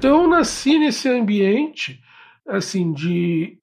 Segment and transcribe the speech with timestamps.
[0.00, 2.00] Então eu nasci nesse ambiente,
[2.48, 3.58] assim, de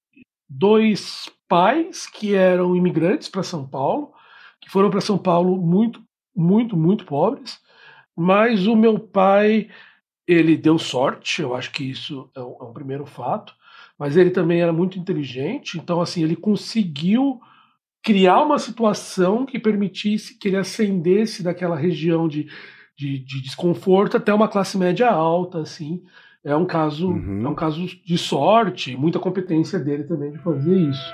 [0.48, 4.14] dois pais que eram imigrantes para São Paulo,
[4.62, 6.00] que foram para São Paulo muito,
[6.36, 7.58] muito, muito pobres,
[8.16, 9.72] mas o meu pai,
[10.28, 13.52] ele deu sorte, eu acho que isso é um, é um primeiro fato,
[13.98, 17.42] mas ele também era muito inteligente, então assim, ele conseguiu
[18.04, 22.48] criar uma situação que permitisse que ele ascendesse daquela região de,
[22.96, 26.04] de, de desconforto até uma classe média alta, assim,
[26.48, 27.46] é um caso uhum.
[27.46, 31.14] é um caso de sorte, muita competência dele também de fazer isso.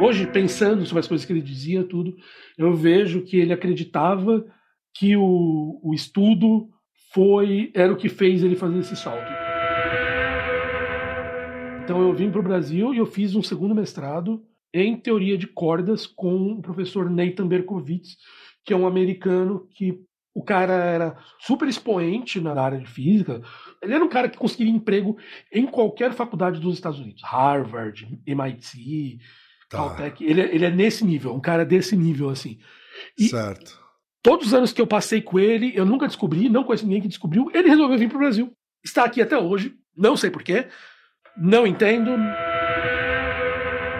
[0.00, 2.16] Hoje, pensando sobre as coisas que ele dizia, tudo,
[2.56, 4.46] eu vejo que ele acreditava
[4.94, 6.70] que o, o estudo
[7.12, 9.30] foi era o que fez ele fazer esse salto.
[11.84, 15.46] Então eu vim para o Brasil e eu fiz um segundo mestrado em teoria de
[15.46, 18.16] cordas com o professor Nathan Berkowitz,
[18.64, 20.00] que é um americano que
[20.36, 23.40] o cara era super expoente na área de física.
[23.80, 25.16] Ele era um cara que conseguiria emprego
[25.50, 29.18] em qualquer faculdade dos Estados Unidos, Harvard, MIT,
[29.70, 29.78] tá.
[29.78, 30.22] Caltech.
[30.22, 32.58] Ele, é, ele é nesse nível, um cara desse nível assim.
[33.18, 33.80] E certo.
[34.22, 37.08] Todos os anos que eu passei com ele, eu nunca descobri, não conheço ninguém que
[37.08, 37.50] descobriu.
[37.54, 38.52] Ele resolveu vir para o Brasil.
[38.84, 40.68] Está aqui até hoje, não sei porquê,
[41.34, 42.10] não entendo.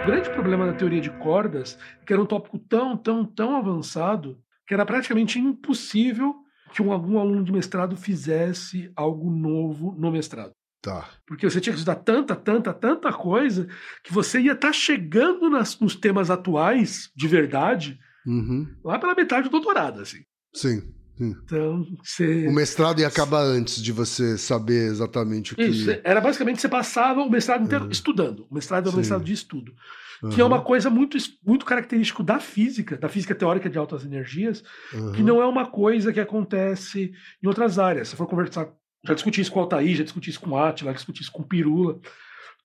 [0.03, 3.55] O grande problema da teoria de cordas é que era um tópico tão, tão, tão
[3.55, 4.37] avançado
[4.67, 6.35] que era praticamente impossível
[6.73, 10.51] que um, algum aluno de mestrado fizesse algo novo no mestrado.
[10.81, 11.09] Tá.
[11.25, 13.67] Porque você tinha que estudar tanta, tanta, tanta coisa
[14.03, 18.67] que você ia estar tá chegando nas, nos temas atuais, de verdade, uhum.
[18.83, 20.19] lá pela metade do doutorado, assim.
[20.53, 20.93] Sim.
[21.19, 22.47] Então, você...
[22.47, 25.63] O mestrado ia acabar antes de você saber exatamente o que.
[25.63, 27.91] Isso, era basicamente você passava o mestrado inteiro uhum.
[27.91, 28.45] estudando.
[28.49, 29.73] O mestrado é um mestrado de estudo.
[30.21, 30.29] Uhum.
[30.29, 34.63] Que é uma coisa muito, muito característica da física, da física teórica de altas energias,
[34.93, 35.11] uhum.
[35.11, 38.09] que não é uma coisa que acontece em outras áreas.
[38.09, 38.69] Se for conversar,
[39.05, 41.31] já discuti isso com o Altair, já discuti isso com o Atila, já discuti isso
[41.31, 41.99] com o Pirula.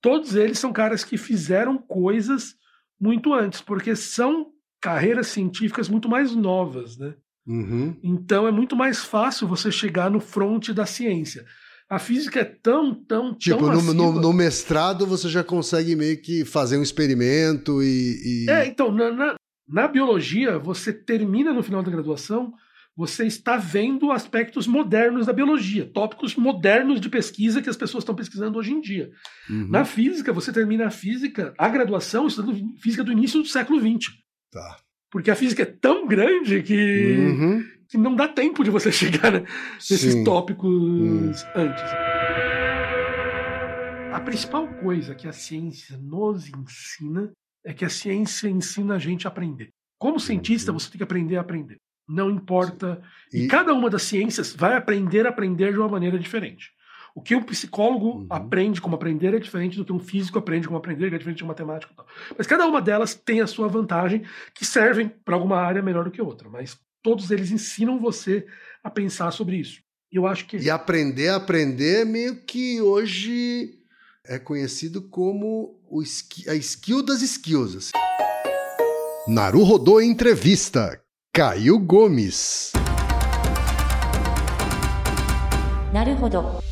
[0.01, 2.55] Todos eles são caras que fizeram coisas
[3.01, 7.15] muito antes, porque são carreiras científicas muito mais novas, né?
[7.47, 7.97] Uhum.
[8.03, 11.45] Então é muito mais fácil você chegar no front da ciência.
[11.93, 16.19] A física é tão, tão, tipo, tão no, no, no, mestrado você já consegue meio
[16.23, 18.47] que fazer um experimento e...
[18.47, 18.51] e...
[18.51, 19.35] É, então, na, na,
[19.69, 22.55] na, biologia, você termina no final da graduação,
[22.97, 28.15] você está vendo aspectos modernos da biologia, tópicos modernos de pesquisa que as pessoas estão
[28.15, 29.11] pesquisando hoje em dia.
[29.51, 29.69] Uhum.
[29.69, 34.15] Na física, você termina a física, a graduação, estudando física do início do século XX.
[34.51, 34.79] Tá.
[35.13, 37.17] Porque a física é tão grande que...
[37.19, 39.31] Uhum que não dá tempo de você chegar
[39.75, 40.25] nesses Sim.
[40.25, 41.31] tópicos hum.
[41.55, 41.85] antes.
[44.11, 47.31] A principal coisa que a ciência nos ensina
[47.63, 49.69] é que a ciência ensina a gente a aprender.
[49.99, 50.79] Como cientista, uhum.
[50.79, 51.77] você tem que aprender a aprender.
[52.09, 53.01] Não importa.
[53.33, 56.71] E, e cada uma das ciências vai aprender a aprender de uma maneira diferente.
[57.15, 58.27] O que um psicólogo uhum.
[58.31, 61.39] aprende como aprender é diferente do que um físico aprende como aprender, que é diferente
[61.39, 61.93] de um matemático.
[62.37, 64.25] Mas cada uma delas tem a sua vantagem,
[64.55, 66.49] que servem para alguma área melhor do que outra.
[66.49, 68.47] Mas todos eles ensinam você
[68.83, 69.81] a pensar sobre isso.
[70.11, 73.79] Eu acho que e aprender a aprender meio que hoje
[74.27, 76.03] é conhecido como o
[76.49, 77.77] a skill das skills.
[77.77, 77.93] Assim.
[79.27, 81.01] Naru rodou entrevista.
[81.35, 82.73] Caio Gomes.
[85.93, 86.43] Naruhodo.
[86.43, 86.72] Podcast.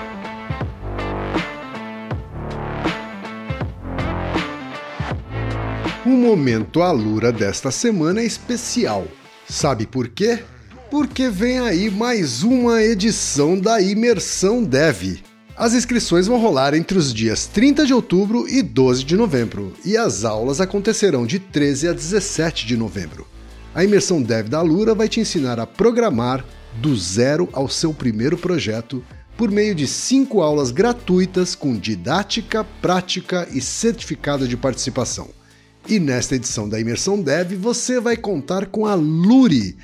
[6.03, 9.07] O momento Alura desta semana é especial
[9.47, 10.39] Sabe por quê?
[10.89, 15.19] Porque vem aí mais uma edição da Imersão Dev.
[15.55, 19.95] As inscrições vão rolar entre os dias 30 de outubro e 12 de novembro, e
[19.95, 23.27] as aulas acontecerão de 13 a 17 de novembro.
[23.75, 26.43] A Imersão Dev da Alura vai te ensinar a programar
[26.77, 29.03] do zero ao seu primeiro projeto
[29.37, 35.40] por meio de cinco aulas gratuitas com didática, prática e certificado de participação.
[35.87, 39.75] E nesta edição da Imersão Dev você vai contar com a Luri,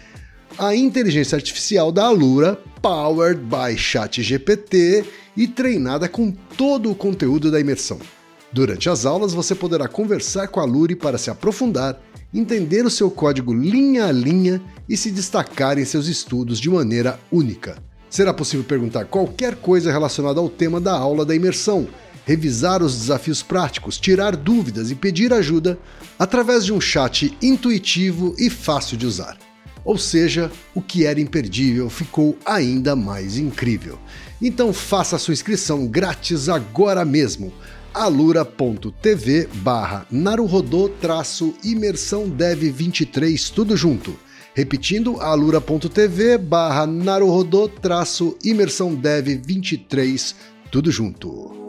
[0.58, 5.04] a inteligência artificial da Alura, powered by ChatGPT
[5.36, 8.00] e treinada com todo o conteúdo da imersão.
[8.52, 12.00] Durante as aulas você poderá conversar com a Luri para se aprofundar,
[12.34, 17.20] entender o seu código linha a linha e se destacar em seus estudos de maneira
[17.32, 17.78] única.
[18.10, 21.88] Será possível perguntar qualquer coisa relacionada ao tema da aula da imersão,
[22.28, 25.80] revisar os desafios práticos, tirar dúvidas e pedir ajuda
[26.20, 29.38] através de um chat intuitivo e fácil de usar.
[29.86, 33.98] Ou seja, o que era imperdível ficou ainda mais incrível.
[34.42, 37.54] Então faça sua inscrição grátis agora mesmo
[37.94, 40.92] alura.tv barra naruhodô
[41.64, 44.20] imersão dev 23 tudo junto
[44.54, 47.70] Repetindo, alura.tv barra naruhodô
[48.44, 50.36] imersão dev 23,
[50.72, 51.67] tudo junto.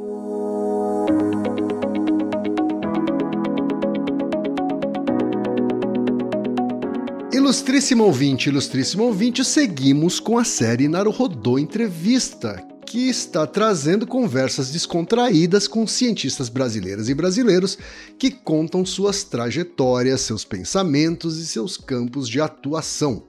[7.49, 15.67] Ilustríssimo ouvinte, ilustríssimo ouvinte, seguimos com a série Naruhodô Entrevista, que está trazendo conversas descontraídas
[15.67, 17.79] com cientistas brasileiras e brasileiros
[18.19, 23.23] que contam suas trajetórias, seus pensamentos e seus campos de atuação.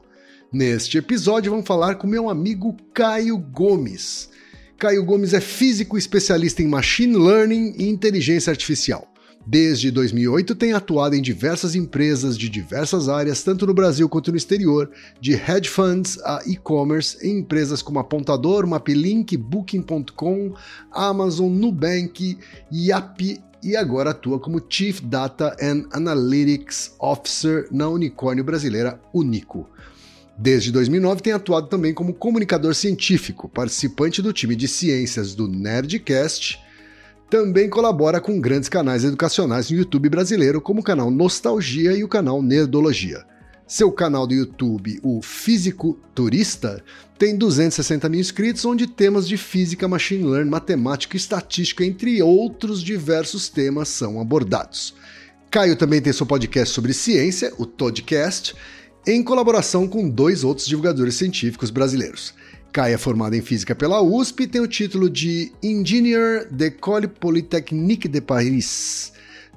[0.51, 4.30] Neste episódio, vamos falar com meu amigo Caio Gomes.
[4.77, 9.10] Caio Gomes é físico especialista em machine learning e inteligência artificial.
[9.45, 14.38] Desde 2008 tem atuado em diversas empresas de diversas áreas, tanto no Brasil quanto no
[14.38, 20.53] exterior, de hedge funds a e-commerce, em empresas como Apontador, Maplink, Booking.com,
[20.91, 22.38] Amazon, Nubank,
[22.71, 29.68] Yapi e agora atua como Chief Data and Analytics Officer na unicórnio brasileira Unico.
[30.38, 36.59] Desde 2009 tem atuado também como comunicador científico, participante do time de ciências do Nerdcast
[37.29, 42.07] também colabora com grandes canais educacionais no YouTube brasileiro, como o canal Nostalgia e o
[42.07, 43.23] canal Nerdologia.
[43.67, 46.83] Seu canal do YouTube, o Físico Turista,
[47.19, 52.81] tem 260 mil inscritos, onde temas de física, machine learning, matemática e estatística, entre outros
[52.81, 54.95] diversos temas, são abordados.
[55.51, 58.55] Caio também tem seu podcast sobre ciência, o Toddcast,
[59.05, 62.33] em colaboração com dois outros divulgadores científicos brasileiros.
[62.71, 68.07] Kai é formado em física pela USP e tem o título de Engineer d'École Polytechnique
[68.07, 69.12] de Paris.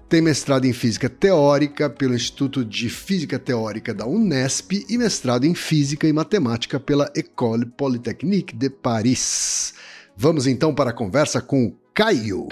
[0.09, 5.55] Tem mestrado em física teórica pelo Instituto de Física Teórica da Unesp e mestrado em
[5.55, 9.75] física e matemática pela École Polytechnique de Paris.
[10.17, 12.49] Vamos então para a conversa com Caio.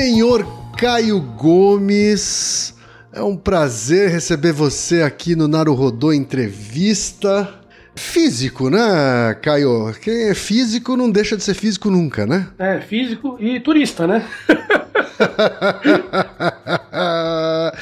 [0.00, 0.46] Senhor
[0.78, 2.74] Caio Gomes,
[3.12, 7.60] é um prazer receber você aqui no Naruhodô Entrevista.
[7.94, 9.94] Físico, né, Caio?
[10.00, 12.48] Quem é físico não deixa de ser físico nunca, né?
[12.58, 14.26] É, físico e turista, né?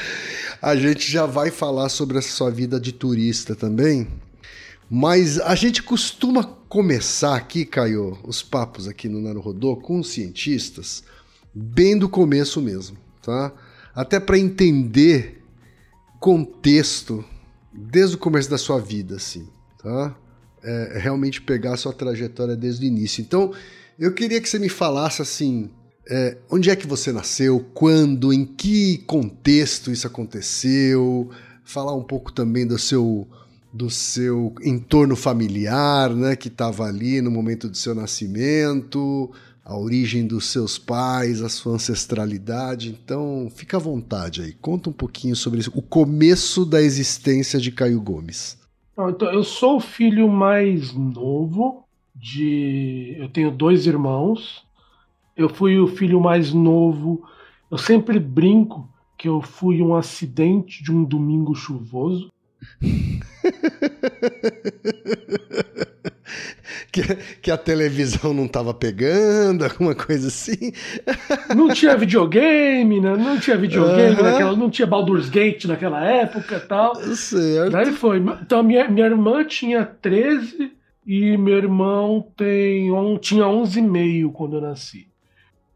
[0.61, 4.05] a gente já vai falar sobre a sua vida de turista também.
[4.89, 11.01] Mas a gente costuma começar aqui, Caio, os papos aqui no Naruhodô com os cientistas
[11.59, 13.51] bem do começo mesmo, tá?
[13.93, 15.43] Até para entender
[16.19, 17.23] contexto
[17.71, 19.47] desde o começo da sua vida, assim,
[19.81, 20.15] tá?
[20.63, 23.21] É, é, realmente pegar a sua trajetória desde o início.
[23.21, 23.53] Então,
[23.97, 25.69] eu queria que você me falasse assim,
[26.09, 31.29] é, onde é que você nasceu, quando, em que contexto isso aconteceu,
[31.63, 33.27] falar um pouco também do seu
[33.71, 39.31] do seu entorno familiar, né, que estava ali no momento do seu nascimento,
[39.69, 42.89] a origem dos seus pais, a sua ancestralidade.
[42.89, 44.53] Então, fica à vontade aí.
[44.53, 48.57] Conta um pouquinho sobre isso, o começo da existência de Caio Gomes.
[48.97, 51.85] Então, eu sou o filho mais novo
[52.15, 53.15] de.
[53.19, 54.65] Eu tenho dois irmãos.
[55.37, 57.23] Eu fui o filho mais novo.
[57.69, 62.31] Eu sempre brinco que eu fui um acidente de um domingo chuvoso.
[66.91, 67.01] que,
[67.41, 70.71] que a televisão não estava pegando, alguma coisa assim.
[71.55, 73.15] Não tinha videogame, né?
[73.15, 74.23] Não tinha videogame uhum.
[74.23, 76.95] naquela, não tinha Baldur's Gate naquela época e tal.
[76.95, 77.71] Certo.
[77.71, 78.17] Daí foi.
[78.41, 80.71] Então minha, minha irmã tinha 13
[81.05, 85.08] e meu irmão tem, tinha 11,5 quando eu nasci.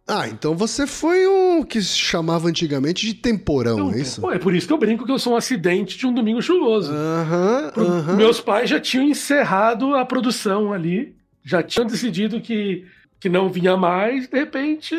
[0.07, 4.29] Ah, então você foi um que se chamava antigamente de temporão, é isso?
[4.31, 6.91] É por isso que eu brinco que eu sou um acidente de um domingo chuvoso.
[6.91, 12.86] Aham, uh -huh, Meus pais já tinham encerrado a produção ali, já tinham decidido que
[13.19, 14.93] que não vinha mais, de repente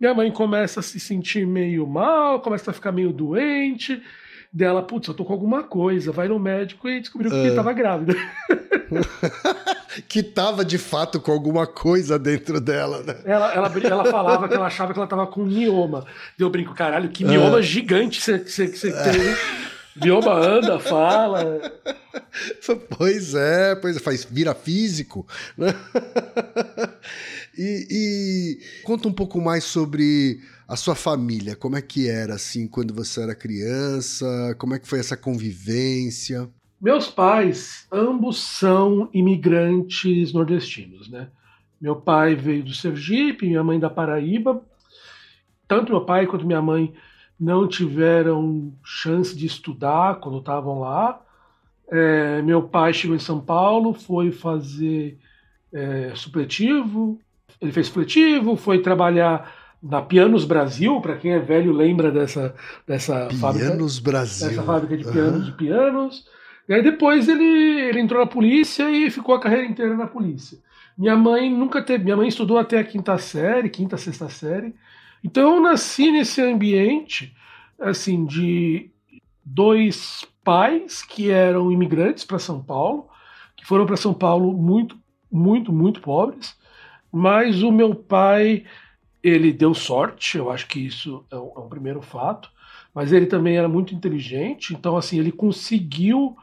[0.00, 4.00] minha mãe começa a se sentir meio mal, começa a ficar meio doente.
[4.52, 7.54] Dela, putz, eu tô com alguma coisa, vai no médico e descobriu que uh.
[7.54, 8.16] tava grávida.
[10.08, 13.14] que tava de fato com alguma coisa dentro dela, né?
[13.24, 16.04] Ela, ela, ela falava que ela achava que ela tava com mioma.
[16.36, 17.62] Deu brinco, caralho, que mioma uh.
[17.62, 19.36] gigante você tem.
[19.94, 21.60] Bioma anda, fala.
[22.96, 25.26] Pois é, pois é, faz, vira físico.
[25.56, 25.74] Né?
[27.58, 30.40] E, e, conta um pouco mais sobre
[30.70, 31.56] a sua família.
[31.56, 34.54] Como é que era assim quando você era criança?
[34.56, 36.48] Como é que foi essa convivência?
[36.80, 41.28] Meus pais, ambos são imigrantes nordestinos, né?
[41.80, 44.62] Meu pai veio do Sergipe, minha mãe da Paraíba.
[45.66, 46.94] Tanto meu pai quanto minha mãe
[47.38, 51.20] não tiveram chance de estudar quando estavam lá.
[51.88, 55.18] É, meu pai chegou em São Paulo, foi fazer
[55.72, 57.18] é, supletivo,
[57.60, 62.54] ele fez supletivo, foi trabalhar na Pianos Brasil, para quem é velho lembra dessa,
[62.86, 64.02] dessa Pianos fábrica.
[64.02, 64.48] Brasil.
[64.48, 65.44] Dessa fábrica de pianos, uhum.
[65.44, 66.24] de pianos.
[66.68, 70.58] E aí depois ele, ele entrou na polícia e ficou a carreira inteira na polícia.
[70.96, 72.04] Minha mãe nunca teve.
[72.04, 74.74] Minha mãe estudou até a quinta série, quinta, sexta série.
[75.24, 77.34] Então eu nasci nesse ambiente,
[77.80, 78.90] assim, de
[79.44, 83.08] dois pais que eram imigrantes para São Paulo,
[83.56, 84.96] que foram para São Paulo muito,
[85.30, 86.56] muito, muito pobres.
[87.10, 88.64] Mas o meu pai,
[89.22, 92.50] ele deu sorte, eu acho que isso é um, é um primeiro fato.
[92.94, 96.36] Mas ele também era muito inteligente, então assim ele conseguiu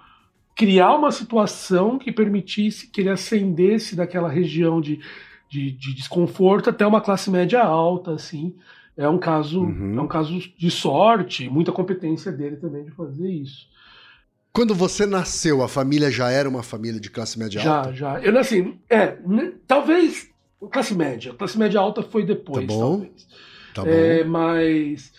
[0.55, 4.99] criar uma situação que permitisse que ele ascendesse daquela região de
[5.49, 8.55] de, de, desconforto até uma classe média alta, assim.
[8.95, 9.97] É um caso, uhum.
[9.97, 13.67] é um caso de sorte, muita competência dele também de fazer isso.
[14.51, 17.93] Quando você nasceu, a família já era uma família de classe média já, alta?
[17.93, 18.21] Já, já.
[18.21, 19.15] Eu assim, é,
[19.67, 20.29] talvez
[20.71, 21.33] classe média.
[21.33, 22.79] Classe média alta foi depois, tá bom.
[22.79, 23.27] talvez.
[23.73, 23.89] Tá bom.
[23.89, 25.13] É, mas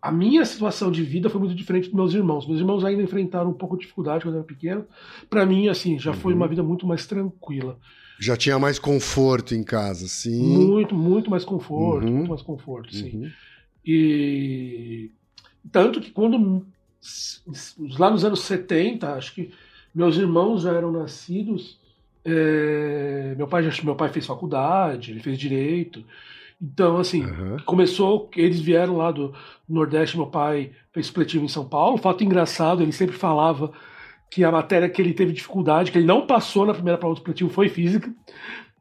[0.00, 2.46] a minha situação de vida foi muito diferente dos meus irmãos.
[2.46, 4.86] Meus irmãos ainda enfrentaram um pouco de dificuldade quando eu era pequeno.
[5.30, 6.16] Para mim, assim, já uhum.
[6.18, 7.78] foi uma vida muito mais tranquila.
[8.20, 10.40] Já tinha mais conforto em casa, sim.
[10.40, 12.16] Muito, muito mais conforto, uhum.
[12.16, 13.16] muito mais conforto, sim.
[13.16, 13.30] Uhum.
[13.84, 15.10] E
[15.72, 16.64] tanto que quando
[17.98, 19.52] lá nos anos 70, acho que
[19.94, 21.78] meus irmãos já eram nascidos,
[22.24, 26.04] é, meu pai já, meu pai fez faculdade, ele fez direito.
[26.60, 27.56] Então, assim, uhum.
[27.66, 29.34] começou, eles vieram lá do
[29.68, 31.98] Nordeste, meu pai fez supletivo em São Paulo.
[31.98, 33.72] Fato engraçado, ele sempre falava
[34.30, 37.18] que a matéria que ele teve dificuldade, que ele não passou na primeira prova do
[37.18, 38.10] supletivo foi física,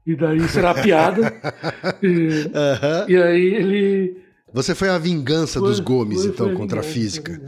[0.05, 1.33] e daí será piada.
[2.01, 3.09] e, uhum.
[3.09, 4.23] e, aí ele.
[4.53, 7.41] Você foi a vingança foi, dos Gomes, foi, então, foi contra a, vingança, a física.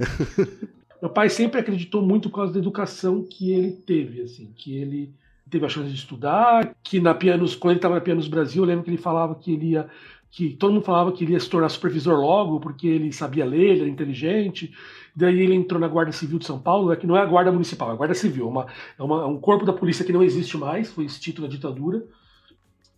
[0.00, 4.76] A Meu pai sempre acreditou muito por causa da educação que ele teve, assim, que
[4.76, 5.12] ele
[5.52, 8.66] teve a chance de estudar, que na Pianos, quando ele estava na Pianos Brasil, eu
[8.66, 9.86] lembro que ele falava que ele ia
[10.30, 13.72] que todo mundo falava que ele ia se tornar supervisor logo, porque ele sabia ler,
[13.72, 14.72] ele era inteligente.
[15.14, 17.52] Daí ele entrou na Guarda Civil de São Paulo, né, que não é a Guarda
[17.52, 18.66] Municipal, é a Guarda Civil, é, uma,
[18.98, 22.02] é, uma, é um corpo da polícia que não existe mais, foi extinto na ditadura.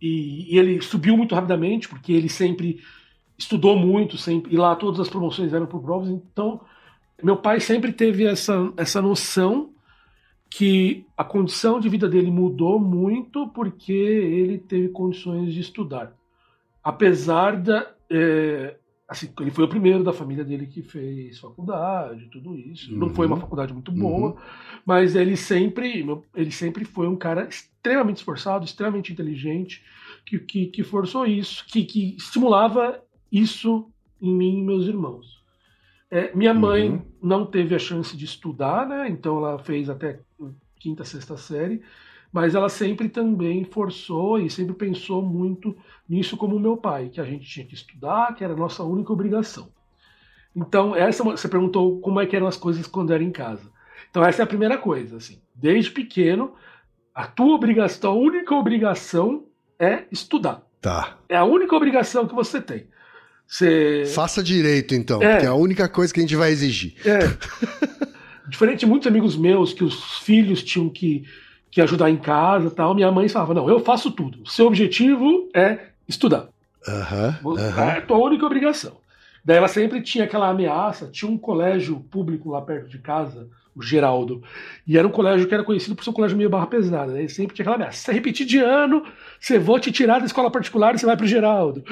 [0.01, 2.79] E, e, ele subiu muito rapidamente, porque ele sempre
[3.37, 6.11] estudou muito, sempre, e lá todas as promoções eram por provas.
[6.11, 6.61] Então,
[7.21, 9.74] meu pai sempre teve essa, essa noção
[10.57, 16.15] que a condição de vida dele mudou muito porque ele teve condições de estudar.
[16.81, 17.93] Apesar da.
[18.09, 18.77] É,
[19.09, 22.93] assim, ele foi o primeiro da família dele que fez faculdade, tudo isso.
[22.93, 22.99] Uhum.
[23.01, 23.41] Não foi uma uhum.
[23.41, 24.37] faculdade muito boa, uhum.
[24.87, 26.07] mas ele sempre,
[26.37, 29.83] ele sempre foi um cara extremamente esforçado, extremamente inteligente,
[30.25, 33.91] que, que, que forçou isso, que, que estimulava isso
[34.23, 35.43] em mim e meus irmãos.
[36.15, 37.03] É, minha mãe uhum.
[37.21, 39.09] não teve a chance de estudar, né?
[39.09, 40.21] Então ela fez até
[40.79, 41.83] quinta, sexta série,
[42.33, 45.77] mas ela sempre também forçou e sempre pensou muito
[46.09, 49.13] nisso como meu pai, que a gente tinha que estudar, que era a nossa única
[49.13, 49.73] obrigação.
[50.55, 53.69] Então, essa você perguntou como é que eram as coisas quando era em casa.
[54.09, 55.43] Então, essa é a primeira coisa, assim.
[55.53, 56.55] Desde pequeno,
[57.13, 59.47] a tua obrigação, a única obrigação
[59.81, 60.63] é estudar.
[60.81, 61.19] Tá.
[61.29, 62.87] É a única obrigação que você tem.
[63.47, 64.05] Você...
[64.07, 65.39] Faça direito, então, é.
[65.39, 66.95] que é a única coisa que a gente vai exigir.
[67.05, 67.19] É.
[68.49, 71.25] Diferente de muitos amigos meus que os filhos tinham que,
[71.71, 74.43] que ajudar em casa tal, minha mãe falava: Não, eu faço tudo.
[74.43, 76.49] O seu objetivo é estudar.
[76.87, 77.35] Uhum,
[77.95, 78.93] É a tua única obrigação.
[79.45, 81.09] Daí ela sempre tinha aquela ameaça.
[81.09, 84.43] Tinha um colégio público lá perto de casa, o Geraldo,
[84.87, 87.13] e era um colégio que era conhecido por ser um colégio meio barra pesada.
[87.13, 87.29] Né?
[87.29, 89.05] Sempre tinha aquela ameaça: se você repetir de ano,
[89.39, 91.85] você vou te tirar da escola particular e você vai pro Geraldo.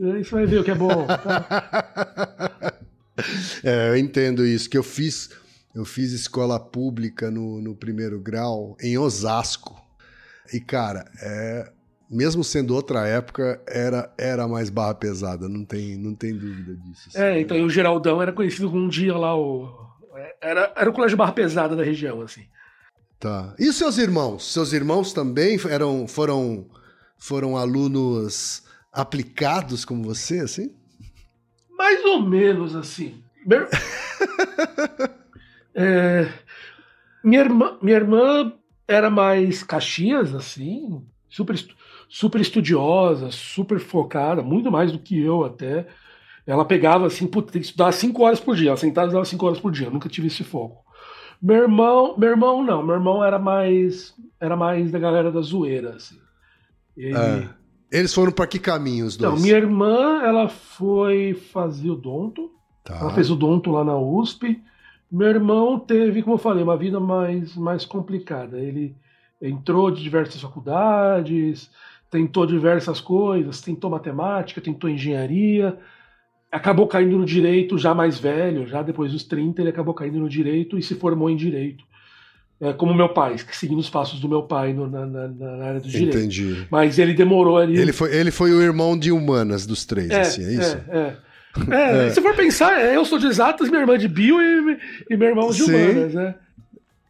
[0.00, 1.06] Aí você vai ver o que é bom.
[1.06, 2.74] Tá?
[3.64, 5.30] é, eu entendo isso, que eu fiz
[5.74, 9.80] eu fiz escola pública no, no primeiro grau em Osasco.
[10.52, 11.70] E, cara, é
[12.10, 17.08] mesmo sendo outra época, era, era mais barra pesada, não tem, não tem dúvida disso.
[17.08, 17.18] Assim.
[17.18, 19.68] É, então o Geraldão era conhecido como um dia lá, o,
[20.40, 22.46] era, era o colégio barra pesada da região, assim.
[23.18, 23.54] Tá.
[23.58, 24.52] E os seus irmãos?
[24.52, 26.66] Seus irmãos também eram, foram,
[27.18, 28.62] foram alunos
[28.92, 30.74] aplicados como você, assim?
[31.70, 33.22] Mais ou menos, assim.
[35.74, 36.32] é,
[37.24, 38.52] minha, irmã, minha irmã
[38.86, 41.56] era mais Caxias, assim, super,
[42.08, 45.86] super estudiosa, super focada, muito mais do que eu até.
[46.46, 48.70] Ela pegava assim, puta, tem que estudar 5 horas por dia.
[48.70, 49.86] Ela sentava e estudava 5 horas por dia.
[49.88, 50.82] Eu nunca tive esse foco.
[51.40, 52.82] Meu irmão, meu irmão não.
[52.82, 56.18] Meu irmão era mais era mais da galera da zoeira, assim.
[56.96, 57.16] Ele...
[57.16, 57.48] É.
[57.90, 59.32] Eles foram para que caminho os dois?
[59.32, 62.50] Então, minha irmã, ela foi fazer o Donto.
[62.84, 62.98] Tá.
[63.00, 64.62] Ela fez o Donto lá na USP.
[65.10, 68.58] Meu irmão teve, como eu falei, uma vida mais, mais complicada.
[68.58, 68.94] Ele
[69.40, 71.70] entrou de diversas faculdades,
[72.10, 75.76] tentou diversas coisas, tentou matemática, tentou engenharia,
[76.50, 80.28] acabou caindo no direito já mais velho, já depois dos 30, ele acabou caindo no
[80.28, 81.84] direito e se formou em direito.
[82.60, 85.80] É, como meu pai, seguindo os passos do meu pai no, na, na, na, área
[85.80, 86.18] do direito.
[86.18, 86.66] Entendi.
[86.68, 87.78] Mas ele demorou ali.
[87.78, 90.78] Ele foi, ele foi o irmão de humanas dos três, é, assim, é isso?
[90.88, 91.16] É, é.
[91.70, 92.10] É, é.
[92.10, 95.28] Se for pensar, é, eu sou de exatas, minha irmã de bio e, e meu
[95.28, 95.72] irmão de sim.
[95.72, 96.34] humanas, né?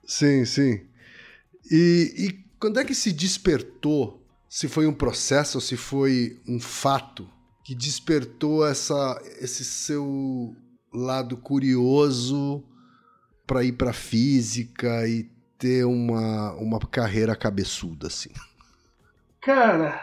[0.05, 0.81] Sim, sim.
[1.71, 4.23] E, e quando é que se despertou?
[4.49, 7.29] Se foi um processo ou se foi um fato
[7.65, 10.57] que despertou essa, esse seu
[10.93, 12.65] lado curioso
[13.47, 15.29] para ir para física e
[15.59, 18.31] ter uma, uma carreira cabeçuda assim?
[19.41, 20.01] Cara,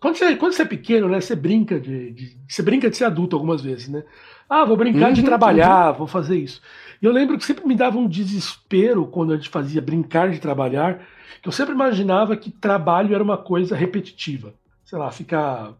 [0.00, 3.04] quando você, quando você é pequeno, né, você brinca de, de, você brinca de ser
[3.04, 4.02] adulto algumas vezes, né?
[4.48, 5.98] Ah, vou brincar uhum, de trabalhar, uhum.
[5.98, 6.60] vou fazer isso.
[7.00, 10.40] E eu lembro que sempre me dava um desespero quando a gente fazia brincar de
[10.40, 11.00] trabalhar,
[11.42, 14.54] que eu sempre imaginava que trabalho era uma coisa repetitiva.
[14.84, 15.74] Sei lá, ficar,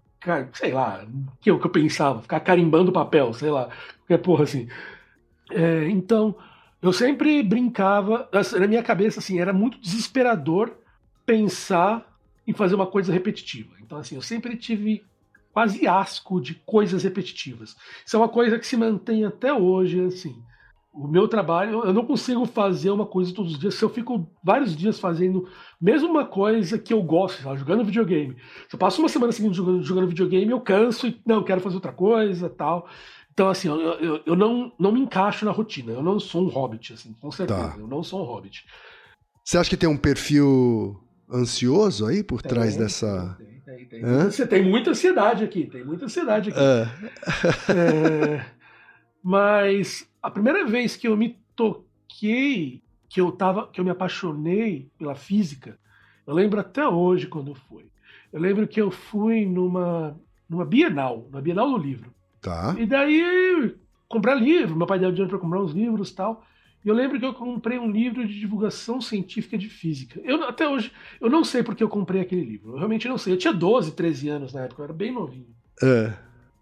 [0.53, 1.05] sei lá,
[1.41, 4.69] que eu, que eu pensava, ficar carimbando papel, sei lá, qualquer porra assim.
[5.51, 6.35] É, então,
[6.81, 10.73] eu sempre brincava, na minha cabeça, assim, era muito desesperador
[11.25, 12.07] pensar
[12.47, 13.75] em fazer uma coisa repetitiva.
[13.81, 15.05] Então, assim, eu sempre tive
[15.53, 17.77] quase asco de coisas repetitivas.
[18.05, 20.37] Isso é uma coisa que se mantém até hoje, assim.
[20.95, 23.75] O meu trabalho, eu não consigo fazer uma coisa todos os dias.
[23.75, 25.49] Se eu fico vários dias fazendo
[25.81, 28.37] mesmo uma coisa que eu gosto, lá, jogando videogame.
[28.69, 31.75] Se eu passo uma semana seguinte jogando, jogando videogame, eu canso e não, quero fazer
[31.75, 32.89] outra coisa tal.
[33.33, 35.93] Então, assim, eu, eu, eu, não, não me encaixo na rotina.
[35.93, 37.71] Eu não sou um hobbit, assim, com certeza.
[37.71, 37.77] Tá.
[37.77, 38.65] Eu não sou um hobbit.
[39.45, 40.97] Você acha que tem um perfil
[41.31, 43.37] ansioso aí por tem, trás dessa.
[43.37, 44.03] Tem, tem, tem.
[44.03, 46.61] Você tem muita ansiedade aqui, tem muita ansiedade aqui.
[46.61, 46.89] É.
[47.73, 48.47] é,
[49.23, 54.91] mas a primeira vez que eu me toquei, que eu tava, que eu me apaixonei
[54.99, 55.79] pela física,
[56.27, 57.85] eu lembro até hoje quando foi.
[58.33, 62.11] Eu lembro que eu fui numa, numa Bienal, na Bienal do Livro.
[62.41, 62.75] Tá.
[62.79, 63.77] E daí
[64.09, 66.43] comprar livro, meu pai deu dinheiro para comprar uns livros e tal.
[66.83, 70.19] E eu lembro que eu comprei um livro de divulgação científica de física.
[70.25, 72.73] Eu até hoje eu não sei porque eu comprei aquele livro.
[72.73, 73.35] Eu realmente não sei.
[73.35, 75.55] Eu tinha 12, 13 anos na época, eu era bem novinho.
[75.83, 76.15] É.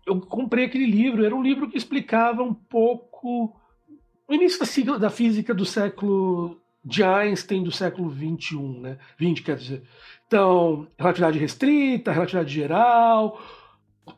[0.04, 5.10] Eu comprei aquele livro, era um livro que explicava um pouco o início da, da
[5.10, 8.98] física do século de Einstein do século 21, né?
[9.18, 9.82] 20, quer dizer.
[10.26, 13.40] Então, relatividade restrita, relatividade geral,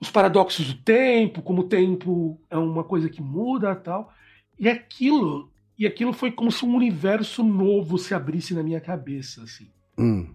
[0.01, 4.13] os paradoxos do tempo, como o tempo é uma coisa que muda, tal.
[4.59, 9.43] E aquilo e aquilo foi como se um universo novo se abrisse na minha cabeça,
[9.43, 9.69] assim.
[9.99, 10.29] Hum.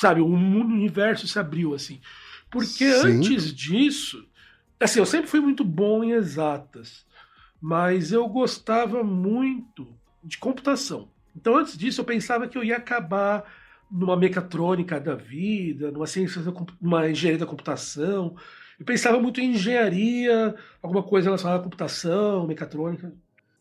[0.00, 2.00] Sabe, um universo se abriu, assim.
[2.50, 3.18] Porque Sim.
[3.18, 4.26] antes disso,
[4.80, 7.05] assim, eu sempre fui muito bom em exatas,
[7.66, 9.88] mas eu gostava muito
[10.22, 11.08] de computação.
[11.34, 13.44] Então, antes disso, eu pensava que eu ia acabar
[13.90, 16.40] numa mecatrônica da vida, numa ciência,
[16.80, 18.36] numa engenharia da computação.
[18.78, 23.12] Eu pensava muito em engenharia, alguma coisa relacionada à computação, mecatrônica.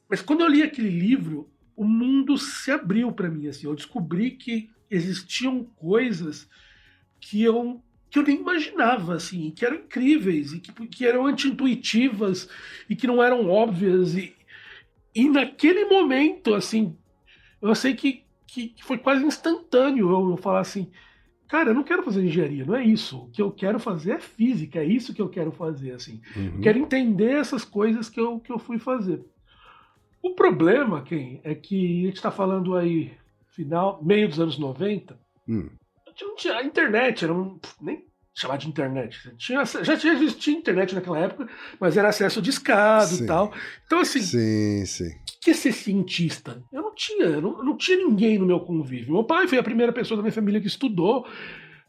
[0.07, 3.47] Mas quando eu li aquele livro, o mundo se abriu para mim.
[3.47, 6.47] Assim, eu descobri que existiam coisas
[7.19, 7.81] que eu
[8.15, 12.47] que eu nem imaginava, assim, que eram incríveis e que, que eram anti-intuitivas
[12.89, 14.15] e que não eram óbvias.
[14.15, 14.33] E,
[15.13, 16.95] e naquele momento, assim,
[17.61, 20.89] eu sei que, que, que foi quase instantâneo eu, eu falar assim,
[21.45, 23.17] cara, eu não quero fazer engenharia, não é isso.
[23.17, 26.21] O que eu quero fazer é física, é isso que eu quero fazer, assim.
[26.37, 26.61] Uhum.
[26.61, 29.25] Quero entender essas coisas que eu, que eu fui fazer.
[30.23, 33.11] O problema, quem é que a gente está falando aí
[33.47, 35.67] final, meio dos anos 90, hum.
[36.23, 39.17] Não tinha, internet era um, nem chamar de internet.
[39.37, 41.47] Tinha, já tinha existido internet naquela época,
[41.79, 43.23] mas era acesso discado sim.
[43.23, 43.53] e tal.
[43.85, 45.07] Então, assim, sim, sim.
[45.07, 46.61] o que é ser cientista?
[46.71, 49.13] Eu não tinha, eu não, não tinha ninguém no meu convívio.
[49.13, 51.25] Meu pai foi a primeira pessoa da minha família que estudou.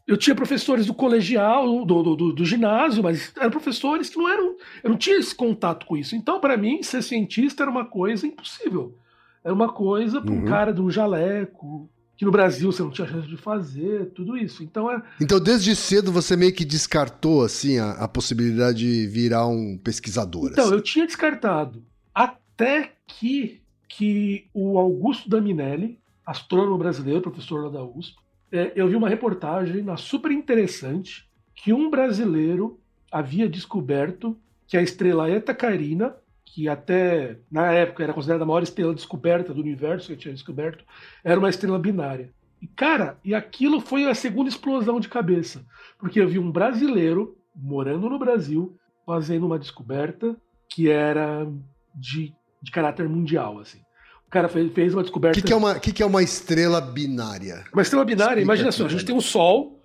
[0.07, 4.29] eu tinha professores do colegial, do, do, do, do, ginásio, mas eram professores que não
[4.29, 4.55] eram.
[4.81, 6.15] Eu não tinha esse contato com isso.
[6.15, 8.97] Então, para mim, ser cientista era uma coisa impossível.
[9.43, 10.45] Era uma coisa para um uhum.
[10.45, 14.63] cara de um jaleco, que no Brasil você não tinha chance de fazer, tudo isso.
[14.63, 15.01] Então é.
[15.21, 20.49] Então, desde cedo você meio que descartou assim a, a possibilidade de virar um pesquisador.
[20.51, 20.73] Então, assim.
[20.73, 21.83] eu tinha descartado.
[22.13, 28.17] Até que, que o Augusto Daminelli, astrônomo brasileiro, professor lá da USP,
[28.51, 32.79] é, eu vi uma reportagem na super interessante que um brasileiro
[33.11, 34.35] havia descoberto
[34.67, 36.15] que a estrela Eta Carina,
[36.57, 40.33] que até na época era considerada a maior estrela descoberta do universo que eu tinha
[40.33, 40.83] descoberto,
[41.23, 42.31] era uma estrela binária.
[42.59, 45.63] E cara, e aquilo foi a segunda explosão de cabeça,
[45.99, 50.35] porque eu vi um brasileiro morando no Brasil fazendo uma descoberta
[50.67, 51.47] que era
[51.93, 53.81] de, de caráter mundial, assim.
[54.25, 55.37] O cara fez, fez uma descoberta.
[55.37, 57.65] O que, que, é uma, que, que é uma estrela binária?
[57.71, 59.79] Uma estrela binária, Explica imagina só, a gente tem o Sol,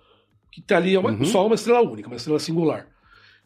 [0.51, 1.21] que está ali, é uma, uhum.
[1.21, 2.87] o Sol é uma estrela única, uma estrela singular.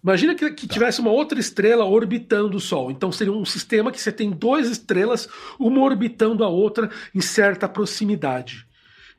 [0.07, 0.73] Imagina que, que tá.
[0.73, 2.89] tivesse uma outra estrela orbitando o Sol.
[2.89, 5.27] Então seria um sistema que você tem duas estrelas,
[5.59, 8.65] uma orbitando a outra em certa proximidade.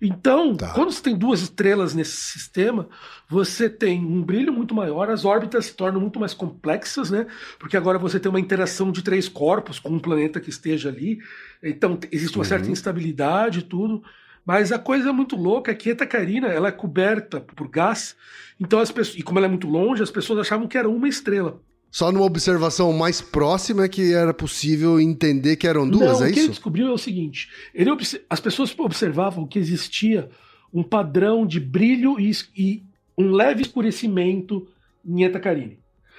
[0.00, 0.72] Então, tá.
[0.72, 2.88] quando você tem duas estrelas nesse sistema,
[3.28, 7.26] você tem um brilho muito maior, as órbitas se tornam muito mais complexas, né?
[7.58, 11.18] Porque agora você tem uma interação de três corpos com um planeta que esteja ali.
[11.62, 12.48] Então, existe uma uhum.
[12.48, 14.02] certa instabilidade e tudo.
[14.48, 18.16] Mas a coisa muito louca é que Eta Carina ela é coberta por gás,
[18.58, 21.06] então as pessoas, e como ela é muito longe, as pessoas achavam que era uma
[21.06, 21.60] estrela.
[21.90, 26.30] Só numa observação mais próxima é que era possível entender que eram duas, Não, é
[26.30, 27.90] o que ele descobriu é o seguinte: ele,
[28.30, 30.30] as pessoas observavam que existia
[30.72, 32.82] um padrão de brilho e, e
[33.18, 34.66] um leve escurecimento
[35.04, 35.77] em Eta Carine.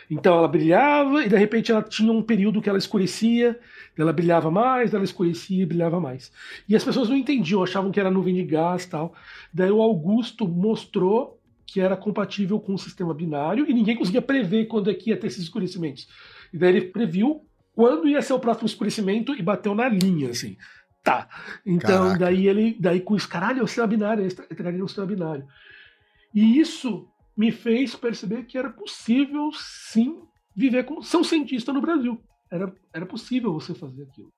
[0.09, 3.59] Então ela brilhava e de repente ela tinha um período que ela escurecia,
[3.95, 6.31] ela brilhava mais, ela escurecia e brilhava mais.
[6.67, 9.13] E as pessoas não entendiam, achavam que era nuvem de gás tal.
[9.53, 14.65] Daí o Augusto mostrou que era compatível com o sistema binário e ninguém conseguia prever
[14.65, 16.07] quando é que ia ter esses escurecimentos.
[16.51, 17.45] E daí ele previu
[17.75, 20.57] quando ia ser o próximo escurecimento e bateu na linha, assim.
[21.03, 21.29] Tá.
[21.65, 22.19] Então, Caraca.
[22.19, 25.45] daí ele, daí com isso, caralho, é o sistema binário, entraria no sistema binário.
[26.33, 27.07] E isso
[27.39, 30.19] me fez perceber que era possível, sim,
[30.53, 32.21] viver como ser um cientista no Brasil.
[32.51, 34.33] Era, era possível você fazer aquilo.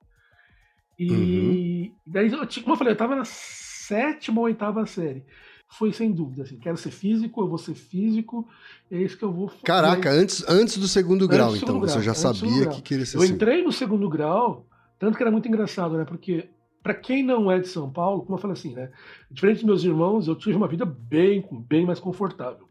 [0.99, 1.95] E uhum.
[2.05, 5.25] daí, como eu falei, eu estava na sétima ou oitava série
[5.67, 8.45] foi sem dúvida, assim, quero ser físico, eu vou ser físico,
[8.91, 9.63] é isso que eu vou fazer.
[9.63, 12.81] Caraca, antes, antes do segundo antes grau, do segundo então, grau, você já sabia que
[12.81, 13.33] queria ser Eu assim.
[13.33, 14.67] entrei no segundo grau,
[14.99, 16.49] tanto que era muito engraçado, né, porque
[16.83, 18.91] para quem não é de São Paulo, como eu falei assim, né,
[19.31, 22.67] diferente dos meus irmãos, eu tive uma vida bem, bem mais confortável.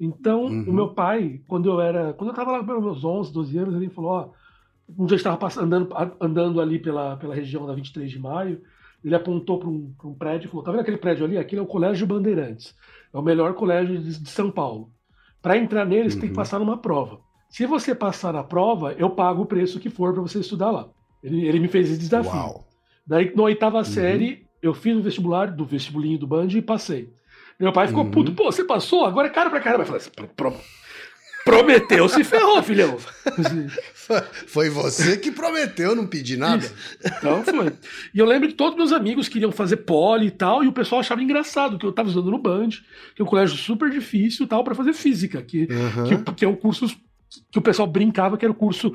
[0.00, 0.64] Então, uhum.
[0.66, 3.74] o meu pai, quando eu era, quando eu tava lá pelos meus 11, 12 anos,
[3.74, 4.30] ele falou, ó,
[4.98, 8.62] um dia eu estava andando, andando ali pela, pela região da 23 de maio,
[9.04, 11.36] ele apontou para um, um, prédio e falou: tá vendo aquele prédio ali?
[11.36, 12.74] Aquilo é o Colégio Bandeirantes.
[13.12, 14.90] É o melhor colégio de, de São Paulo.
[15.42, 16.10] Para entrar nele, uhum.
[16.10, 16.36] você tem que uhum.
[16.36, 17.20] passar numa prova.
[17.48, 20.88] Se você passar na prova, eu pago o preço que for para você estudar lá.
[21.22, 22.32] Ele, ele me fez esse desafio.
[22.32, 22.66] Uau.
[23.06, 23.84] Daí, na oitava uhum.
[23.84, 27.12] série, eu fiz o vestibular do vestibulinho do Band e passei.
[27.60, 28.10] Meu pai ficou uhum.
[28.10, 28.32] puto.
[28.32, 29.04] Pô, você passou?
[29.04, 29.82] Agora é caro pra caramba.
[29.82, 30.10] Eu falei assim,
[31.44, 32.96] Prometeu, se ferrou, filhão.
[34.46, 36.64] Foi você que prometeu, não pedi nada.
[36.64, 36.74] Isso.
[37.04, 37.72] Então foi.
[38.14, 41.00] E eu lembro que todos meus amigos queriam fazer pole e tal, e o pessoal
[41.00, 42.70] achava engraçado que eu tava usando no Band,
[43.14, 46.24] que é um colégio super difícil e tal, para fazer física, que, uhum.
[46.24, 46.86] que, que, é um curso
[47.50, 48.94] que o pessoal brincava que era o um curso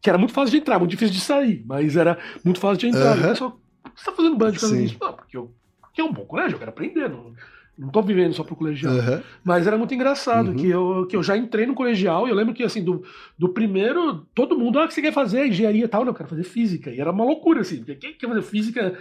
[0.00, 2.88] que era muito fácil de entrar, muito difícil de sair, mas era muito fácil de
[2.88, 3.16] entrar.
[3.16, 3.22] Uhum.
[3.22, 3.60] E o pessoal,
[3.96, 4.96] você tá fazendo Band por causa disso?
[5.00, 7.08] Não, porque, eu, porque é um bom colégio, eu quero aprender.
[7.08, 7.34] Não,
[7.76, 8.94] não tô vivendo só pro colegial.
[8.94, 9.20] Uhum.
[9.42, 10.56] Mas era muito engraçado, uhum.
[10.56, 13.04] que, eu, que eu já entrei no colegial e eu lembro que, assim, do,
[13.38, 15.46] do primeiro, todo mundo, ah, o que você quer fazer?
[15.46, 16.02] Engenharia e tal?
[16.02, 16.90] Não, eu quero fazer física.
[16.90, 18.96] E era uma loucura, assim, porque quem quer fazer física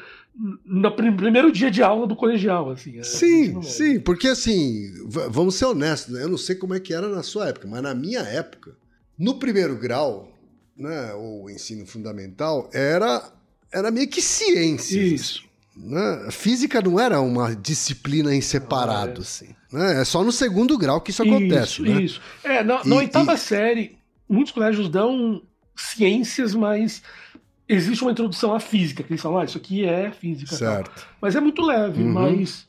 [0.65, 3.01] no primeiro dia de aula do colegial, assim.
[3.03, 4.91] Sim, sim, porque assim,
[5.29, 6.23] vamos ser honestos, né?
[6.23, 8.75] Eu não sei como é que era na sua época, mas na minha época,
[9.17, 10.31] no primeiro grau,
[10.75, 13.31] né, ou ensino fundamental, era,
[13.71, 14.99] era meio que ciência.
[14.99, 15.43] Isso.
[15.75, 16.27] Né?
[16.31, 19.21] Física não era uma disciplina em separado, ah, é.
[19.21, 19.55] assim.
[19.71, 20.01] Né?
[20.01, 21.81] É só no segundo grau que isso acontece.
[21.81, 22.01] Isso, né?
[22.01, 22.21] isso.
[22.43, 23.37] É, na, na oitava e...
[23.37, 23.97] série,
[24.29, 25.41] muitos colégios dão
[25.75, 27.01] ciências, mas
[27.67, 30.55] existe uma introdução à física, que eles falam, ah, isso aqui é física.
[30.55, 30.91] Certo.
[30.91, 31.05] Tal.
[31.21, 32.13] Mas é muito leve, uhum.
[32.13, 32.67] mas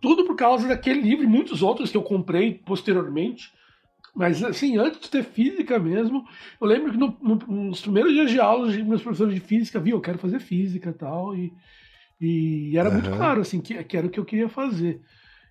[0.00, 3.52] tudo por causa daquele livro e muitos outros que eu comprei posteriormente.
[4.14, 6.24] Mas, assim, antes de ter física mesmo,
[6.60, 9.96] eu lembro que no, no, nos primeiros dias de aula, meus professores de física, viu,
[9.96, 11.34] eu quero fazer física e tal,
[12.20, 12.94] e era uhum.
[12.94, 15.00] muito claro, assim, que, que, era o que eu queria fazer.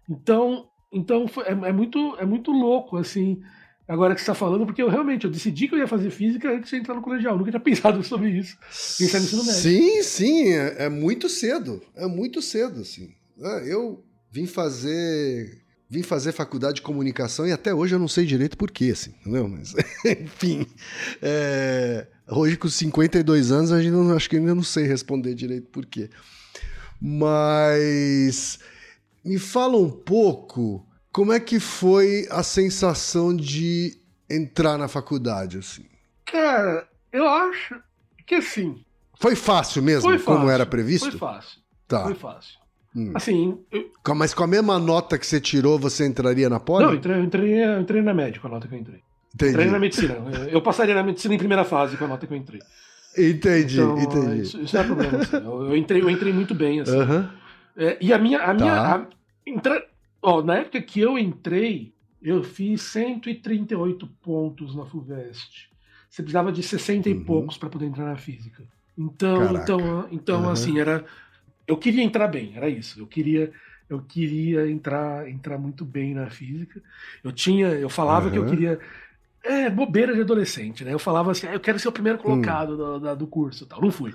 [0.10, 3.42] Então, então é, é, muito, é muito louco, assim,
[3.88, 6.50] agora que você está falando, porque eu realmente eu decidi que eu ia fazer física
[6.50, 7.34] antes de entrar no colegial.
[7.34, 8.58] Eu nunca tinha pensado sobre isso.
[8.98, 9.60] Pensar no ensino médio.
[9.60, 11.82] Sim, sim, é, é, muito cedo.
[11.96, 13.14] É muito cedo, assim.
[13.40, 15.62] É, eu vim fazer.
[15.90, 19.14] vim fazer faculdade de comunicação e até hoje eu não sei direito por quê, assim,
[19.22, 19.48] entendeu?
[19.48, 19.74] Mas,
[20.06, 20.66] enfim,
[21.22, 25.68] é, hoje com 52 anos a gente não, acho que ainda não sei responder direito
[25.68, 26.10] por quê.
[27.06, 28.60] Mas
[29.26, 33.98] me fala um pouco como é que foi a sensação de
[34.30, 35.86] entrar na faculdade, assim?
[36.26, 37.76] Cara, eu acho
[38.26, 38.82] que assim.
[39.20, 41.10] Foi fácil mesmo, foi fácil, como era previsto?
[41.12, 41.60] Foi fácil.
[41.90, 42.04] Tá.
[42.04, 42.58] Foi fácil.
[42.96, 43.12] Hum.
[43.14, 43.60] Assim.
[43.70, 43.92] Eu...
[44.16, 46.86] Mas com a mesma nota que você tirou, você entraria na poli?
[46.86, 49.02] Não, eu entrei, eu entrei, eu entrei na média com a nota que eu entrei.
[49.36, 49.52] Entendi.
[49.52, 50.16] Entrei na medicina.
[50.50, 52.62] Eu passaria na medicina em primeira fase com a nota que eu entrei.
[53.18, 54.42] Entendi, então, entendi.
[54.42, 55.18] Isso, isso não é problema.
[55.18, 55.36] Assim.
[55.36, 56.80] Eu, eu, entrei, eu entrei muito bem.
[56.80, 56.98] Assim.
[56.98, 57.30] Uhum.
[57.78, 58.40] É, e a minha.
[58.40, 58.96] A minha tá.
[58.96, 59.08] a,
[59.46, 59.86] entra,
[60.22, 65.70] ó, na época que eu entrei, eu fiz 138 pontos na FUVEST.
[66.10, 67.16] Você precisava de 60 uhum.
[67.16, 68.64] e poucos para poder entrar na física.
[68.98, 70.50] Então, então, então uhum.
[70.50, 71.04] assim, era.
[71.68, 73.00] Eu queria entrar bem, era isso.
[73.00, 73.52] Eu queria,
[73.90, 76.82] eu queria entrar, entrar muito bem na física.
[77.24, 78.80] Eu tinha, eu falava que eu queria.
[79.44, 80.94] É, bobeira de adolescente, né?
[80.94, 83.00] Eu falava assim, ah, eu quero ser o primeiro colocado hum.
[83.00, 83.82] do, do curso tal.
[83.82, 84.14] Não fui.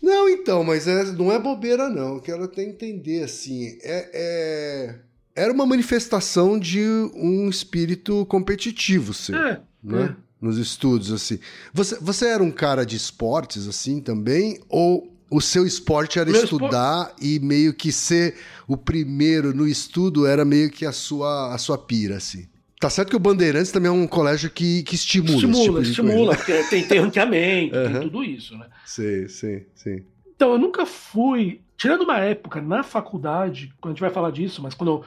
[0.00, 2.14] Não, então, mas é, não é bobeira, não.
[2.14, 3.76] Eu quero até entender, assim.
[3.82, 4.94] É, é,
[5.34, 6.80] Era uma manifestação de
[7.14, 9.36] um espírito competitivo, seu.
[9.36, 10.16] É, né?
[10.16, 11.38] É nos estudos, assim.
[11.72, 14.58] Você, você era um cara de esportes, assim, também?
[14.68, 20.26] Ou o seu esporte era Meu estudar e meio que ser o primeiro no estudo
[20.26, 22.48] era meio que a sua, a sua pira, assim?
[22.80, 25.34] Tá certo que o Bandeirantes também é um colégio que, que estimula.
[25.34, 27.92] Estimula, tipo estimula, porque tem, tem ranqueamento, uhum.
[27.92, 28.66] tem tudo isso, né?
[28.86, 30.02] Sim, sim, sim.
[30.34, 31.60] Então, eu nunca fui.
[31.76, 35.04] Tirando uma época na faculdade, quando a gente vai falar disso, mas quando eu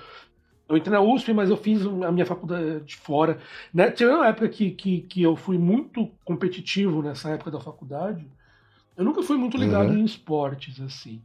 [0.74, 3.38] eu entrei na USP, mas eu fiz a minha faculdade de fora.
[3.74, 3.92] Né?
[3.92, 8.26] Tinha uma época que, que, que eu fui muito competitivo nessa época da faculdade.
[8.96, 9.98] Eu nunca fui muito ligado uhum.
[9.98, 11.22] em esportes, assim.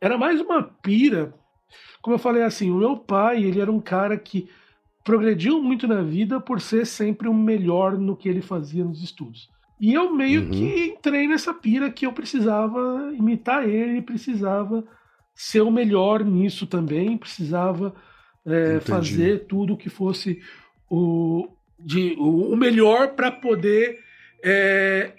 [0.00, 1.32] Era mais uma pira.
[2.02, 4.48] Como eu falei assim, o meu pai, ele era um cara que
[5.04, 9.48] progrediu muito na vida por ser sempre o melhor no que ele fazia nos estudos.
[9.80, 10.50] E eu meio uhum.
[10.50, 14.84] que entrei nessa pira que eu precisava imitar ele, precisava
[15.34, 17.94] ser o melhor nisso também, precisava
[18.44, 20.42] é, fazer tudo que fosse
[20.88, 24.00] o, de, o, o melhor para poder
[24.44, 25.12] é,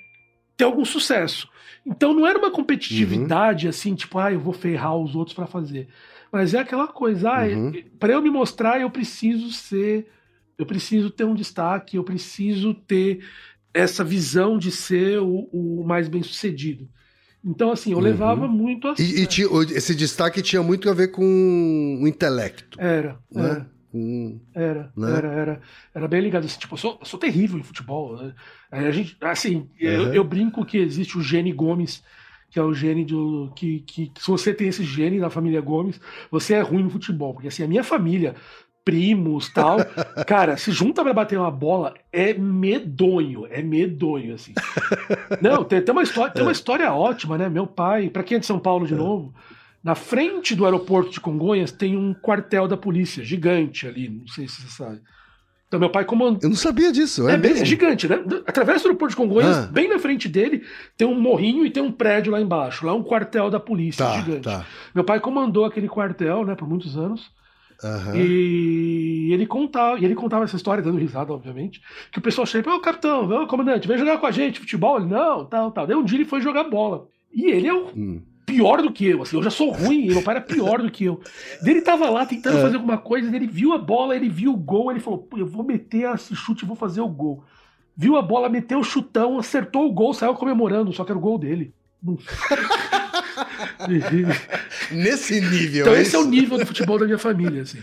[0.56, 1.50] ter algum sucesso.
[1.84, 3.70] Então não era uma competitividade uhum.
[3.72, 5.88] assim, tipo, ah, eu vou ferrar os outros para fazer.
[6.32, 7.74] Mas é aquela coisa, ah, uhum.
[8.00, 10.08] para eu me mostrar, eu preciso ser,
[10.58, 13.24] eu preciso ter um destaque, eu preciso ter
[13.74, 16.88] essa visão de ser o, o mais bem sucedido.
[17.44, 18.04] Então, assim, eu uhum.
[18.04, 22.80] levava muito a E, e tinha, esse destaque tinha muito a ver com o intelecto.
[22.80, 23.50] Era, né?
[23.50, 23.72] era.
[23.94, 25.18] Hum, era, né?
[25.18, 25.62] era, era,
[25.94, 26.46] era bem ligado.
[26.46, 28.16] Assim, tipo, eu sou, eu sou terrível em futebol.
[28.16, 28.34] Né?
[28.72, 32.02] A gente, assim, eu, eu, brinco que existe o gene Gomes,
[32.52, 33.52] que é o gene do.
[33.56, 36.90] Que, que, que, se você tem esse gene da família Gomes, você é ruim no
[36.90, 37.34] futebol.
[37.34, 38.36] Porque assim, a minha família,
[38.84, 39.78] primos tal.
[40.28, 44.54] Cara, se junta pra bater uma bola, é medonho, é medonho, assim.
[45.42, 47.48] Não, tem, tem, uma, história, tem uma história ótima, né?
[47.48, 48.98] Meu pai, pra quem é de São Paulo de é.
[48.98, 49.34] novo,
[49.82, 54.48] na frente do aeroporto de Congonhas tem um quartel da polícia, gigante ali, não sei
[54.48, 55.02] se você sabe.
[55.72, 56.42] Então meu pai comandou.
[56.44, 58.22] Eu não sabia disso, é, é, bem, é gigante, né?
[58.46, 59.70] Através do aeroporto de Congonhas, ah.
[59.72, 60.66] bem na frente dele,
[60.98, 62.86] tem um morrinho e tem um prédio lá embaixo.
[62.86, 64.42] Lá é um quartel da polícia, tá, gigante.
[64.42, 64.66] Tá.
[64.94, 67.32] Meu pai comandou aquele quartel, né, por muitos anos.
[67.82, 68.16] Uhum.
[68.18, 71.82] E ele contava, e ele contava essa história, dando risada, obviamente,
[72.12, 74.98] que o pessoal chega, ô capitão, ô comandante, vem jogar com a gente futebol.
[74.98, 75.88] Ele, não, tal, tal.
[75.88, 77.08] Daí um dia ele foi jogar bola.
[77.34, 78.22] E ele é o hum.
[78.52, 80.92] Pior do que eu, assim, eu já sou ruim, e meu pai era pior do
[80.92, 81.22] que eu.
[81.64, 82.62] Ele tava lá tentando é.
[82.62, 85.64] fazer alguma coisa, ele viu a bola, ele viu o gol, ele falou, eu vou
[85.64, 87.44] meter esse chute e vou fazer o gol.
[87.96, 91.22] Viu a bola, meteu o chutão, acertou o gol, saiu comemorando, só que era o
[91.22, 91.74] gol dele.
[94.92, 95.82] Nesse nível.
[95.82, 97.80] Então, é esse é o nível do futebol da minha família, assim.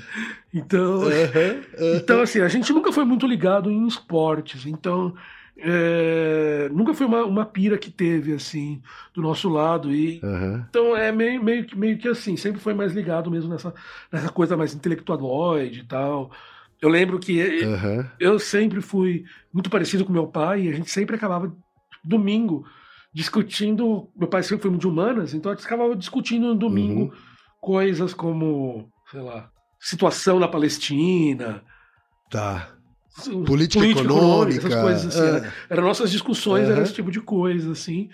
[0.52, 1.96] Então, uhum, uhum.
[1.96, 4.66] então assim, a gente nunca foi muito ligado em esportes.
[4.66, 5.14] Então,
[5.60, 8.80] é, nunca foi uma, uma pira que teve, assim,
[9.12, 9.92] do nosso lado.
[9.92, 10.64] E, uhum.
[10.68, 13.74] Então, é meio, meio, meio que assim, sempre foi mais ligado mesmo nessa,
[14.10, 16.30] nessa coisa mais intelectualoide e tal.
[16.80, 17.40] Eu lembro que
[18.20, 21.52] eu sempre fui muito parecido com meu pai e a gente sempre acabava
[22.04, 22.64] domingo
[23.12, 24.08] discutindo.
[24.16, 27.12] Meu pai sempre foi muito de humanas, então a gente ficava discutindo no domingo uhum.
[27.60, 31.64] coisas como, sei lá, situação na Palestina.
[32.30, 32.77] Tá.
[33.24, 35.20] Política, política econômica, essas coisas assim.
[35.20, 35.37] É.
[35.37, 36.72] Eram era nossas discussões, uhum.
[36.72, 38.09] era esse tipo de coisa, assim.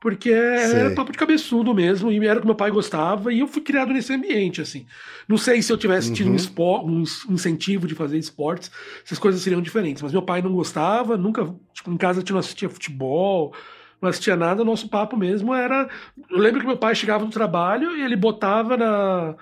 [0.00, 3.48] Porque era papo de cabeçudo mesmo, e era o que meu pai gostava, e eu
[3.48, 4.86] fui criado nesse ambiente, assim.
[5.26, 6.84] Não sei se eu tivesse tido uhum.
[6.84, 8.70] um, um incentivo de fazer esportes,
[9.04, 10.00] essas coisas seriam diferentes.
[10.00, 13.52] Mas meu pai não gostava, nunca, tipo, em casa a gente não assistia futebol,
[14.00, 15.88] não assistia nada, nosso papo mesmo era.
[16.30, 19.34] Eu lembro que meu pai chegava do trabalho e ele botava na,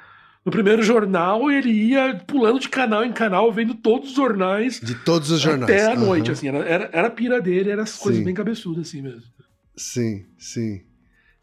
[0.47, 4.79] no primeiro jornal ele ia pulando de canal em canal, vendo todos os jornais.
[4.81, 5.69] De todos os jornais.
[5.69, 6.33] Até a noite, uhum.
[6.33, 6.49] assim.
[6.49, 9.25] Era, era, era, a pira dele, era as coisas bem cabeçudas, assim mesmo.
[9.77, 10.83] Sim, sim.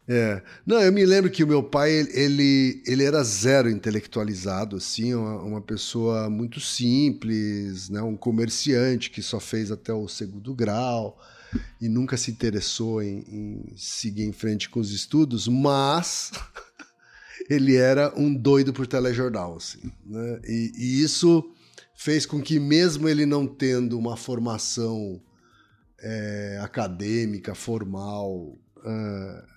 [0.08, 0.42] É.
[0.66, 5.42] Não, eu me lembro que o meu pai, ele, ele era zero intelectualizado, assim, uma,
[5.42, 8.00] uma pessoa muito simples, né?
[8.00, 11.20] um comerciante que só fez até o segundo grau
[11.78, 16.32] e nunca se interessou em, em seguir em frente com os estudos, mas
[17.48, 20.40] ele era um doido por telejornal, assim, né?
[20.46, 21.44] E, e, isso
[21.94, 25.20] fez com que, mesmo ele não tendo uma formação
[26.00, 29.54] é, acadêmica, formal, uh,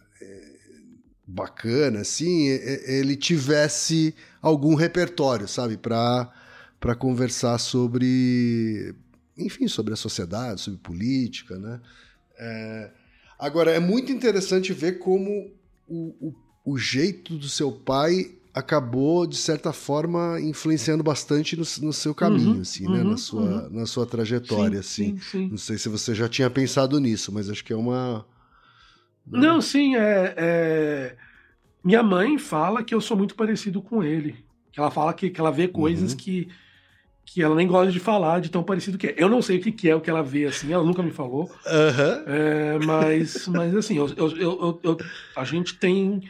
[1.28, 6.32] bacana, assim, ele tivesse algum repertório, sabe, para
[6.80, 8.94] para conversar sobre,
[9.38, 11.82] enfim, sobre a sociedade, sobre política, né?
[12.38, 12.92] É,
[13.40, 15.52] agora é muito interessante ver como
[15.88, 16.36] o, o,
[16.72, 22.56] o, jeito do seu pai acabou de certa forma influenciando bastante no, no seu caminho,
[22.56, 23.04] uhum, assim, uhum, né?
[23.04, 23.70] Na uhum, sua, uhum.
[23.70, 25.18] na sua trajetória, sim, assim.
[25.18, 25.50] Sim, sim.
[25.50, 28.26] Não sei se você já tinha pensado nisso, mas acho que é uma
[29.30, 29.40] né?
[29.40, 31.16] Não, sim, é, é,
[31.84, 34.36] Minha mãe fala que eu sou muito parecido com ele.
[34.72, 36.18] Que ela fala que, que ela vê coisas uhum.
[36.18, 36.48] que,
[37.26, 39.16] que ela nem gosta de falar, de tão parecido que é.
[39.18, 41.12] Eu não sei o que, que é o que ela vê, assim, ela nunca me
[41.12, 41.52] falou.
[41.66, 44.98] É, mas, mas, assim, eu, eu, eu,
[45.36, 46.24] a gente tem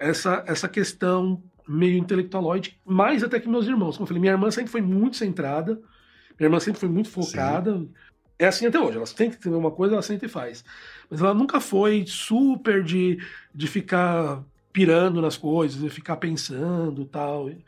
[0.00, 3.96] essa, essa questão meio intelectualoide, mais até que meus irmãos.
[3.96, 5.74] Como eu falei, minha irmã sempre foi muito centrada,
[6.38, 7.78] minha irmã sempre foi muito focada.
[7.78, 7.90] Sim.
[8.38, 10.64] É assim até hoje, ela tem que ter uma coisa, ela sempre faz
[11.10, 13.18] mas ela nunca foi super de,
[13.54, 17.64] de ficar pirando nas coisas, de ficar pensando tal, esse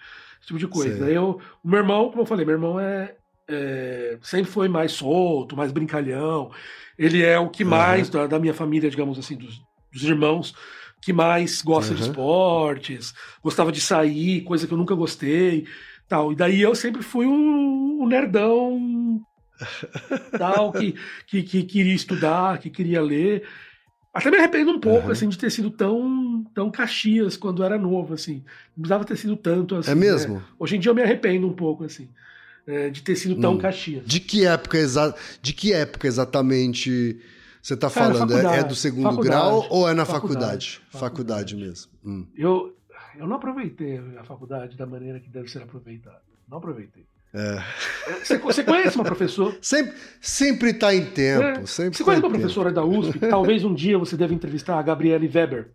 [0.46, 1.10] tipo de coisa.
[1.10, 3.14] Eu, o meu irmão, como eu falei, meu irmão é,
[3.48, 6.50] é, sempre foi mais solto, mais brincalhão.
[6.98, 8.12] Ele é o que mais uhum.
[8.12, 10.54] da, da, minha família, digamos assim, dos, dos irmãos,
[11.00, 11.96] que mais gosta uhum.
[11.96, 15.66] de esportes, gostava de sair, coisa que eu nunca gostei,
[16.08, 16.32] tal.
[16.32, 19.20] E daí eu sempre fui um, um nerdão
[20.36, 20.94] tal, que,
[21.26, 23.44] que, que, queria estudar, que queria ler.
[24.12, 25.12] Até me arrependo um pouco, uhum.
[25.12, 28.42] assim, de ter sido tão, tão caxias quando era novo, assim.
[28.76, 29.92] Não precisava ter sido tanto, assim.
[29.92, 30.36] É mesmo?
[30.36, 30.42] Né?
[30.58, 32.08] Hoje em dia eu me arrependo um pouco, assim,
[32.66, 33.58] é, de ter sido tão hum.
[33.58, 34.04] caxias.
[34.04, 37.20] De que época, exa de que época exatamente
[37.62, 38.36] você está falando?
[38.36, 40.80] É, é, do segundo grau ou é na faculdade?
[40.90, 41.92] Faculdade, faculdade mesmo.
[42.04, 42.26] Hum.
[42.36, 42.74] Eu,
[43.16, 46.22] eu não aproveitei a faculdade da maneira que deve ser aproveitada.
[46.48, 47.04] Não aproveitei.
[47.32, 47.62] É.
[48.24, 49.56] Você, você, conhece uma professora?
[49.62, 51.44] Sempre, sempre tá em tempo.
[51.44, 51.66] É.
[51.66, 55.30] Sempre você conhece uma professora da USP talvez um dia você deve entrevistar, a Gabriele
[55.32, 55.70] Weber?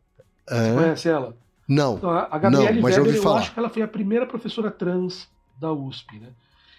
[0.50, 0.56] É.
[0.56, 1.38] Você conhece ela?
[1.68, 1.96] Não.
[1.96, 3.40] Então, a Gabriele não, Weber, eu falar.
[3.40, 6.28] acho que ela foi a primeira professora trans da USP, né?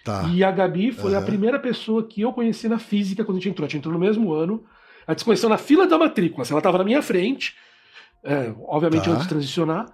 [0.05, 0.23] Tá.
[0.29, 1.19] E a Gabi foi uhum.
[1.19, 3.65] a primeira pessoa que eu conheci na física quando a gente entrou.
[3.65, 4.63] A gente entrou no mesmo ano.
[5.07, 6.45] A se conheceu na fila da matrícula.
[6.49, 7.55] Ela estava na minha frente,
[8.23, 9.11] é, obviamente tá.
[9.11, 9.85] antes de transicionar.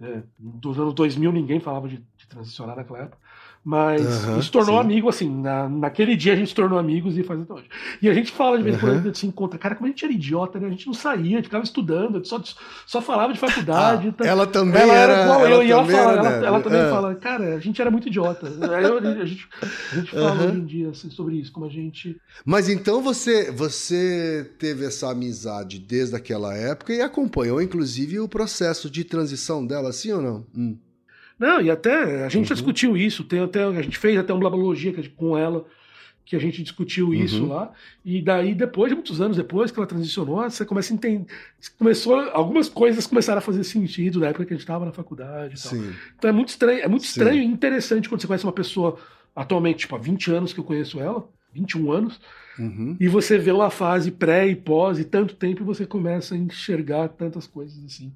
[0.00, 3.18] É, dos anos 2000 ninguém falava de, de transicionar naquela época.
[3.64, 4.80] Mas uhum, a gente se tornou sim.
[4.80, 7.66] amigo, assim, na, naquele dia a gente se tornou amigos e faz até hoje.
[8.00, 9.56] E a gente fala de vez em quando, a gente se encontra.
[9.56, 10.66] Cara, como a gente era idiota, né?
[10.66, 12.42] A gente não saía, a gente ficava estudando, só,
[12.84, 14.08] só falava de faculdade.
[14.08, 15.22] Ah, então, ela também ela era.
[15.22, 16.90] Igual eu, e ela, fala, ela, ela, também é.
[16.90, 18.48] fala, cara, a gente era muito idiota.
[18.48, 19.48] Eu, a gente,
[19.92, 20.48] a gente fala uhum.
[20.48, 22.20] hoje em dia assim, sobre isso, como a gente.
[22.44, 28.90] Mas então você, você teve essa amizade desde aquela época e acompanhou, inclusive, o processo
[28.90, 30.46] de transição dela, sim ou não?
[30.52, 30.76] Hum.
[31.42, 32.44] Não, e até a gente uhum.
[32.44, 35.66] já discutiu isso, tem até, a gente fez até uma blabologia com ela,
[36.24, 37.14] que a gente discutiu uhum.
[37.14, 37.72] isso lá.
[38.04, 41.26] E daí, depois, muitos anos depois que ela transicionou, você começa a entender.
[41.76, 45.58] Começou, algumas coisas começaram a fazer sentido da época que a gente estava na faculdade
[45.58, 45.72] e tal.
[45.72, 45.92] Sim.
[46.16, 48.96] Então é muito estranho, é muito estranho e interessante quando você conhece uma pessoa
[49.34, 52.20] atualmente, tipo, há 20 anos que eu conheço ela, 21 anos,
[52.56, 52.96] uhum.
[53.00, 56.38] e você vê uma fase pré e pós e tanto tempo e você começa a
[56.38, 58.12] enxergar tantas coisas assim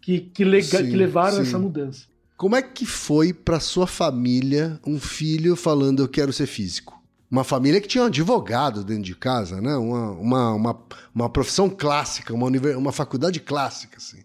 [0.00, 2.11] que, que, lega, sim, que levaram a essa mudança.
[2.42, 7.00] Como é que foi para sua família um filho falando eu quero ser físico?
[7.30, 9.76] Uma família que tinha um advogado dentro de casa, né?
[9.76, 14.24] Uma, uma, uma, uma profissão clássica, uma, uma faculdade clássica, assim.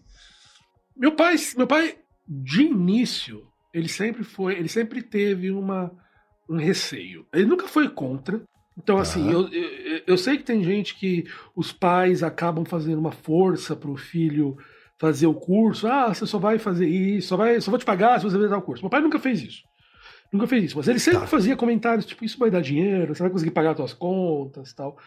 [0.96, 5.88] Meu pai, meu pai, de início, ele sempre foi, ele sempre teve uma,
[6.50, 7.24] um receio.
[7.32, 8.42] Ele nunca foi contra.
[8.76, 13.12] Então, assim, eu, eu, eu sei que tem gente que os pais acabam fazendo uma
[13.12, 14.56] força para o filho
[14.98, 15.86] fazer o curso.
[15.86, 18.56] Ah, você só vai fazer isso, só, vai, só vou te pagar se você fizer
[18.56, 18.82] o curso.
[18.82, 19.62] Meu pai nunca fez isso.
[20.30, 20.76] Nunca fez isso.
[20.76, 21.26] Mas ele sempre tá.
[21.26, 24.98] fazia comentários tipo: Isso vai dar dinheiro, você vai conseguir pagar suas contas tal.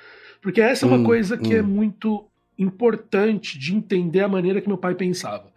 [0.42, 1.60] Porque essa é uma hum, coisa que é hum.
[1.60, 2.26] é muito
[2.58, 5.52] importante de entender a maneira que meu pai pensava.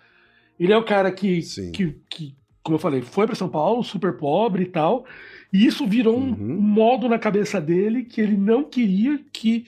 [0.59, 1.41] Ele é o cara que,
[1.73, 5.05] que, que, como eu falei, foi para São Paulo, super pobre e tal.
[5.53, 6.33] E isso virou uhum.
[6.33, 9.67] um modo na cabeça dele que ele não queria que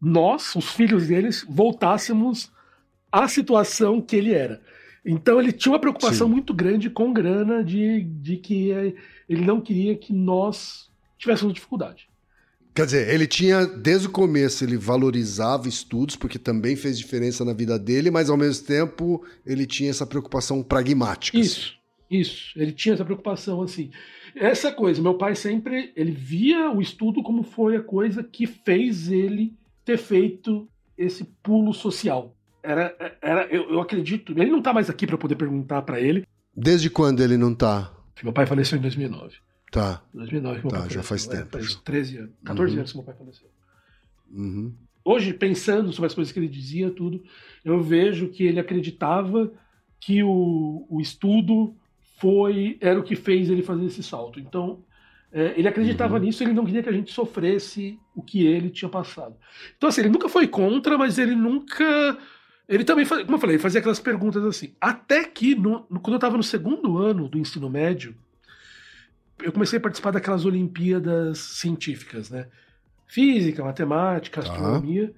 [0.00, 2.50] nós, os filhos deles, voltássemos
[3.12, 4.60] a situação que ele era.
[5.04, 6.32] Então ele tinha uma preocupação Sim.
[6.32, 8.70] muito grande com grana de, de que
[9.28, 12.08] ele não queria que nós tivéssemos dificuldade.
[12.74, 17.52] Quer dizer, ele tinha, desde o começo, ele valorizava estudos, porque também fez diferença na
[17.52, 21.36] vida dele, mas ao mesmo tempo ele tinha essa preocupação pragmática.
[21.36, 21.46] Assim.
[21.46, 22.18] Isso, assim.
[22.18, 22.52] isso.
[22.56, 23.90] Ele tinha essa preocupação, assim.
[24.34, 29.10] Essa coisa, meu pai sempre, ele via o estudo como foi a coisa que fez
[29.10, 29.52] ele
[29.84, 32.34] ter feito esse pulo social.
[32.62, 36.26] Era, era eu, eu acredito, ele não está mais aqui para poder perguntar para ele.
[36.54, 37.92] Desde quando ele não está?
[38.22, 39.36] Meu pai faleceu em 2009.
[39.70, 40.02] Tá.
[40.12, 41.50] 2009 que meu tá, pai já faz é, tempo.
[41.50, 42.78] Faz 13 anos, 14 uhum.
[42.78, 43.48] anos que meu pai faleceu.
[44.30, 44.74] Uhum.
[45.04, 47.24] Hoje, pensando sobre as coisas que ele dizia, tudo,
[47.64, 49.50] eu vejo que ele acreditava
[49.98, 51.74] que o, o estudo
[52.18, 54.38] foi era o que fez ele fazer esse salto.
[54.38, 54.84] Então,
[55.32, 56.20] é, ele acreditava uhum.
[56.20, 59.34] nisso, ele não queria que a gente sofresse o que ele tinha passado.
[59.76, 62.18] Então, assim, ele nunca foi contra, mas ele nunca.
[62.68, 64.74] Ele também, fazia, como eu falei, ele fazia aquelas perguntas assim.
[64.80, 68.14] Até que, no, quando eu estava no segundo ano do ensino médio,
[69.42, 72.46] eu comecei a participar daquelas Olimpíadas científicas, né?
[73.06, 74.48] Física, matemática, tá.
[74.48, 75.12] astronomia.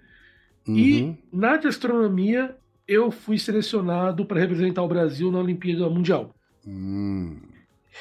[0.67, 0.77] Uhum.
[0.77, 2.57] E na de astronomia
[2.89, 6.35] eu fui selecionado para representar o Brasil na Olimpíada Mundial.
[6.67, 7.39] Hum.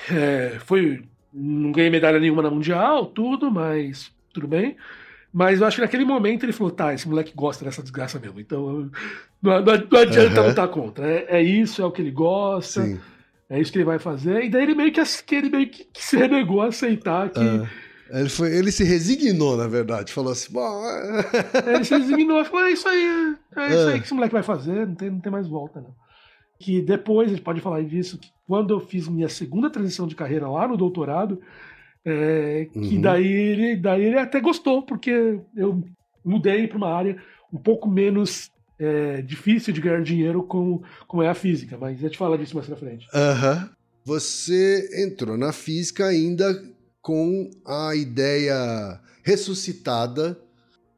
[0.09, 4.75] É, foi, não ganhei medalha nenhuma na Mundial, tudo, mas tudo bem.
[5.33, 8.39] Mas eu acho que naquele momento ele falou: tá, esse moleque gosta dessa desgraça mesmo,
[8.39, 8.91] então
[9.41, 10.47] não, não, não adianta uhum.
[10.49, 11.07] lutar contra.
[11.07, 12.83] É, é, isso, é o que ele gosta.
[12.83, 12.99] Sim.
[13.49, 14.43] É isso que ele vai fazer.
[14.43, 15.01] E daí ele meio que,
[15.35, 17.39] ele meio que, que se renegou a aceitar que.
[17.39, 17.67] Uh,
[18.11, 20.13] ele, foi, ele se resignou, na verdade.
[20.13, 20.85] Falou assim: bom.
[20.85, 21.75] É.
[21.75, 23.35] ele se resignou e falou: é isso aí.
[23.55, 24.87] É isso aí que esse moleque vai fazer.
[24.87, 25.95] Não tem, não tem mais volta, não.
[26.59, 30.15] Que depois, a gente pode falar disso, que quando eu fiz minha segunda transição de
[30.15, 31.41] carreira lá no doutorado,
[32.05, 33.01] é, que uhum.
[33.01, 35.83] daí, ele, daí ele até gostou, porque eu
[36.23, 37.17] mudei para uma área
[37.51, 42.01] um pouco menos é, difícil de ganhar dinheiro como, como é a física, mas a
[42.01, 43.07] gente fala disso mais pra frente.
[43.13, 43.69] Uhum.
[44.05, 46.61] Você entrou na física ainda
[47.01, 50.37] com a ideia ressuscitada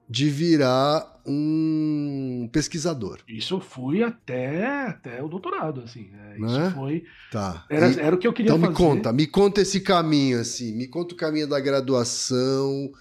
[0.08, 3.20] de virar um pesquisador.
[3.28, 6.12] Isso fui até, até o doutorado, assim.
[6.14, 6.72] É, isso é?
[6.72, 7.03] foi.
[7.32, 7.66] Tá.
[7.70, 8.74] Era, e, era o que eu queria então fazer.
[8.74, 10.76] Então me conta, me conta esse caminho, assim.
[10.76, 12.91] Me conta o caminho da graduação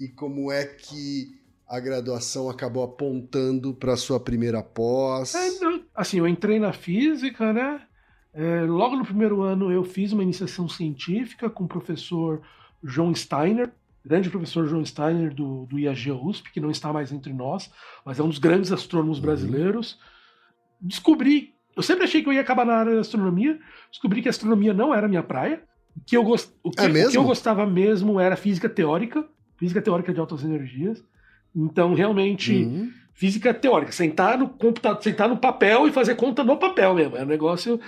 [0.00, 1.38] e como é que
[1.68, 5.34] a graduação acabou apontando para sua primeira pós?
[5.34, 5.48] É,
[5.94, 7.82] assim, eu entrei na física, né?
[8.32, 12.42] É, logo no primeiro ano eu fiz uma iniciação científica com o professor
[12.82, 13.70] João Steiner,
[14.04, 17.70] grande professor João Steiner do, do IAG USP, que não está mais entre nós,
[18.04, 19.24] mas é um dos grandes astrônomos uhum.
[19.24, 19.98] brasileiros.
[20.80, 23.58] Descobri, eu sempre achei que eu ia acabar na área da astronomia,
[23.90, 25.62] descobri que a astronomia não era minha praia,
[26.06, 26.50] que eu gost...
[26.62, 29.26] o, que, é o que eu gostava mesmo era física teórica,
[29.56, 31.02] física teórica de altas energias.
[31.54, 32.90] Então, realmente, uhum.
[33.14, 37.16] física teórica, sentar no computador, sentar no papel e fazer conta no papel mesmo.
[37.16, 37.80] É um negócio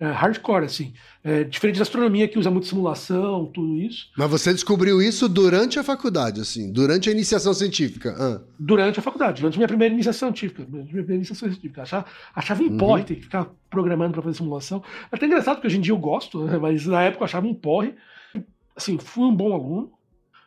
[0.00, 0.94] é, hardcore, assim.
[1.22, 4.10] É, diferente da astronomia, que usa muito simulação, tudo isso.
[4.16, 8.16] Mas você descobriu isso durante a faculdade, assim, durante a iniciação científica?
[8.18, 8.40] Ah.
[8.58, 10.66] Durante a faculdade, durante a minha primeira iniciação científica.
[10.66, 11.82] Minha primeira iniciação científica.
[11.82, 12.78] Achava, achava um uhum.
[12.78, 14.82] porre ter que ficar programando para fazer simulação.
[15.12, 16.56] Até engraçado, porque hoje em dia eu gosto, né?
[16.56, 17.94] mas na época eu achava um porre.
[18.74, 19.92] Assim, fui um bom aluno.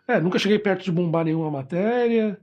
[0.08, 2.40] É, nunca cheguei perto de bombar nenhuma matéria.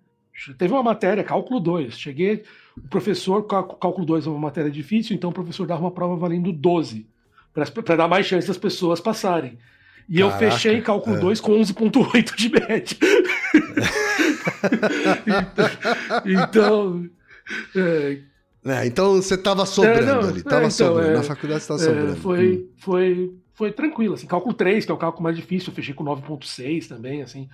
[0.56, 1.98] Teve uma matéria, cálculo 2.
[1.98, 2.44] Cheguei,
[2.76, 6.52] o professor, cálculo 2 é uma matéria difícil, então o professor dava uma prova valendo
[6.52, 7.06] 12,
[7.52, 9.58] para dar mais chance das pessoas passarem.
[10.08, 11.42] E Caraca, eu fechei cálculo 2 é.
[11.42, 12.96] com 11,8 de média.
[16.26, 17.04] então.
[17.06, 17.10] então
[17.76, 18.18] é,
[18.64, 21.12] é, então você estava sobrando é, não, ali, estava é, então, sobrando.
[21.12, 22.16] Na faculdade você estava sobrando.
[22.16, 22.68] Foi, hum.
[22.76, 24.14] foi, foi tranquilo.
[24.14, 27.22] Assim, cálculo 3, que é o cálculo mais difícil, eu fechei com 9,6 também.
[27.22, 27.48] assim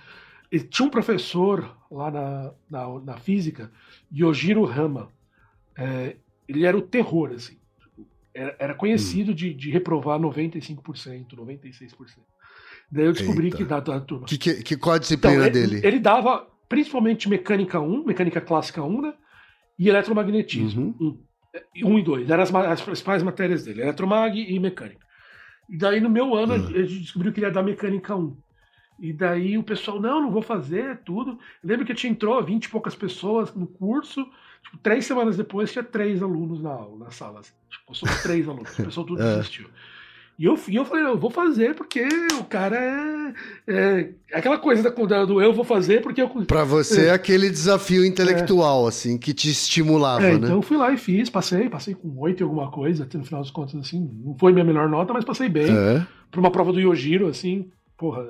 [0.69, 3.71] tinha um professor lá na, na, na física,
[4.13, 5.09] Yojiro Rama.
[5.77, 6.15] É,
[6.47, 7.57] ele era o terror, assim.
[8.33, 9.35] Era, era conhecido hum.
[9.35, 11.93] de, de reprovar 95%, 96%.
[12.91, 13.57] Daí eu descobri Eita.
[13.57, 14.25] que da, da turma.
[14.25, 15.87] Que, que, que, qual a disciplina então, ele, dele?
[15.87, 19.13] Ele dava principalmente mecânica 1, mecânica clássica 1, né?
[19.77, 20.95] E eletromagnetismo.
[20.99, 21.19] Uhum.
[21.83, 22.29] 1 um, e 2.
[22.29, 25.05] Eram as, as principais matérias dele, eletromag e mecânica.
[25.69, 26.67] E daí no meu ano uhum.
[26.67, 28.37] a gente descobriu que ele ia dar mecânica 1.
[28.99, 31.31] E daí o pessoal, não, não vou fazer tudo.
[31.63, 34.27] Eu lembro que tinha entrou 20 e poucas pessoas no curso.
[34.63, 37.41] Tipo, três semanas depois tinha três alunos na aula, na sala.
[37.69, 38.77] Tipo, somos três alunos.
[38.77, 39.35] O pessoal tudo é.
[39.35, 39.67] desistiu.
[40.39, 42.07] E eu, e eu falei, eu vou fazer porque
[42.39, 43.33] o cara é.
[43.67, 46.29] é aquela coisa da, do eu vou fazer porque eu.
[46.45, 48.89] Pra você é, é aquele desafio intelectual, é.
[48.89, 50.35] assim, que te estimulava, é, né?
[50.35, 53.25] Então eu fui lá e fiz, passei, passei com oito e alguma coisa, até no
[53.25, 54.11] final das contas, assim.
[54.23, 55.75] Não foi minha melhor nota, mas passei bem.
[55.75, 56.05] É.
[56.29, 58.23] Pra uma prova do Yojiro, assim, porra.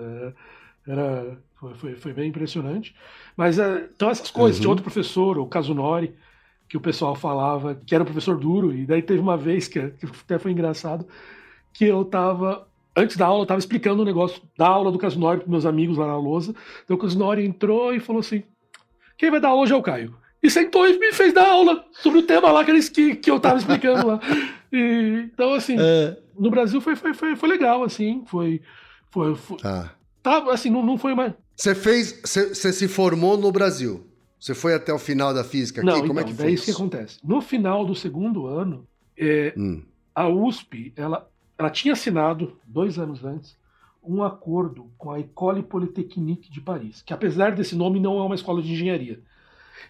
[0.88, 2.96] É, era, foi, foi, foi bem impressionante.
[3.36, 4.58] Mas, uh, então, essas coisas.
[4.58, 4.62] Uhum.
[4.62, 6.14] Tinha outro professor, o Kazunori,
[6.68, 9.80] que o pessoal falava que era um professor duro, e daí teve uma vez que,
[9.92, 11.08] que até foi engraçado,
[11.74, 12.68] que eu tava.
[12.96, 15.68] Antes da aula, eu tava explicando o um negócio da aula do Casinori para meus
[15.68, 16.56] amigos lá na lousa.
[16.84, 18.44] Então o Casinori entrou e falou assim:
[19.18, 20.16] quem vai dar aula hoje é o Caio.
[20.42, 23.30] E sentou e me fez dar aula sobre o tema lá que, eles, que, que
[23.30, 24.20] eu tava explicando lá.
[24.72, 26.18] E, então, assim, é...
[26.38, 28.62] no Brasil foi, foi, foi, foi legal, assim, foi.
[29.10, 29.90] foi, foi ah.
[30.28, 31.32] Tava, assim, não, não foi mais.
[31.56, 32.20] Você fez.
[32.22, 34.06] Você se formou no Brasil?
[34.38, 35.90] Você foi até o final da física aqui?
[35.90, 36.48] Não, Como então, é que foi?
[36.48, 37.18] É isso que acontece.
[37.24, 38.86] No final do segundo ano,
[39.18, 39.82] é, hum.
[40.14, 43.56] a USP, ela, ela tinha assinado, dois anos antes,
[44.04, 48.36] um acordo com a École Polytechnique de Paris, que apesar desse nome não é uma
[48.36, 49.22] escola de engenharia.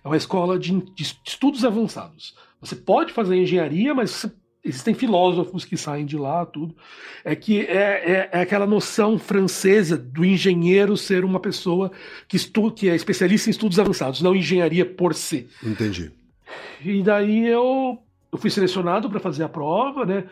[0.03, 2.37] É uma escola de, de estudos avançados.
[2.61, 4.31] Você pode fazer engenharia, mas você
[4.63, 6.75] existem filósofos que saem de lá, tudo.
[7.23, 11.91] É que é, é, é, aquela noção francesa do engenheiro ser uma pessoa
[12.27, 15.49] que, estu, que é especialista em estudos avançados, não engenharia por si.
[15.63, 16.11] Entendi.
[16.83, 17.97] E daí eu,
[18.31, 20.25] eu fui selecionado para fazer a prova, né?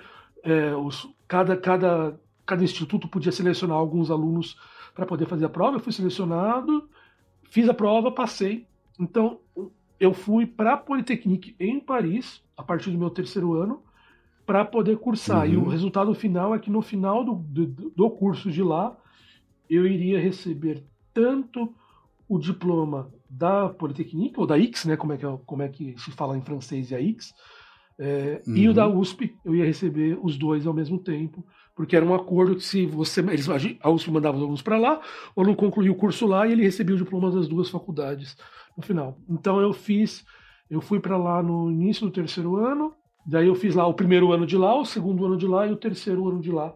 [0.44, 4.58] É, os, cada, cada, cada instituto podia selecionar alguns alunos
[4.94, 5.78] para poder fazer a prova.
[5.78, 6.88] Eu fui selecionado,
[7.50, 8.68] fiz a prova, passei.
[9.00, 9.40] Então,
[10.00, 13.82] eu fui para a Polytechnique em Paris, a partir do meu terceiro ano,
[14.46, 15.46] para poder cursar.
[15.46, 15.54] Uhum.
[15.54, 15.70] E o uhum.
[15.70, 18.96] resultado final é que no final do, do, do, curso de lá,
[19.70, 20.84] eu iria receber
[21.14, 21.74] tanto
[22.28, 25.96] o diploma da Polytechnique, ou da X, né, como é que, é, como é que
[25.98, 27.34] se fala em francês e a X,
[27.98, 28.56] é, uhum.
[28.56, 29.00] e o da uhum.
[29.00, 32.86] USP, eu ia receber os dois ao mesmo tempo, porque era um acordo que se
[32.86, 33.48] você eles,
[33.82, 35.02] a USP mandava os alunos para lá,
[35.36, 38.38] o aluno concluía o curso lá e ele recebia o diploma das duas faculdades
[38.78, 39.18] no final.
[39.30, 40.26] Então eu fiz,
[40.70, 42.94] eu fui para lá no início do terceiro ano,
[43.26, 45.72] Daí eu fiz lá o primeiro ano de lá, o segundo ano de lá e
[45.72, 46.74] o terceiro ano de lá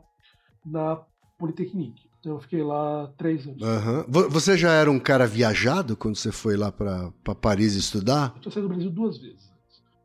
[0.65, 0.99] na
[1.37, 2.09] Politecnique.
[2.19, 3.61] Então eu fiquei lá três anos.
[3.61, 4.29] Uhum.
[4.29, 8.35] Você já era um cara viajado quando você foi lá para Paris estudar?
[8.43, 9.49] Eu saí do Brasil duas vezes.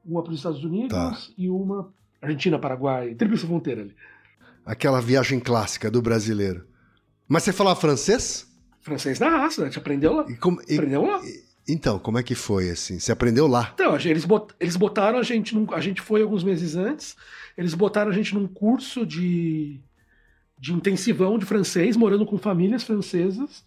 [0.05, 1.17] Uma para os Estados Unidos tá.
[1.37, 3.97] e uma Argentina, Paraguai, tríplice fronteira ali.
[4.65, 6.67] Aquela viagem clássica do brasileiro.
[7.29, 8.47] Mas você falava francês?
[8.81, 9.67] Francês na raça, né?
[9.67, 10.27] A gente aprendeu lá.
[10.29, 11.21] E como, e, aprendeu lá.
[11.25, 12.99] E, então, como é que foi assim?
[12.99, 13.71] Você aprendeu lá?
[13.75, 15.55] Então, eles, bot, eles botaram a gente.
[15.55, 17.17] Num, a gente foi alguns meses antes.
[17.57, 19.81] Eles botaram a gente num curso de,
[20.59, 23.65] de intensivão de francês, morando com famílias francesas,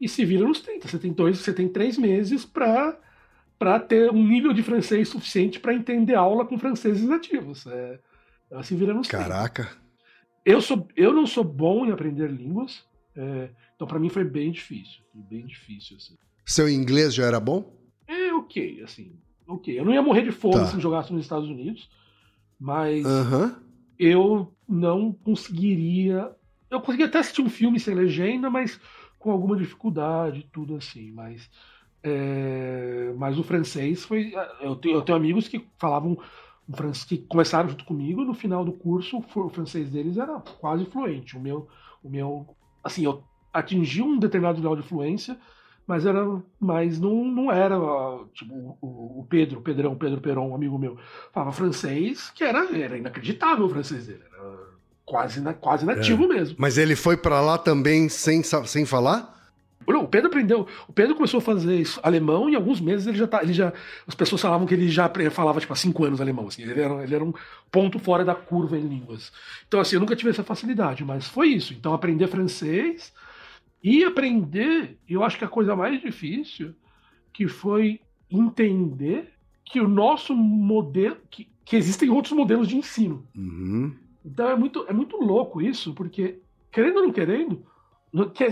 [0.00, 0.88] e se vira nos 30.
[0.88, 2.98] Você tem dois, você tem três meses para
[3.58, 7.66] para ter um nível de francês suficiente para entender aula com franceses nativos.
[7.66, 7.98] É,
[8.48, 9.64] ela se vira nos Caraca.
[9.64, 9.78] 30.
[10.44, 12.86] Eu sou, eu não sou bom em aprender línguas,
[13.16, 15.96] é, então para mim foi bem difícil, bem difícil.
[15.96, 16.16] Assim.
[16.48, 17.70] Seu inglês já era bom?
[18.06, 19.12] É ok, assim.
[19.46, 19.78] Ok.
[19.78, 20.66] Eu não ia morrer de fome tá.
[20.68, 21.90] se jogasse nos Estados Unidos,
[22.58, 23.04] mas
[23.98, 26.32] eu não conseguiria.
[26.70, 28.80] Eu conseguia até assistir um filme sem legenda, mas
[29.18, 31.12] com alguma dificuldade, tudo assim.
[31.12, 31.50] Mas,
[32.02, 33.12] é...
[33.18, 34.32] mas o francês foi.
[34.62, 36.16] Eu tenho, eu tenho amigos que falavam
[36.74, 38.24] francês que começaram junto comigo.
[38.24, 41.36] No final do curso, o francês deles era quase fluente.
[41.36, 41.68] O meu,
[42.02, 42.48] o meu,
[42.82, 43.22] assim, eu
[43.52, 45.38] atingi um determinado grau de fluência
[45.88, 46.22] mas era
[46.60, 47.74] mas não, não era
[48.34, 50.98] tipo o, o Pedro, o Pedrão, Pedro Peron, um amigo meu,
[51.32, 54.58] falava francês, que era, era inacreditável o francês dele, era
[55.06, 56.28] quase, quase nativo é.
[56.28, 56.56] mesmo.
[56.58, 59.36] Mas ele foi para lá também sem, sem falar?
[59.86, 60.66] Não, o Pedro aprendeu.
[60.86, 63.42] O Pedro começou a fazer isso, alemão e em alguns meses ele já tá.
[63.42, 63.72] Ele já,
[64.06, 66.48] as pessoas falavam que ele já falava tipo há cinco anos alemão.
[66.48, 67.32] Assim, ele, era, ele era um
[67.72, 69.32] ponto fora da curva em línguas.
[69.66, 71.72] Então, assim, eu nunca tive essa facilidade, mas foi isso.
[71.72, 73.10] Então, aprender francês,
[73.82, 76.74] e aprender, eu acho que a coisa mais difícil,
[77.32, 78.00] que foi
[78.30, 79.32] entender
[79.64, 83.26] que o nosso modelo, que, que existem outros modelos de ensino.
[83.36, 83.94] Uhum.
[84.24, 87.64] Então é muito, é muito louco isso, porque, querendo ou não querendo,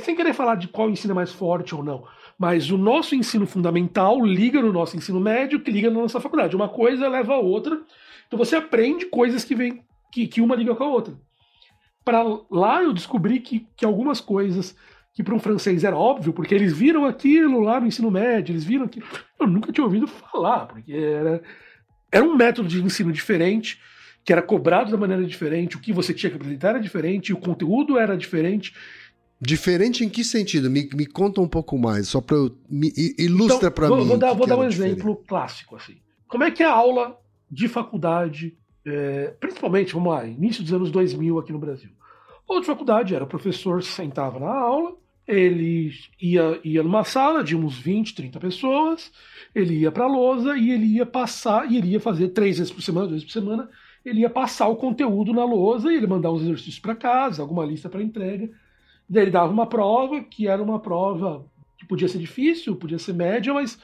[0.01, 2.05] sem querer falar de qual ensino é mais forte ou não,
[2.39, 6.55] mas o nosso ensino fundamental liga no nosso ensino médio, que liga na nossa faculdade.
[6.55, 7.83] Uma coisa leva a outra.
[8.27, 11.15] Então você aprende coisas que vem que, que uma liga com a outra.
[12.05, 14.77] Para lá eu descobri que, que algumas coisas
[15.17, 18.65] que para um francês era óbvio, porque eles viram aquilo lá no ensino médio, eles
[18.65, 19.07] viram aquilo.
[19.41, 21.43] Eu nunca tinha ouvido falar, porque era,
[22.13, 23.81] era um método de ensino diferente,
[24.23, 27.39] que era cobrado da maneira diferente, o que você tinha que apresentar era diferente, o
[27.39, 28.75] conteúdo era diferente.
[29.41, 30.71] Diferente em que sentido?
[30.71, 32.37] Me, me conta um pouco mais, só para
[32.69, 34.05] me ilustra então, para mim.
[34.05, 34.97] Vou dar, vou dar um diferente.
[34.97, 35.97] exemplo clássico assim.
[36.29, 37.19] Como é que é a aula
[37.51, 38.55] de faculdade,
[38.85, 41.89] é, principalmente, vamos lá, início dos anos 2000 aqui no Brasil?
[42.47, 44.95] Outra faculdade era o professor sentava na aula,
[45.27, 49.13] ele ia, ia numa sala de uns 20, 30 pessoas,
[49.55, 52.73] ele ia para a lousa e ele ia passar, e ele ia fazer três vezes
[52.73, 53.69] por semana, duas vezes por semana,
[54.05, 57.65] ele ia passar o conteúdo na lousa e ele mandar os exercícios para casa, alguma
[57.65, 58.49] lista para entrega.
[59.09, 61.45] Daí ele dava uma prova, que era uma prova
[61.77, 63.79] que podia ser difícil, podia ser média, mas,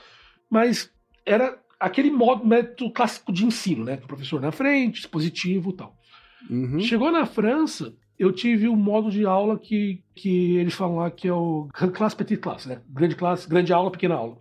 [0.48, 0.90] mas
[1.26, 3.98] era aquele modo, método clássico de ensino, né?
[4.04, 5.96] O professor na frente, dispositivo e tal.
[6.48, 6.80] Uhum.
[6.80, 11.26] Chegou na França, eu tive um modo de aula que, que eles falam lá que
[11.26, 12.80] é o classe petit classe, né?
[12.88, 14.38] Grande classe, grande aula, pequena aula.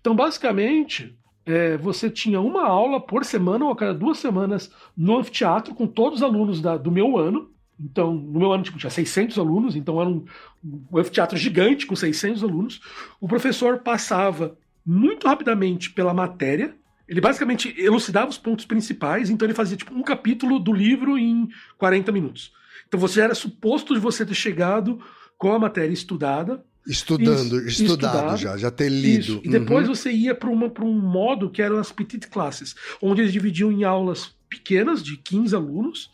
[0.00, 1.16] Então, basicamente,
[1.46, 5.86] é, você tinha uma aula por semana ou a cada duas semanas no anfiteatro com
[5.86, 7.48] todos os alunos da, do meu ano.
[7.78, 10.24] Então, no meu ano, tipo, tinha 600 alunos, então era um,
[10.64, 12.80] um anfiteatro gigante com 600 alunos.
[13.20, 16.74] O professor passava muito rapidamente pela matéria,
[17.06, 21.48] ele basicamente elucidava os pontos principais, então ele fazia tipo um capítulo do livro em
[21.78, 22.52] 40 minutos.
[22.92, 25.00] Então você era suposto de você ter chegado
[25.38, 26.62] com a matéria estudada.
[26.86, 29.18] Estudando, estudado, estudado, já, já ter lido.
[29.18, 29.40] Isso.
[29.44, 29.94] E depois uhum.
[29.94, 34.34] você ia para um modo que eram as petite classes, onde eles dividiam em aulas
[34.46, 36.10] pequenas, de 15 alunos,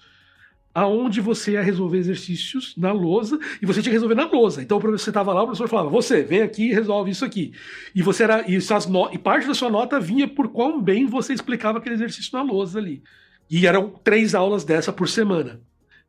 [0.73, 4.63] aonde você ia resolver exercícios na lousa e você tinha que resolver na lousa.
[4.63, 7.55] Então você estava lá, o professor falava: "Você, vem aqui e resolve isso aqui".
[7.93, 8.57] E você era e,
[8.89, 9.13] no...
[9.13, 12.79] e parte da sua nota vinha por quão bem você explicava aquele exercício na lousa
[12.79, 13.03] ali.
[13.51, 15.61] E eram três aulas dessa por semana.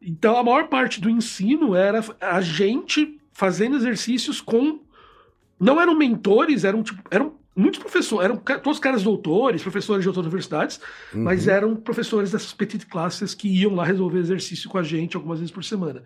[0.02, 4.80] Então a maior parte do ensino era a gente fazendo exercícios com
[5.60, 10.26] não eram mentores, eram tipo, eram muitos professores, eram todos caras doutores, professores de outras
[10.26, 10.80] universidades,
[11.14, 11.24] uhum.
[11.24, 15.39] mas eram professores dessas petite classes que iam lá resolver exercício com a gente algumas
[15.39, 16.02] vezes por semana.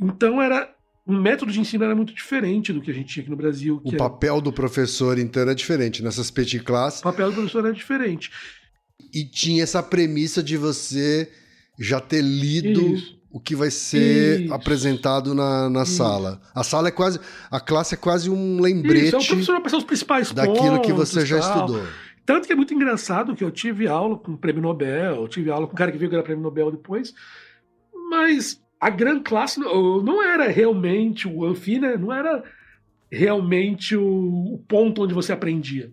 [0.00, 0.74] Então era
[1.06, 3.80] o método de ensino era muito diferente do que a gente tinha aqui no Brasil.
[3.84, 4.40] o papel é...
[4.40, 6.02] do professor, então, era diferente.
[6.02, 7.00] Nessas petit classes.
[7.00, 8.30] O papel do professor era diferente.
[9.12, 11.30] E tinha essa premissa de você
[11.80, 14.54] já ter lido Isso o que vai ser Isso.
[14.54, 16.40] apresentado na, na sala.
[16.52, 17.20] A sala é quase.
[17.50, 19.06] A classe é quase um lembrete.
[19.06, 21.66] Isso, é o professor vai os principais daquilo pontos, que você já tal.
[21.66, 21.86] estudou.
[22.26, 25.50] Tanto que é muito engraçado que eu tive aula com o prêmio Nobel, eu tive
[25.50, 27.14] aula com um cara que veio ganhar prêmio Nobel depois,
[28.10, 31.96] mas a grande classe não, era realmente o Anfi, né?
[31.96, 32.42] Não era
[33.10, 35.92] realmente o, o, ponto onde você aprendia.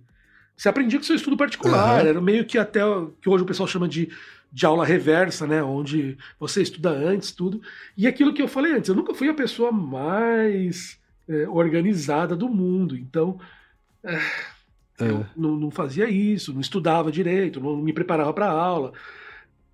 [0.55, 2.09] Você aprendia com seu estudo particular, uhum.
[2.09, 2.81] era meio que até
[3.21, 4.09] que hoje o pessoal chama de
[4.52, 5.62] de aula reversa, né?
[5.64, 7.62] Onde você estuda antes, tudo.
[7.95, 12.50] E aquilo que eu falei antes, eu nunca fui a pessoa mais é, organizada do
[12.50, 12.95] mundo.
[12.95, 13.39] Então,
[14.04, 14.16] é,
[15.00, 15.10] é.
[15.10, 18.93] eu não, não, fazia isso, não estudava direito, não me preparava para aula.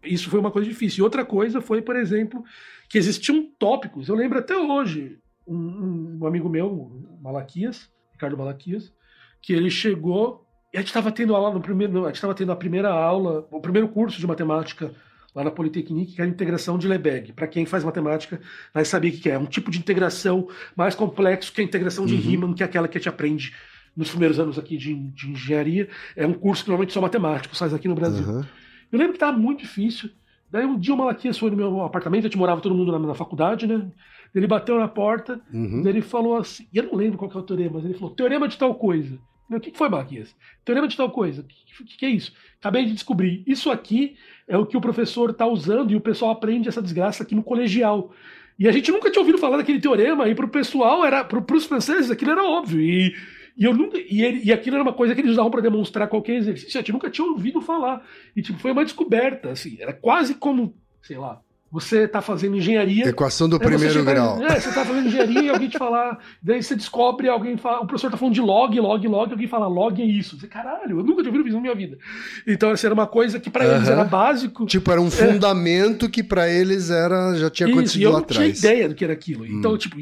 [0.04, 1.02] Isso foi uma coisa difícil.
[1.02, 2.44] E outra coisa foi, por exemplo,
[2.90, 4.10] que existiam tópicos.
[4.10, 5.18] Eu lembro até hoje,
[5.48, 8.94] um, um amigo meu, Malaquias, Ricardo Malaquias,
[9.42, 10.43] que ele chegou
[10.78, 13.60] a gente estava tendo aula no primeiro, a gente estava tendo a primeira aula, o
[13.60, 14.92] primeiro curso de matemática
[15.36, 17.34] lá na Politecnique, que era a integração de Lebesgue.
[17.34, 18.40] Para quem faz matemática,
[18.74, 19.34] vai saber o que é.
[19.34, 22.22] É um tipo de integração mais complexo que a integração de uhum.
[22.22, 23.54] Riemann, que é aquela que a gente aprende
[23.96, 25.90] nos primeiros anos aqui de, de engenharia.
[26.16, 28.26] É um curso que normalmente só matemáticos faz aqui no Brasil.
[28.26, 28.44] Uhum.
[28.92, 30.10] Eu lembro que estava muito difícil.
[30.52, 33.00] Daí um dia o Malaquias foi no meu apartamento, a gente morava todo mundo na,
[33.00, 33.88] na faculdade, né?
[34.36, 35.84] Ele bateu na porta, uhum.
[35.86, 38.14] ele falou assim, e eu não lembro qual que é o teorema, mas ele falou,
[38.14, 39.18] teorema de tal coisa.
[39.50, 40.36] O que foi, Marquinhos?
[40.64, 41.42] Teorema de tal coisa.
[41.42, 42.34] O que, que, é isso?
[42.60, 43.44] Acabei de descobrir.
[43.46, 44.16] Isso aqui
[44.48, 47.44] é o que o professor está usando e o pessoal aprende essa desgraça aqui no
[47.44, 48.14] colegial.
[48.58, 51.56] E a gente nunca tinha ouvido falar daquele teorema, e para o pessoal, era para
[51.56, 52.80] os franceses, aquilo era óbvio.
[52.80, 53.16] E,
[53.58, 56.08] e, eu nunca, e, ele, e aquilo era uma coisa que eles usavam para demonstrar
[56.08, 56.78] qualquer exercício.
[56.78, 58.06] A gente nunca tinha ouvido falar.
[58.36, 59.50] E tipo, foi uma descoberta.
[59.52, 61.42] Assim, era quase como, sei lá,
[61.74, 63.10] você está fazendo engenharia.
[63.10, 64.40] Equação do primeiro grau.
[64.44, 66.20] É, você está fazendo engenharia e alguém te falar.
[66.40, 67.82] Daí você descobre, alguém fala.
[67.82, 70.40] O professor está falando de log, log, log, alguém fala log é isso.
[70.40, 71.98] Você, caralho, eu nunca tinha ouvido isso na minha vida.
[72.46, 74.68] Então, essa era uma coisa que para eles era básico.
[74.68, 75.10] Tipo, era um é.
[75.10, 76.10] fundamento é.
[76.10, 78.60] que para eles era já tinha acontecido isso, e eu lá não atrás.
[78.60, 79.44] tinha ideia do que era aquilo.
[79.44, 79.58] Hum.
[79.58, 79.98] Então, tipo,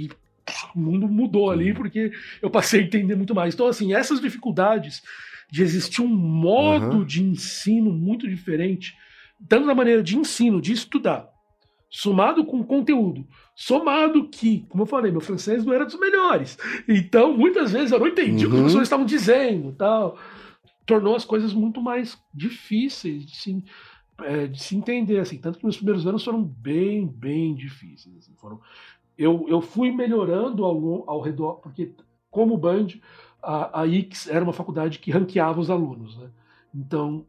[0.76, 1.76] o mundo mudou ali hum.
[1.76, 2.12] porque
[2.42, 3.54] eu passei a entender muito mais.
[3.54, 5.02] Então, assim, essas dificuldades
[5.50, 7.06] de existir um modo uhum.
[7.06, 8.94] de ensino muito diferente,
[9.48, 11.31] tanto na maneira de ensino, de estudar,
[11.92, 16.58] somado com conteúdo, somado que, como eu falei, meu francês não era dos melhores.
[16.88, 18.34] Então, muitas vezes eu não entendi uhum.
[18.34, 18.60] o que os uhum.
[18.60, 20.18] professores estavam dizendo, tal.
[20.86, 23.64] Tornou as coisas muito mais difíceis de se,
[24.24, 25.38] é, de se entender, assim.
[25.38, 28.16] Tanto que meus primeiros anos foram bem, bem difíceis.
[28.18, 28.62] Assim, foram,
[29.18, 31.94] eu, eu fui melhorando ao, ao redor, porque
[32.30, 32.88] como Band,
[33.44, 36.30] a, a IX era uma faculdade que ranqueava os alunos, né?
[36.74, 37.26] Então,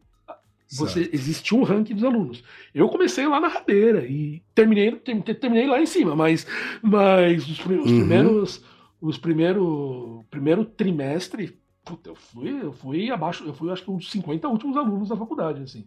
[0.76, 2.42] você existia um ranking dos alunos.
[2.74, 6.46] Eu comecei lá na rabeira e terminei, terminei lá em cima, mas,
[6.82, 7.82] mas os, os uhum.
[7.82, 8.62] primeiros
[9.02, 14.10] os primeiro primeiro trimestre puta, eu fui eu fui abaixo eu fui acho que dos
[14.12, 15.84] 50 últimos alunos da faculdade assim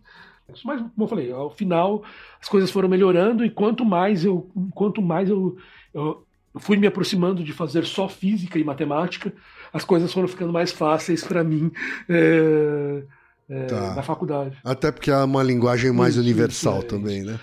[0.64, 2.04] mas como eu falei ao final
[2.42, 5.58] as coisas foram melhorando e quanto mais eu quanto mais eu,
[5.94, 6.26] eu
[6.58, 9.34] fui me aproximando de fazer só física e matemática
[9.72, 11.72] as coisas foram ficando mais fáceis para mim
[12.10, 13.04] é
[13.50, 13.96] é, tá.
[13.96, 14.58] na faculdade.
[14.64, 17.32] Até porque é uma linguagem mais isso, universal isso, é, também, isso.
[17.32, 17.40] né?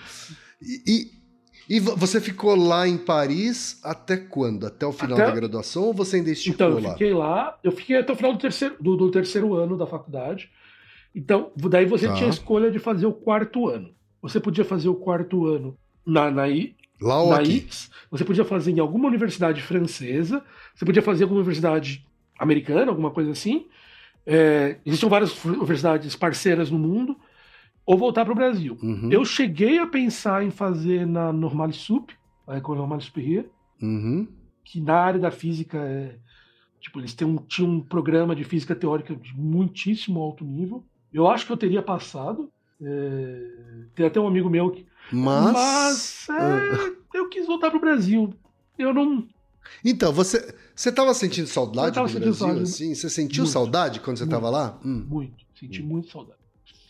[0.61, 4.65] E, e, e, você ficou lá em Paris até quando?
[4.65, 5.27] Até o final até...
[5.27, 6.79] da graduação ou você ainda esticou lá?
[6.79, 9.77] Então, eu fiquei lá, eu fiquei até o final do terceiro, do, do terceiro ano
[9.77, 10.49] da faculdade.
[11.15, 12.13] Então, daí você tá.
[12.13, 13.93] tinha a escolha de fazer o quarto ano.
[14.21, 16.47] Você podia fazer o quarto ano na, na,
[17.01, 17.33] Lá ou
[18.09, 20.41] você podia fazer em alguma universidade francesa,
[20.73, 22.05] você podia fazer em alguma universidade
[22.39, 23.67] americana, alguma coisa assim.
[24.25, 27.17] É, existiam várias universidades parceiras no mundo,
[27.85, 28.77] ou voltar para o Brasil.
[28.81, 29.09] Uhum.
[29.11, 32.11] Eu cheguei a pensar em fazer na Normale Sup,
[32.47, 33.49] a École Normale Supérieure,
[33.81, 34.27] uhum.
[34.63, 36.15] que na área da física é,
[36.83, 40.83] Tipo, eles têm um, tinham um programa de física teórica de muitíssimo alto nível.
[41.13, 42.51] Eu acho que eu teria passado.
[42.81, 43.41] É...
[43.95, 44.85] Tem até um amigo meu que.
[45.09, 45.53] Mas.
[45.53, 48.33] Mas é, eu quis voltar pro Brasil.
[48.77, 49.25] Eu não.
[49.83, 52.61] Então, você você estava sentindo saudade do sentindo Brasil, saudade.
[52.63, 52.95] assim?
[52.95, 53.53] Você sentiu Muito.
[53.53, 54.35] saudade quando você Muito.
[54.35, 54.79] estava lá?
[54.83, 55.05] Hum.
[55.07, 55.43] Muito.
[55.59, 55.85] Senti Hum.
[55.85, 56.39] muito saudade.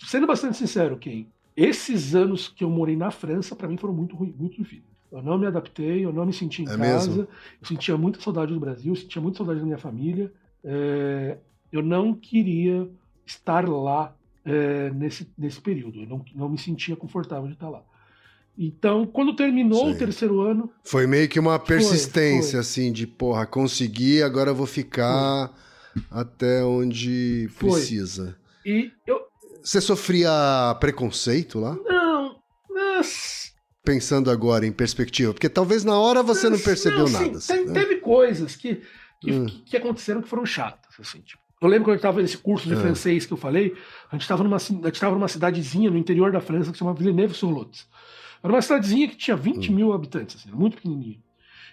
[0.05, 4.15] Sendo bastante sincero, Ken, esses anos que eu morei na França, para mim foram muito
[4.15, 4.91] ruins, muito difíceis.
[5.11, 7.07] Eu não me adaptei, eu não me senti em É casa.
[7.09, 7.21] mesmo?
[7.61, 10.31] Eu sentia muita saudade do Brasil, eu sentia muita saudade da minha família.
[10.63, 11.37] É,
[11.71, 12.89] eu não queria
[13.25, 14.15] estar lá
[14.45, 16.01] é, nesse, nesse período.
[16.01, 17.83] Eu não, não me sentia confortável de estar lá.
[18.57, 19.93] Então, quando terminou Sei.
[19.93, 22.59] o terceiro ano, Foi meio que uma persistência, foi.
[22.59, 25.51] assim, de porra, consegui, agora eu vou ficar
[26.11, 27.71] até onde Foi.
[27.71, 28.37] precisa.
[28.65, 29.19] e eu.
[29.63, 31.75] Você sofria preconceito lá?
[31.85, 32.35] Não.
[32.69, 37.37] Mas, Pensando agora em perspectiva, porque talvez na hora você não percebeu sim, nada.
[37.37, 37.73] assim, né?
[37.73, 38.81] Teve coisas que,
[39.21, 39.45] que, Hum.
[39.65, 40.93] que- aconteceram que foram chatas.
[40.99, 42.77] Assim, tipo, eu lembro quando eu estava nesse curso de É.
[42.77, 43.73] francês que eu falei,
[44.09, 46.93] a gente estava numa, a gente numa cidadezinha no interior da França que se chama
[46.93, 47.85] Villeneuve-sur-Lot.
[48.43, 49.75] Era uma cidadezinha que tinha 20 Hum.
[49.75, 51.17] mil habitantes, assim, muito pequenininha.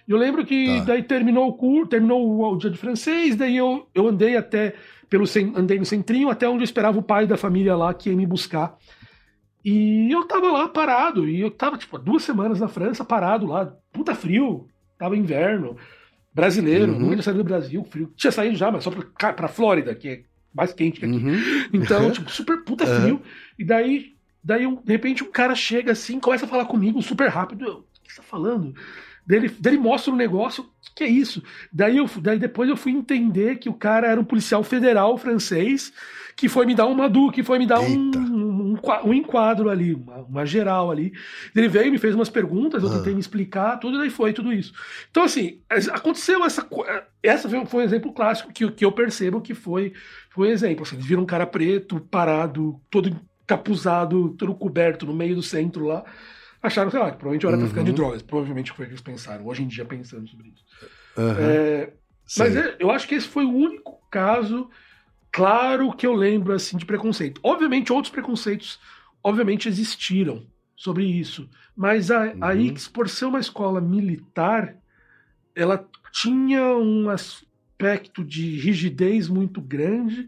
[0.07, 0.85] E eu lembro que Tá.
[0.85, 4.73] daí terminou o curso, terminou o, o dia de francês, daí eu, eu andei até
[5.09, 8.15] pelo andei no centrinho até onde eu esperava o pai da família lá que ia
[8.15, 8.77] me buscar.
[9.63, 13.71] E eu tava lá parado, e eu tava, tipo, duas semanas na França, parado lá,
[13.91, 14.67] puta frio,
[14.97, 15.77] tava inverno,
[16.33, 16.99] brasileiro, Uhum.
[16.99, 18.11] nunca tinha saído do Brasil, frio.
[18.15, 21.15] Tinha saído já, mas só pra, pra Flórida, que é mais quente que aqui.
[21.15, 21.35] Uhum.
[21.73, 23.01] Então, tipo, super puta Aham.
[23.03, 23.21] frio.
[23.59, 27.29] E daí, daí, um- de repente, um cara chega assim, começa a falar comigo super
[27.29, 27.65] rápido.
[27.65, 28.73] Eu, o que você tá falando?
[29.25, 31.43] Daí ele, daí ele mostra um negócio, o que, que é isso?
[31.71, 35.93] Daí, eu, daí depois eu fui entender que o cara era um policial federal francês
[36.35, 39.13] que foi me dar uma du, que foi me dar um, um, um qua- um
[39.13, 41.13] enquadro ali, uma, uma geral ali.
[41.55, 42.97] Ele veio e me fez umas perguntas, eu Ah.
[42.97, 44.73] tentei me explicar, tudo, e daí foi tudo isso.
[45.11, 45.61] Então, assim,
[45.91, 46.85] aconteceu essa co-
[47.21, 49.93] Essa foi, foi um exemplo clássico que, que eu percebo que foi,
[50.31, 50.81] foi um exemplo.
[50.83, 53.15] Assim, eles viram um cara preto, parado, todo
[53.51, 56.03] encapuzado, todo coberto no meio do centro lá.
[56.63, 57.61] Acharam, sei lá, que provavelmente era Uhum.
[57.63, 58.21] traficante de drogas.
[58.21, 60.63] Provavelmente foi o que eles pensaram, hoje em dia pensando sobre isso.
[61.17, 61.39] Aham.
[61.41, 61.93] É,
[62.37, 64.69] mas é- eu acho que esse foi o único caso
[65.31, 67.41] claro que eu lembro assim de preconceito.
[67.43, 68.79] Obviamente outros preconceitos
[69.23, 70.45] obviamente existiram
[70.75, 72.59] sobre isso, mas a, a Uhum.
[72.61, 74.75] Ix por ser uma escola militar,
[75.55, 80.27] ela tinha um aspecto de rigidez muito grande.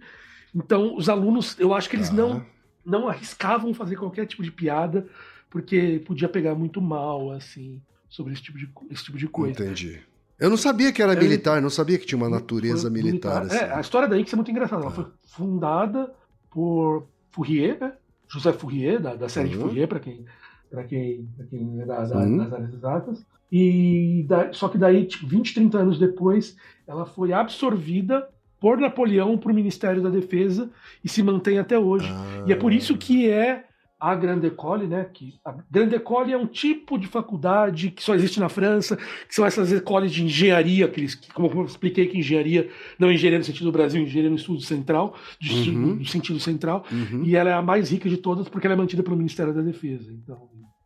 [0.53, 2.15] Então os alunos, eu acho que eles Tá.
[2.15, 2.45] não
[2.85, 5.07] não arriscavam fazer qualquer tipo de piada
[5.49, 9.63] porque podia pegar muito mal assim sobre esse tipo de esse tipo de coisa.
[9.63, 10.01] Entendi.
[10.39, 13.43] Eu não sabia que era É, militar, não sabia que tinha uma natureza militar.
[13.43, 13.55] assim.
[13.55, 14.81] É, a história da Ix é muito engraçada.
[14.81, 14.95] Ela Ah.
[14.95, 16.11] foi fundada
[16.51, 17.93] por Fourier, né?
[18.27, 19.61] José Fourier, da, da série de Uhum.
[19.65, 20.25] Fourier, para quem,
[20.69, 22.37] pra quem, pra quem é Uhum.
[22.37, 23.25] das áreas exatas.
[23.51, 26.57] E da- só que daí, tipo, 20, 30 anos depois,
[26.87, 28.27] ela foi absorvida
[28.63, 30.71] por Napoleão para o Ministério da Defesa
[31.03, 32.07] e se mantém até hoje.
[32.09, 32.45] Ah.
[32.47, 33.65] E é por isso que é
[33.99, 35.05] a Grande École, né?
[35.13, 38.95] Que a Grande École é um tipo de faculdade que só existe na França,
[39.27, 43.09] que são essas escolas de engenharia, que, eles, que como eu expliquei que engenharia não
[43.09, 45.95] é engenharia no sentido do Brasil, engenharia no estudo central, de, Uhum.
[45.95, 47.21] no sentido central, Uhum.
[47.25, 49.61] e ela é a mais rica de todas porque ela é mantida pelo Ministério da
[49.61, 50.09] Defesa.
[50.09, 50.39] Então,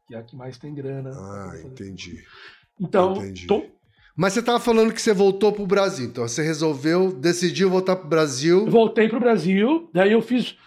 [0.08, 1.12] que é a que mais tem grana.
[1.14, 2.24] Ah, entendi.
[2.80, 3.46] Então, Entendi.
[4.18, 8.10] Mas você tava falando que você voltou pro Brasil, então você resolveu, decidiu voltar pro
[8.10, 8.66] Brasil.
[8.66, 10.58] Eu voltei para o Brasil, daí eu fiz.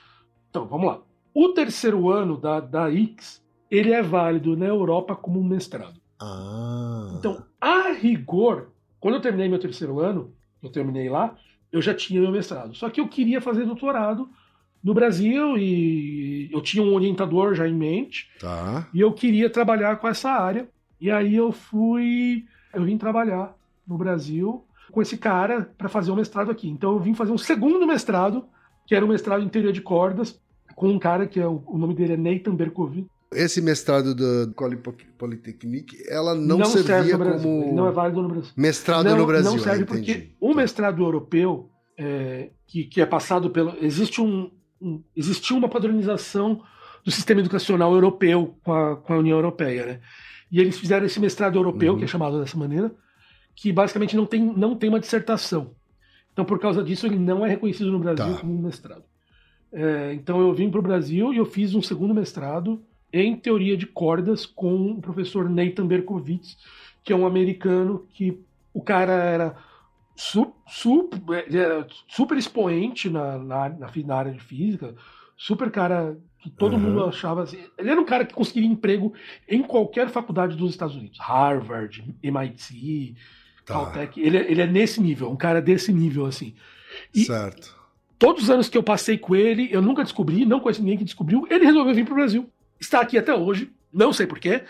[0.49, 1.01] Então, vamos lá.
[1.35, 6.01] O terceiro ano da, da Ix, ele é válido na Europa como um mestrado.
[6.21, 7.13] Ah.
[7.19, 8.69] Então, a rigor,
[9.01, 10.33] quando eu terminei meu terceiro ano,
[10.63, 11.37] eu terminei lá,
[11.73, 12.75] eu já tinha meu mestrado.
[12.77, 14.29] Só que eu queria fazer doutorado
[14.83, 18.89] no Brasil e eu tinha um orientador já em mente Tá.
[18.95, 20.69] e eu queria trabalhar com essa área.
[21.01, 22.45] E aí eu fui,
[22.75, 23.55] eu vim trabalhar
[23.87, 26.69] no Brasil com esse cara para fazer um mestrado aqui.
[26.69, 28.45] Então eu vim fazer um segundo mestrado,
[28.87, 30.41] que era um mestrado em teoria de cordas,
[30.75, 33.07] com um cara que é o, o nome dele é Nathan Berkovic.
[33.33, 34.77] Esse mestrado da École
[35.17, 38.51] Polytechnique, ela não, serve servia Brasil, como não é válido no Brasil.
[38.57, 39.51] mestrado não, no Brasil.
[39.53, 43.77] Não serve ah, porque o mestrado europeu, é, que, que é passado pelo.
[43.81, 44.51] Existe um,
[44.83, 46.61] um- existiu uma padronização
[47.05, 50.01] do sistema educacional europeu com a, com a União Europeia, né?
[50.51, 51.99] E eles fizeram esse mestrado europeu, Uhum.
[51.99, 52.93] que é chamado dessa maneira,
[53.55, 55.73] que basicamente não tem, não tem uma dissertação.
[56.33, 58.41] Então, por causa disso, ele não é reconhecido no Brasil Tá.
[58.41, 59.05] como um mestrado.
[59.73, 62.83] É, então eu vim para o Brasil e eu fiz um segundo mestrado
[63.13, 66.57] em teoria de cordas com o professor Nathan Berkowitz,
[67.05, 68.41] que é um americano que
[68.73, 69.57] o cara era
[70.17, 74.95] su, su, é, super expoente na, na, na, área de física,
[75.37, 76.81] super cara que todo uhum.
[76.81, 77.59] mundo achava assim.
[77.77, 79.13] Ele era um cara que conseguiria emprego
[79.49, 83.15] em qualquer faculdade dos Estados Unidos, Harvard, MIT,
[83.67, 83.75] tá.
[83.75, 84.21] Caltech.
[84.21, 86.55] Ele, ele é nesse nível, um cara desse nível assim.
[87.15, 87.79] E certo.
[88.19, 91.05] Todos os anos que eu passei com ele, eu nunca descobri, não conheço ninguém que
[91.05, 91.47] descobriu.
[91.51, 92.51] Ele resolveu vir para o Brasil.
[92.79, 94.63] Está aqui até hoje, não sei porquê.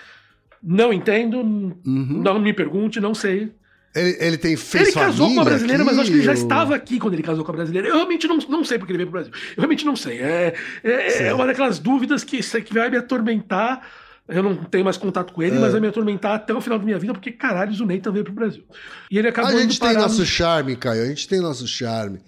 [0.62, 1.74] Não entendo, uhum.
[2.22, 3.52] não me pergunte, não sei.
[3.94, 6.32] Ele, ele tem fez Ele casou com a brasileira, aqui, mas acho que ele já
[6.32, 7.88] estava aqui quando ele casou com a brasileira.
[7.88, 9.32] Eu realmente não, não sei porque ele veio pro Brasil.
[9.56, 10.18] Eu realmente não sei.
[10.18, 13.84] É, é, é uma daquelas dúvidas que, que vai me atormentar.
[14.28, 15.58] Eu não tenho mais contato com ele, é.
[15.58, 18.22] mas vai me atormentar até o final da minha vida, porque caralho, o Ney também
[18.22, 18.62] veio pro Brasil.
[19.10, 21.02] E ele acabou A gente tem nosso charme, Caio.
[21.02, 22.20] A gente tem nosso charme.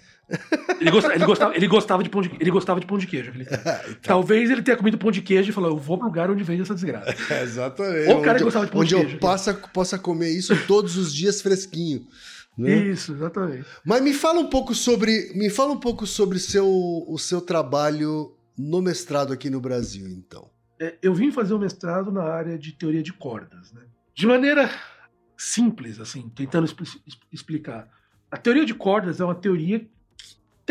[0.81, 3.33] Ele gostava, ele gostava, ele gostava, de, pão de, ele gostava de pão de queijo.
[3.37, 3.95] então.
[4.03, 6.63] Talvez ele tenha comido pão de queijo e falou: Eu vou pro lugar onde vende
[6.63, 7.15] essa desgraça.
[7.33, 8.09] É, exatamente.
[8.09, 9.07] Ou o cara onde, gostava de pão de queijo.
[9.07, 12.07] Onde eu possa, possa comer isso todos os dias fresquinho.
[12.57, 12.75] Né?
[12.89, 13.67] Isso, exatamente.
[13.85, 18.37] Mas me fala um pouco sobre, me fala um pouco sobre seu, o seu trabalho
[18.59, 20.51] no mestrado aqui no Brasil, então.
[20.81, 23.83] É, eu vim fazer o um mestrado na área de teoria de cordas, né?
[24.15, 24.71] De maneira
[25.37, 26.67] simples, assim, tentando
[27.33, 27.89] explicar.
[28.31, 29.87] A teoria de cordas é uma teoria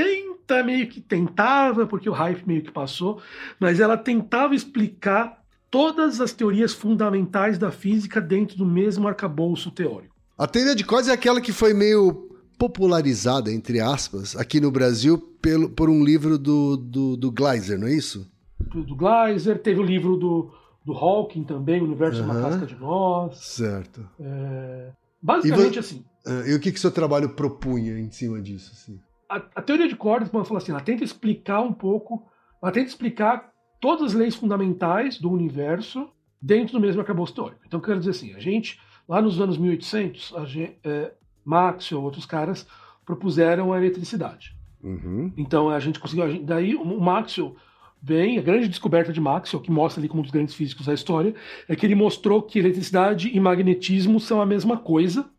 [0.03, 3.21] tenta meio que tentava, porque o hype meio que passou,
[3.59, 10.13] mas ela tentava explicar todas as teorias fundamentais da física dentro do mesmo arcabouço teórico.
[10.37, 15.17] A teoria de cordas é aquela que foi meio popularizada, entre aspas, aqui no Brasil
[15.41, 18.29] pelo, por um livro do, do, do Gleiser, não é isso?
[18.59, 20.51] Do, Gleiser, teve o livro do,
[20.85, 22.29] do Hawking também, O Universo uhum.
[22.29, 23.37] é uma Casca de Nós.
[23.37, 24.07] Certo.
[24.19, 24.91] É,
[25.21, 26.03] basicamente assim.
[26.25, 28.71] Ah, e o que, que seu trabalho propunha em cima disso?
[28.73, 28.99] Assim?
[29.31, 32.27] A, a teoria de cordas, vamos falar assim, ela tenta explicar um pouco,
[32.61, 36.09] ela tenta explicar todas as leis fundamentais do universo
[36.41, 37.61] dentro do mesmo arcabouço teórico.
[37.65, 41.13] Então, quero dizer assim, a gente, lá nos anos 1800, a gente, é,
[41.45, 42.67] Maxwell, outros caras,
[43.05, 44.55] propuseram a eletricidade.
[44.83, 45.31] Uhum.
[45.37, 47.55] Então, a gente conseguiu, a gente, daí o Maxwell
[48.01, 50.93] vem, a grande descoberta de Maxwell, que mostra ali como um dos grandes físicos da
[50.93, 51.33] história,
[51.69, 55.29] é que ele mostrou que eletricidade e magnetismo são a mesma coisa.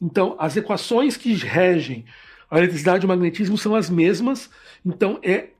[0.00, 2.04] Então, as equações que regem
[2.50, 4.50] a eletricidade e o magnetismo são as mesmas,
[4.84, 5.50] então é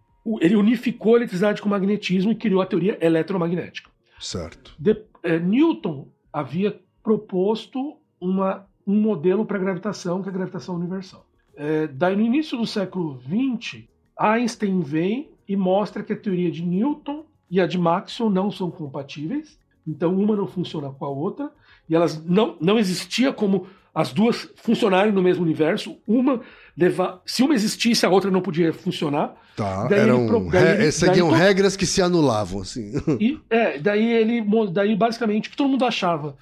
[0.40, 3.90] ele unificou a eletricidade com o magnetismo e criou a teoria eletromagnética.
[4.20, 4.74] Certo.
[4.78, 10.74] De, é, Newton havia proposto uma, um modelo para a gravitação, que é a gravitação
[10.74, 11.26] universal.
[11.56, 13.84] É, daí, no início do século XX,
[14.18, 18.70] Einstein vem e mostra que a teoria de Newton e a de Maxwell não são
[18.70, 21.50] compatíveis, então uma não funciona com a outra,
[21.88, 26.40] e elas não, não existia como as duas funcionarem no mesmo universo, uma
[26.78, 27.20] levar.
[27.26, 29.34] Se uma existisse, a outra não podia funcionar.
[29.56, 32.92] Tá, daí eram ele, daí ele, seguiam daí, regras que se anulavam, assim.
[33.20, 34.44] E, é, daí ele.
[34.72, 36.36] Daí basicamente que todo mundo achava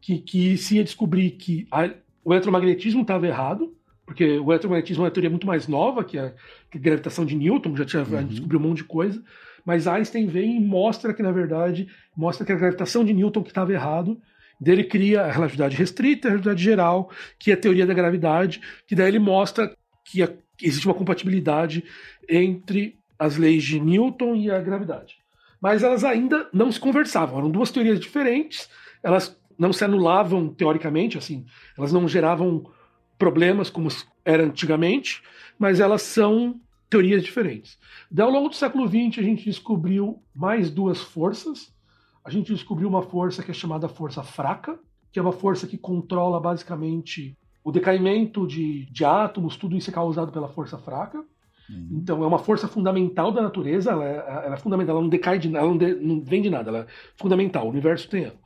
[0.00, 1.90] que, que se ia descobrir que a,
[2.24, 3.74] o eletromagnetismo estava errado,
[4.06, 6.32] porque o eletromagnetismo é uma teoria muito mais nova que a,
[6.70, 8.24] que a gravitação de Newton, já tinha uhum.
[8.24, 9.22] descobriu um monte de coisa.
[9.64, 11.86] Mas Einstein vem e mostra que, na verdade,
[12.16, 14.18] mostra que a gravitação de Newton que estava errado
[14.60, 18.94] dele cria a relatividade restrita, a relatividade geral, que é a teoria da gravidade, que
[18.94, 19.72] daí ele mostra
[20.04, 20.22] que,
[20.60, 21.84] existe uma compatibilidade
[22.28, 25.16] entre as leis de Newton e a gravidade.
[25.60, 28.68] Mas elas ainda não se conversavam, eram duas teorias diferentes,
[29.02, 31.44] elas não se anulavam teoricamente, assim,
[31.76, 32.64] elas não geravam
[33.18, 33.88] problemas como
[34.24, 35.22] era antigamente,
[35.58, 37.78] mas elas são teorias diferentes.
[38.10, 41.72] Daí, ao longo do século XX, a gente descobriu mais duas forças,
[42.24, 44.78] a gente descobriu uma força que é chamada força fraca,
[45.12, 49.92] que é uma força que controla basicamente o decaimento de, de átomos, tudo isso é
[49.92, 51.18] causado pela força fraca.
[51.70, 51.88] Uhum.
[51.92, 55.38] Então é uma força fundamental da natureza, ela é, ela é fundamental, ela não decai
[55.38, 56.86] de ela não, de, não vem de nada, ela é
[57.16, 58.38] fundamental, o universo tem ela.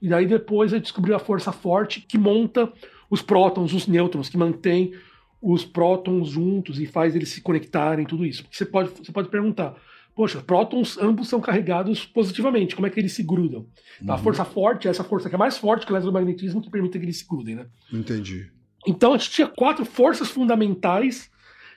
[0.00, 2.72] E daí depois a descobriu a força forte que monta
[3.10, 4.92] os prótons, os nêutrons, que mantém
[5.40, 8.42] os prótons juntos e faz eles se conectarem, tudo isso.
[8.42, 9.76] Porque você pode, você pode perguntar,
[10.14, 13.66] poxa, prótons ambos são carregados positivamente, como é que eles se grudam?
[14.00, 14.12] Uhum.
[14.12, 16.98] A força forte é essa força que é mais forte que o eletromagnetismo que permite
[16.98, 17.66] que eles se grudem, né?
[17.92, 18.50] Entendi.
[18.86, 21.30] Então a gente tinha quatro forças fundamentais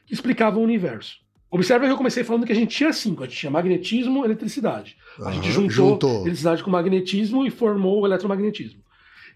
[0.06, 1.20] que explicavam o universo.
[1.50, 3.24] Observe que eu comecei falando que a gente tinha cinco.
[3.24, 4.98] A gente tinha magnetismo e eletricidade.
[5.26, 8.82] A gente juntou, juntou, eletricidade com magnetismo e formou o eletromagnetismo.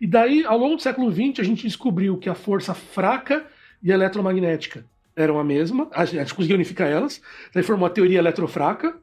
[0.02, 3.46] E daí, ao longo do século XX, a gente descobriu que a força fraca
[3.82, 7.22] e a eletromagnética eram a mesma, a gente conseguiu unificar elas,
[7.54, 8.98] daí formou a teoria eletrofraca,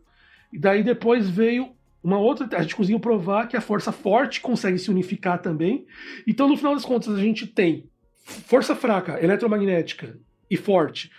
[0.53, 1.71] e daí depois veio
[2.03, 5.85] uma outra, a gente conseguiu provar que a força forte consegue se unificar também.
[6.27, 7.85] Então, no final das contas, a gente tem
[8.27, 10.19] força fraca, eletromagnética
[10.51, 11.11] e forte,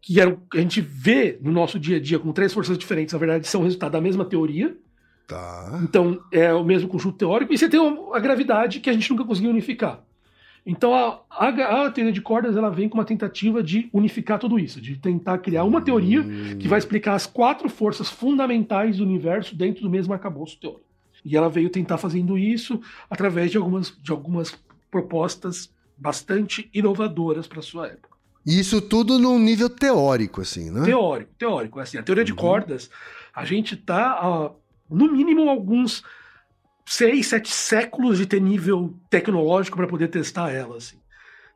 [0.00, 3.18] que era, a gente vê no nosso dia a dia com três forças diferentes, na
[3.18, 4.76] verdade, são resultado da mesma teoria.
[5.26, 5.80] Tá.
[5.82, 7.52] Então, é o mesmo conjunto teórico.
[7.52, 7.80] E você tem
[8.12, 10.04] a gravidade que a gente nunca conseguiu unificar.
[10.66, 14.58] Então, a, a, a, teoria de cordas ela vem com uma tentativa de unificar tudo
[14.58, 16.56] isso, de tentar criar uma teoria hum.
[16.58, 20.84] que vai explicar as quatro forças fundamentais do universo dentro do mesmo arcabouço teórico.
[21.24, 22.80] E ela veio tentar fazendo isso
[23.10, 24.54] através de algumas, de algumas
[24.90, 25.73] propostas
[26.04, 28.14] bastante inovadoras para sua época.
[28.44, 30.84] E isso tudo num nível teórico, assim, né?
[30.84, 31.80] Teórico, teórico.
[31.80, 32.38] Assim, a teoria de uhum.
[32.38, 32.90] cordas,
[33.34, 34.52] a gente está,
[34.90, 36.02] no mínimo, alguns
[36.86, 40.76] seis, sete séculos de ter nível tecnológico para poder testar ela.
[40.76, 40.98] Assim.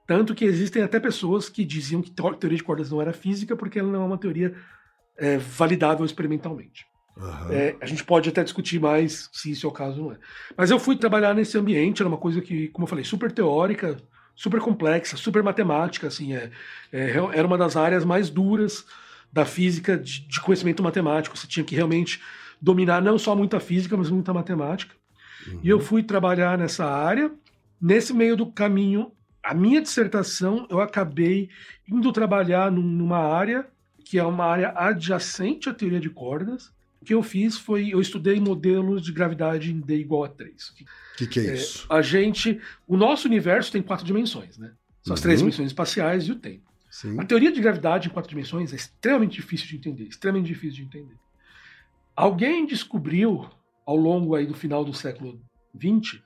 [0.06, 3.78] Tanto que existem até pessoas que diziam que teoria de cordas não era física porque
[3.78, 4.56] ela não é uma teoria
[5.18, 6.86] é, validável experimentalmente.
[7.18, 7.52] Uhum.
[7.52, 10.18] É, a gente pode até discutir mais se isso é o caso ou não é.
[10.56, 13.98] Mas eu fui trabalhar nesse ambiente, era uma coisa que, como eu falei, super teórica,
[14.38, 16.48] super complexa, super matemática, assim, é,
[16.92, 18.86] é era uma das áreas mais duras
[19.32, 21.36] da física de, de, conhecimento matemático.
[21.36, 22.22] Você tinha que realmente
[22.62, 24.94] dominar não só muita física, mas muita matemática.
[25.44, 25.58] Uhum.
[25.60, 27.32] E eu fui trabalhar nessa área.
[27.80, 29.10] Nesse meio do caminho,
[29.42, 31.50] a minha dissertação, eu acabei
[31.88, 33.66] indo trabalhar num, numa área
[34.04, 36.72] que é uma área adjacente à teoria de cordas,
[37.08, 40.68] que eu fiz foi, eu estudei modelos de gravidade em D igual a 3.
[40.68, 40.74] O
[41.16, 41.86] que, que, é isso?
[41.90, 44.74] É, a gente, o nosso universo tem quatro dimensões, né?
[45.02, 45.46] São as três uhum.
[45.46, 46.70] dimensões espaciais e o tempo.
[46.90, 47.18] Sim.
[47.18, 50.82] A teoria de gravidade em quatro dimensões é extremamente difícil de entender, extremamente difícil de
[50.82, 51.14] entender.
[52.14, 53.48] Alguém descobriu,
[53.86, 55.40] ao longo aí do final do século
[55.74, 56.20] XX,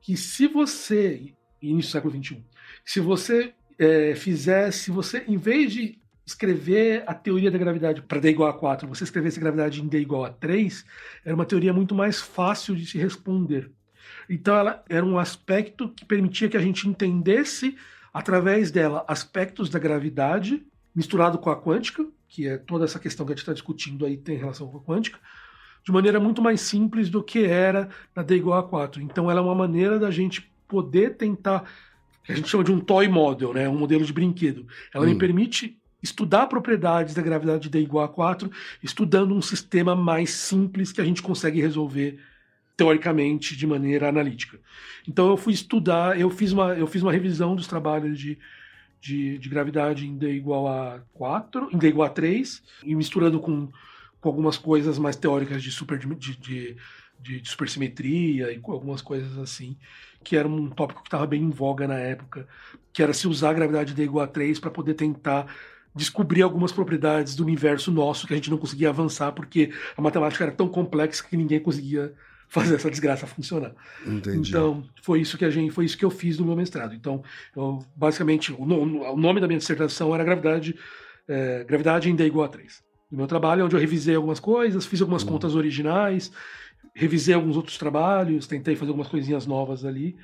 [0.00, 2.42] que se você, início do século XXI,
[2.86, 8.30] se você é, fizesse, você, em vez de escrever a teoria da gravidade para D
[8.30, 10.84] igual a 4, você escrevesse gravidade em D igual a 3,
[11.24, 13.70] era uma teoria muito mais fácil de se responder.
[14.28, 17.76] Então ela era um aspecto que permitia que a gente entendesse
[18.12, 20.64] através dela aspectos da gravidade
[20.94, 24.16] misturado com a quântica, que é toda essa questão que a gente está discutindo aí
[24.16, 25.18] tem relação com a quântica,
[25.84, 29.02] de maneira muito mais simples do que era na D igual a 4.
[29.02, 31.64] Então ela é uma maneira da gente poder tentar,
[32.28, 34.66] a gente chama de um toy model, né, um modelo de brinquedo.
[34.94, 35.08] Ela hum.
[35.08, 38.50] me permite estudar propriedades da gravidade de D igual a 4,
[38.82, 42.18] estudando um sistema mais simples que a gente consegue resolver
[42.76, 44.58] teoricamente de maneira analítica.
[45.06, 48.38] Então eu fui estudar, eu fiz uma, eu fiz uma revisão dos trabalhos de,
[49.00, 53.38] de, de gravidade em D igual a 4, em D igual a 3, e misturando
[53.38, 53.68] com,
[54.20, 56.76] com algumas coisas mais teóricas de, super, de, de,
[57.20, 59.76] de, de supersimetria e algumas coisas assim,
[60.24, 62.48] que era um tópico que estava bem em voga na época,
[62.92, 65.46] que era se usar a gravidade de D igual a 3 para poder tentar
[65.94, 70.44] descobrir algumas propriedades do universo nosso que a gente não conseguia avançar porque a matemática
[70.44, 72.14] era tão complexa que ninguém conseguia
[72.52, 73.72] fazer essa desgraça funcionar.
[74.06, 74.50] Entendi.
[74.50, 76.94] Então, foi isso que a gente, foi isso que eu fiz no meu mestrado.
[76.94, 77.22] Então,
[77.56, 80.76] eu, basicamente, o, o, nome da minha dissertação era gravidade,
[81.26, 82.82] é, gravidade em D igual a 3.
[83.10, 85.28] No meu trabalho, onde eu revisei algumas coisas, fiz algumas hum.
[85.28, 86.30] contas originais,
[86.94, 90.16] revisei alguns outros trabalhos, tentei fazer algumas coisinhas novas ali.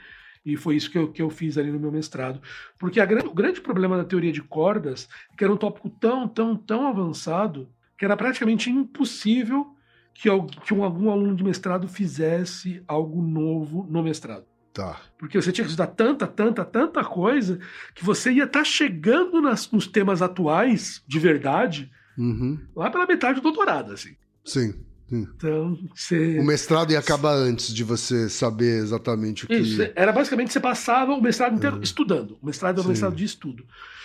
[0.49, 2.41] E foi isso que eu, que eu fiz ali no meu mestrado.
[2.79, 6.27] Porque a, o grande problema da teoria de cordas é que era um tópico tão,
[6.27, 9.75] tão, tão avançado que era praticamente impossível
[10.15, 10.29] que,
[10.65, 14.47] que um, algum aluno de mestrado fizesse algo novo no mestrado.
[14.73, 15.01] Tá.
[15.19, 17.59] Porque você tinha que estudar tanta, tanta, tanta coisa
[17.95, 22.59] que você ia estar tá chegando nas, nos temas atuais, de verdade, uhum.
[22.75, 24.17] lá pela metade do doutorado, assim.
[24.45, 24.88] Sim.
[25.11, 26.39] Então, você...
[26.39, 29.55] O mestrado ia acabar antes de você saber exatamente o que.
[29.55, 31.83] Isso, era basicamente você passava o mestrado inteiro uhum.
[31.83, 32.39] estudando.
[32.43, 33.65] O mestrado era um mestrado de estudo.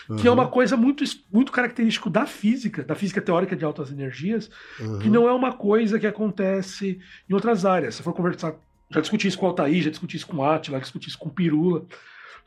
[0.09, 0.15] Uhum.
[0.17, 4.49] Que é uma coisa muito, muito característica da física, da física teórica de altas energias,
[4.79, 4.99] uhum.
[4.99, 6.99] que não é uma coisa que acontece
[7.29, 7.95] em outras áreas.
[7.95, 8.55] Se for conversar,
[8.89, 11.17] já discuti isso com o Altair, já discuti isso com o Atila, já discuti isso
[11.17, 11.85] com o Pirula.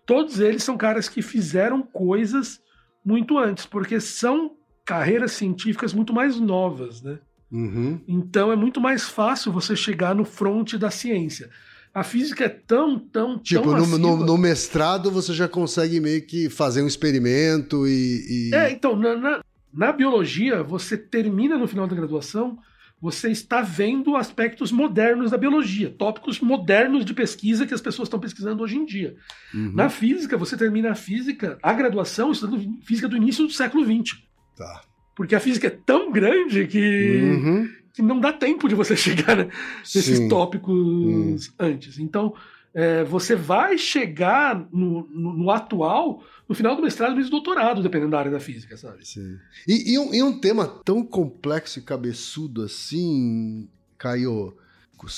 [0.06, 2.60] Todos eles são caras que fizeram coisas
[3.04, 4.52] muito antes, porque são
[4.84, 7.18] carreiras científicas muito mais novas, né?
[7.50, 8.00] Uhum.
[8.06, 11.50] Então é muito mais fácil você chegar no front da ciência.
[11.94, 16.20] A física é tão, tão, tipo, tão no, no, no, mestrado você já consegue meio
[16.26, 18.50] que fazer um experimento e...
[18.50, 18.54] e...
[18.54, 22.58] É, então, na, na, na, biologia, você termina no final da graduação,
[23.00, 28.20] você está vendo aspectos modernos da biologia, tópicos modernos de pesquisa que as pessoas estão
[28.20, 29.16] pesquisando hoje em dia.
[29.54, 29.72] Uhum.
[29.72, 34.18] Na física, você termina a física, a graduação, estudando física do início do século XX.
[34.54, 34.82] Tá.
[35.16, 37.68] Porque a física é tão grande que, uhum.
[37.94, 39.48] que não dá tempo de você chegar
[39.80, 40.28] nesses Sim.
[40.28, 41.36] tópicos uhum.
[41.58, 41.98] antes.
[41.98, 42.34] Então,
[42.74, 47.82] é, você vai chegar no, no, no, atual no final do mestrado e do doutorado,
[47.82, 49.08] dependendo da área da física, sabe?
[49.08, 49.38] Sim.
[49.66, 54.54] E, e, um, e um tema tão complexo e cabeçudo assim, Caio,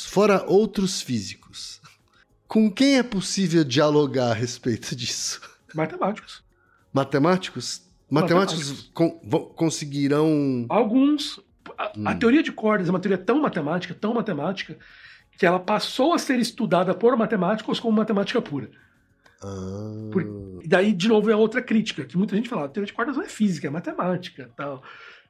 [0.06, 1.80] fora outros físicos,
[2.46, 5.40] com quem é possível dialogar a respeito disso?
[5.74, 6.44] Matemáticos.
[6.92, 7.87] Matemáticos?
[8.10, 9.10] Matemáticos, con
[9.54, 10.66] conseguirão.
[10.68, 11.40] Alguns.
[11.76, 12.08] A, hum.
[12.08, 14.76] a, teoria de cordas é uma teoria tão matemática, tão matemática,
[15.36, 18.70] que ela passou a ser estudada por matemáticos como matemática pura.
[19.42, 20.08] Ah.
[20.10, 20.22] Por,
[20.62, 23.16] e daí, de novo, é outra crítica, que muita gente fala, a teoria de cordas
[23.16, 24.82] não é física, é matemática tal.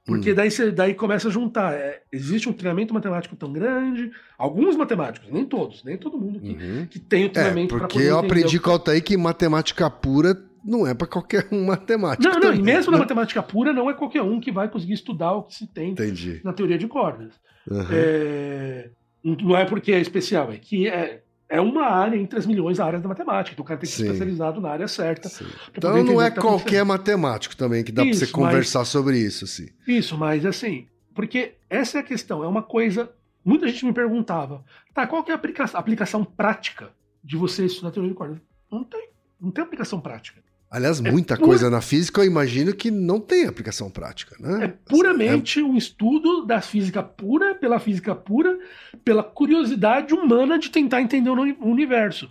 [0.09, 0.35] Porque hum.
[0.35, 1.75] daí, você, daí começa a juntar.
[1.75, 6.53] É, existe um treinamento matemático tão grande, alguns matemáticos, nem todos, nem todo mundo que,
[6.53, 6.87] uhum.
[6.87, 10.87] que tem o treinamento é, Porque eu aprendi com o Altair que matemática pura não
[10.87, 12.29] é para qualquer um matemático.
[12.29, 12.99] Não, não, e mesmo né?
[12.99, 15.93] na matemática pura, não é qualquer um que vai conseguir estudar o que se tem
[15.93, 16.41] Entendi.
[16.45, 17.33] na teoria de cordas.
[17.71, 17.87] Uhum.
[17.91, 18.91] É,
[19.25, 22.83] não é porque é especial, é que é, é uma área entre as milhões de
[22.83, 23.55] áreas da matemática.
[23.55, 25.31] Então o cara tem que ser especializado na área certa.
[25.75, 29.45] Então não é tá qualquer matemático também que dá para você conversar mas, sobre isso.
[29.45, 29.69] Assim.
[29.87, 32.45] Isso, mas assim, porque essa é a questão.
[32.45, 33.11] É uma coisa.
[33.45, 36.91] Muita gente me perguntava, tá, qual que é a aplicação, aplicação prática
[37.25, 38.39] de você estudar teoria de cordas?
[38.71, 39.09] Não tem.
[39.41, 40.43] Não tem aplicação prática.
[40.71, 44.65] Aliás, é muita coisa na física eu imagino que não tem aplicação prática, né?
[44.65, 45.63] É puramente é...
[45.63, 48.59] um estudo da física pura, pela física pura,
[49.03, 52.31] pela curiosidade humana de tentar entender o universo.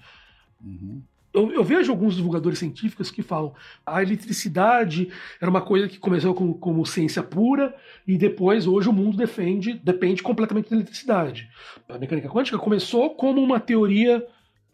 [0.63, 1.01] Uhum.
[1.33, 3.53] Eu, eu, vejo alguns divulgadores científicos que falam
[3.85, 5.09] a eletricidade
[5.39, 7.75] era uma coisa que começou como, como ciência pura
[8.07, 11.47] e depois hoje o mundo defende, depende completamente da eletricidade.
[11.87, 14.25] A mecânica quântica começou como uma teoria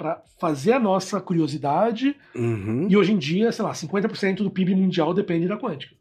[0.03, 2.13] para fazer a nossa curiosidade.
[2.35, 2.87] Uhum.
[2.89, 5.95] E hoje em dia, sei lá, 50% do PIB mundial depende da quântica.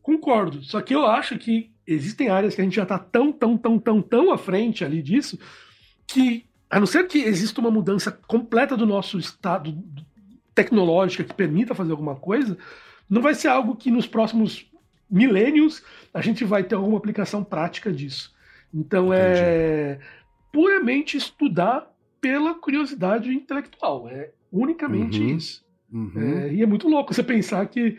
[0.00, 0.62] Concordo.
[0.62, 3.76] Só que eu acho que existem áreas que a gente já está tão, tão, tão,
[3.76, 5.36] tão, tão à frente ali disso,
[6.06, 9.76] que, a não ser que exista uma mudança completa do nosso estado
[10.54, 12.56] tecnológico que permita fazer alguma coisa,
[13.10, 14.70] não vai ser algo que nos próximos
[15.10, 15.82] milênios
[16.14, 18.32] a gente vai ter alguma aplicação prática disso.
[18.72, 19.40] Então é Entendi.
[19.42, 19.98] é
[20.52, 21.90] puramente estudar
[22.20, 24.08] pela curiosidade intelectual.
[24.08, 25.36] É unicamente uhum.
[25.36, 25.64] isso.
[25.92, 26.12] Uhum.
[26.16, 27.96] É, e é muito louco você pensar que,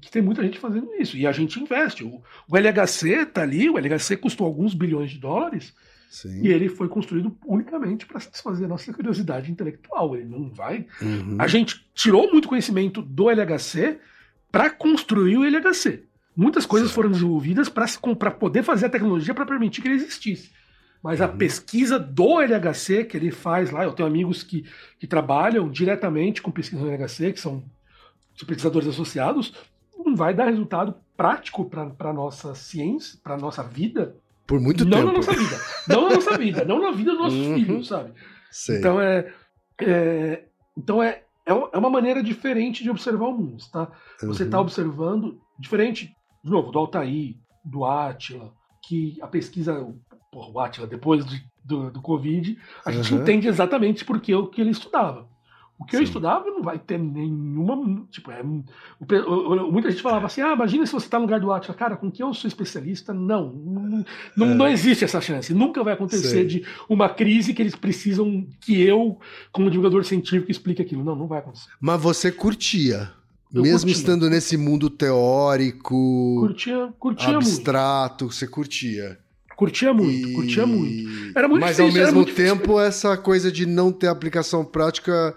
[0.00, 1.16] que tem muita gente fazendo isso.
[1.16, 2.04] E a gente investe.
[2.04, 5.74] O, o LHC tá ali, o LHC custou alguns bilhões de dólares.
[6.10, 6.42] Sim.
[6.42, 10.16] E ele foi construído unicamente para satisfazer a nossa curiosidade intelectual.
[10.16, 10.86] Ele não vai.
[11.02, 11.36] Uhum.
[11.38, 13.98] A gente tirou muito conhecimento do LHC
[14.50, 16.04] para construir o LHC.
[16.34, 16.94] Muitas coisas certo.
[16.94, 20.50] foram desenvolvidas para poder fazer a tecnologia para permitir que ele existisse.
[21.02, 21.38] Mas a uhum.
[21.38, 24.64] pesquisa do LHC que ele faz lá, eu tenho amigos que,
[24.98, 27.62] que trabalham diretamente com pesquisa do LHC, que são
[28.46, 29.52] pesquisadores associados,
[29.96, 34.16] não vai dar resultado prático para a nossa ciência, para a nossa vida.
[34.46, 35.06] Por muito não tempo.
[35.06, 35.56] Não na nossa vida.
[35.88, 37.54] Não na nossa vida, não na vida dos nossos uhum.
[37.54, 38.12] filhos, sabe?
[38.50, 38.78] Sei.
[38.78, 39.32] Então é.
[39.80, 40.44] é
[40.76, 43.90] então é, é, é uma maneira diferente de observar o mundo, tá?
[44.22, 44.62] Você está uhum.
[44.62, 47.34] observando, diferente, de novo, do Altair,
[47.64, 48.52] do Átila,
[48.86, 49.92] que a pesquisa,
[50.30, 53.20] porra, o Atila, depois de, do, do Covid, a gente uhum.
[53.20, 55.28] entende exatamente porque o que ele estudava.
[55.78, 55.98] O que Sim.
[55.98, 58.04] eu estudava não vai ter nenhuma.
[58.10, 61.76] Tipo, é, muita gente falava assim: ah, imagina se você está no lugar do Atila.
[61.76, 63.14] Cara, com que eu sou especialista?
[63.14, 63.52] Não.
[63.52, 64.04] Não,
[64.36, 64.54] não, é.
[64.54, 65.54] não existe essa chance.
[65.54, 66.46] Nunca vai acontecer Sei.
[66.46, 69.20] de uma crise que eles precisam que eu,
[69.52, 71.04] como divulgador científico, explique aquilo.
[71.04, 71.70] Não, não vai acontecer.
[71.80, 73.12] Mas você curtia.
[73.54, 73.92] Eu Mesmo curtia.
[73.92, 78.34] estando nesse mundo teórico, curtia, curtia abstrato, muito.
[78.34, 79.18] você curtia.
[79.58, 80.32] Curtia muito, e...
[80.34, 81.36] curtia muito.
[81.36, 82.80] Era muito Mas difícil, ao mesmo tempo, difícil.
[82.80, 85.34] essa coisa de não ter aplicação prática,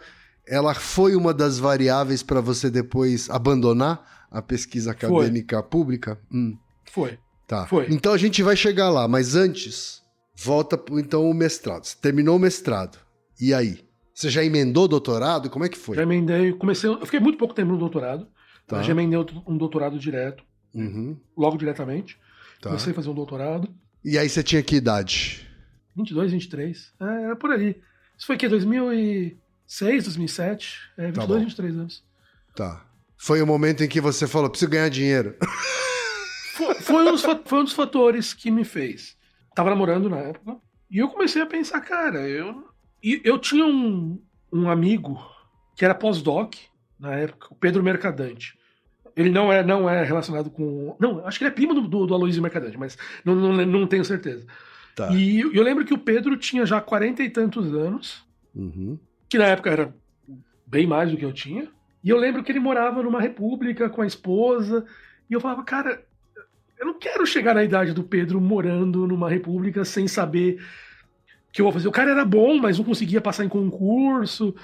[0.48, 5.68] ela foi uma das variáveis para você depois abandonar a pesquisa acadêmica foi.
[5.68, 6.20] pública?
[6.32, 6.56] Hum.
[6.86, 7.18] Foi.
[7.48, 7.66] Tá.
[7.66, 7.88] Foi.
[7.90, 10.04] Então a gente vai chegar lá, mas antes,
[10.36, 11.86] volta então o mestrado.
[11.86, 13.00] Você terminou o mestrado.
[13.40, 13.80] E aí?
[14.14, 15.50] Você já emendou doutorado?
[15.50, 15.96] Como é que foi?
[15.96, 16.88] Já emendei, comecei.
[16.88, 18.28] Eu fiquei muito pouco tempo no doutorado.
[18.68, 18.84] Tá.
[18.84, 19.18] Já emendei
[19.48, 20.44] um doutorado direto.
[20.76, 21.18] Uhum.
[21.36, 22.20] Logo diretamente.
[22.62, 22.70] Tá.
[22.70, 23.68] Comecei a fazer um doutorado.
[24.04, 25.48] E aí você tinha que idade?
[25.96, 26.94] 22, 23.
[27.00, 27.76] É, era por aí.
[28.18, 28.48] Isso foi o quê?
[28.48, 30.80] 2006, 2007?
[30.98, 32.04] É, 22, tá 23 anos.
[32.56, 32.86] Tá.
[33.18, 35.36] Foi o momento em que você falou, preciso ganhar dinheiro.
[36.54, 39.16] Foi, foi, um dos, foi um dos fatores que me fez.
[39.56, 40.58] Tava namorando na época.
[40.90, 42.72] E eu comecei a pensar, cara, eu
[43.02, 44.22] eu tinha um,
[44.54, 45.20] um amigo
[45.76, 46.54] que era pós-doc
[47.00, 48.56] na época, o Pedro Mercadante.
[49.16, 50.96] Ele não é, não é relacionado com.
[51.00, 53.88] Não, acho que ele é primo do, do, do Aloysio Mercadante, mas não, não, não
[53.88, 54.46] tenho certeza.
[54.96, 55.12] Tá.
[55.12, 58.26] E eu lembro que o Pedro tinha já quarenta e tantos anos,
[58.56, 58.98] uhum.
[59.30, 59.94] que na época era
[60.66, 61.68] bem mais do que eu tinha.
[62.04, 64.86] E eu lembro que ele morava numa república com a esposa.
[65.30, 66.04] E eu falava, cara,
[66.80, 70.64] eu não quero chegar na idade do Pedro morando numa república sem saber
[71.52, 71.88] que eu vou fazer.
[71.88, 74.56] O cara era bom, mas não conseguia passar em concurso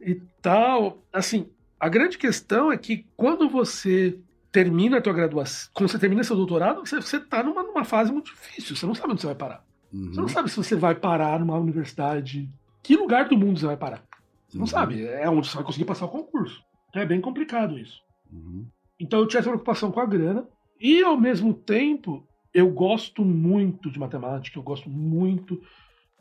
[0.00, 1.02] e tal.
[1.12, 1.48] Assim,
[1.78, 4.18] a grande questão é que quando você
[4.50, 8.10] termina a tua graduação, quando você termina seu doutorado, você, você tá numa, numa fase
[8.10, 8.74] muito difícil.
[8.74, 9.64] Você não sabe onde você vai parar.
[9.92, 10.12] Uhum.
[10.12, 12.50] Você não sabe se você vai parar numa universidade.
[12.82, 14.02] Que lugar do mundo você vai parar?
[14.48, 14.66] Você não uhum.
[14.66, 15.04] sabe.
[15.04, 16.62] É onde você vai conseguir passar o concurso.
[16.88, 18.00] Então é bem complicado isso.
[18.32, 18.66] Uhum.
[18.98, 20.48] Então eu tinha essa preocupação com a grana.
[20.80, 25.60] E ao mesmo tempo, eu gosto muito de matemática, eu gosto muito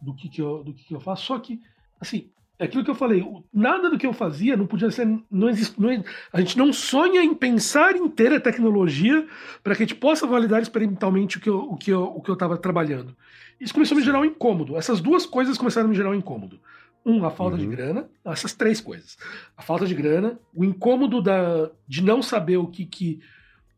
[0.01, 1.25] do que, que, eu, do que, que eu faço.
[1.25, 1.61] Só que,
[1.99, 5.05] assim, é aquilo que eu falei, nada do que eu fazia não podia ser.
[5.29, 5.89] Não existe, não,
[6.31, 9.27] a gente não sonha em pensar em ter a tecnologia
[9.61, 12.21] para que a gente possa validar experimentalmente o que eu estava o que eu, o
[12.21, 13.15] que eu trabalhando.
[13.59, 14.77] Isso começou a me gerar um incômodo.
[14.77, 16.59] Essas duas coisas começaram a me gerar um incômodo.
[17.05, 17.61] Um, a falta uhum.
[17.61, 18.09] de grana.
[18.23, 19.17] Essas três coisas.
[19.57, 23.19] A falta de grana, o incômodo da, de não saber o que, que.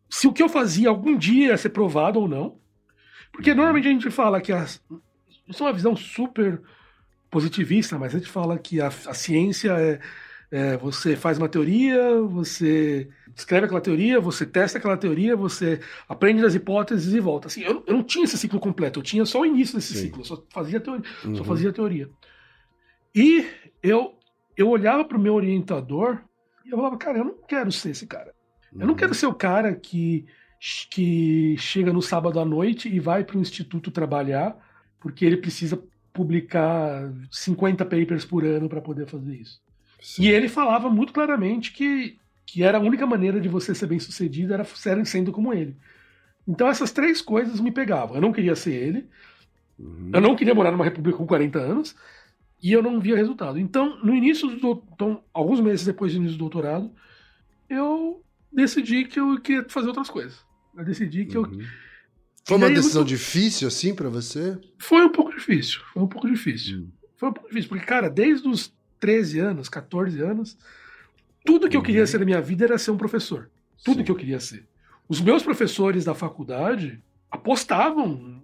[0.10, 2.58] Se o que eu fazia algum dia ia ser provado ou não.
[3.32, 3.58] Porque uhum.
[3.58, 4.82] normalmente a gente fala que as,
[5.48, 6.62] isso é uma visão super
[7.30, 9.99] positivista, mas a gente fala que a, a ciência é,
[10.49, 16.41] é, você faz uma teoria, você escreve aquela teoria, você testa aquela teoria, você aprende
[16.41, 17.48] das hipóteses e volta.
[17.48, 20.06] Assim, eu, eu não tinha esse ciclo completo, eu tinha só o início desse Sim.
[20.06, 21.36] ciclo, eu só fazia teoria, uhum.
[21.36, 22.10] só fazia teoria.
[23.14, 23.45] E
[23.84, 24.16] eu
[24.56, 26.20] eu olhava para o meu orientador
[26.66, 28.34] e eu falava, cara, eu não quero ser esse cara.
[28.74, 28.82] Uhum.
[28.82, 29.16] Eu não quero uhum.
[29.16, 30.26] ser o cara que
[30.90, 34.58] que chega no sábado à noite e vai para o instituto trabalhar
[34.99, 35.80] porque ele precisa
[36.18, 39.61] publicar 50 papers por ano para poder fazer isso.
[40.02, 40.23] Sim.
[40.23, 43.99] E ele falava muito claramente que, que era a única maneira de você ser bem
[43.99, 44.65] sucedido era
[45.06, 45.77] sendo como ele.
[46.48, 48.15] Então essas três coisas me pegavam.
[48.15, 49.06] Eu não queria ser ele,
[49.77, 50.10] uhum.
[50.11, 51.95] eu não queria morar numa república com 40 anos,
[52.61, 53.60] e eu não via resultado.
[53.60, 56.91] Então, no início do então, alguns meses depois do início do doutorado,
[57.69, 60.44] eu decidi que eu queria fazer outras coisas.
[60.76, 61.52] Eu decidi que uhum.
[61.52, 61.68] eu
[62.48, 63.10] foi uma decisão muito...
[63.10, 64.57] difícil, assim, para você?
[64.78, 65.82] Foi um pouco difícil.
[65.94, 66.80] Foi um pouco difícil.
[66.80, 66.88] Hum.
[67.18, 70.57] Foi um pouco difícil, porque, cara, desde os 13 anos, 14 anos,
[71.44, 72.07] tudo que eu queria uhum.
[72.07, 73.49] ser na minha vida era ser um professor.
[73.84, 74.03] Tudo Sim.
[74.06, 74.65] que eu queria ser.
[75.10, 78.41] Os meus professores da faculdade apostavam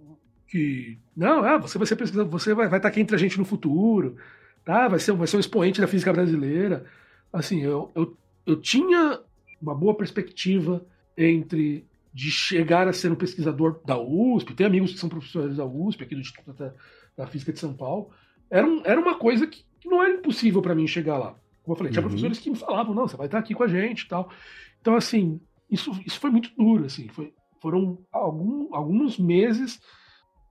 [0.48, 3.38] que, não, ah, você vai ser pesquisador, você vai, vai estar aqui entre a gente
[3.38, 4.16] no futuro,
[4.64, 4.86] tá?
[4.86, 6.84] vai, ser, vai ser um expoente da física brasileira.
[7.32, 8.16] Assim, eu, eu,
[8.46, 9.20] eu tinha
[9.60, 10.84] uma boa perspectiva
[11.16, 15.66] entre de chegar a ser um pesquisador da USP, tem amigos que são professores da
[15.66, 16.72] USP, aqui do Instituto da,
[17.16, 18.10] da Física de São Paulo,
[18.48, 21.34] era, um, era uma coisa que, que não era impossível para mim chegar lá.
[21.64, 22.08] Como eu falei, tinha uhum.
[22.08, 24.30] professores que me falavam, não, você vai estar aqui com a gente e tal.
[24.80, 29.80] Então, assim, isso, isso foi muito duro, assim, foi, foram algum, alguns meses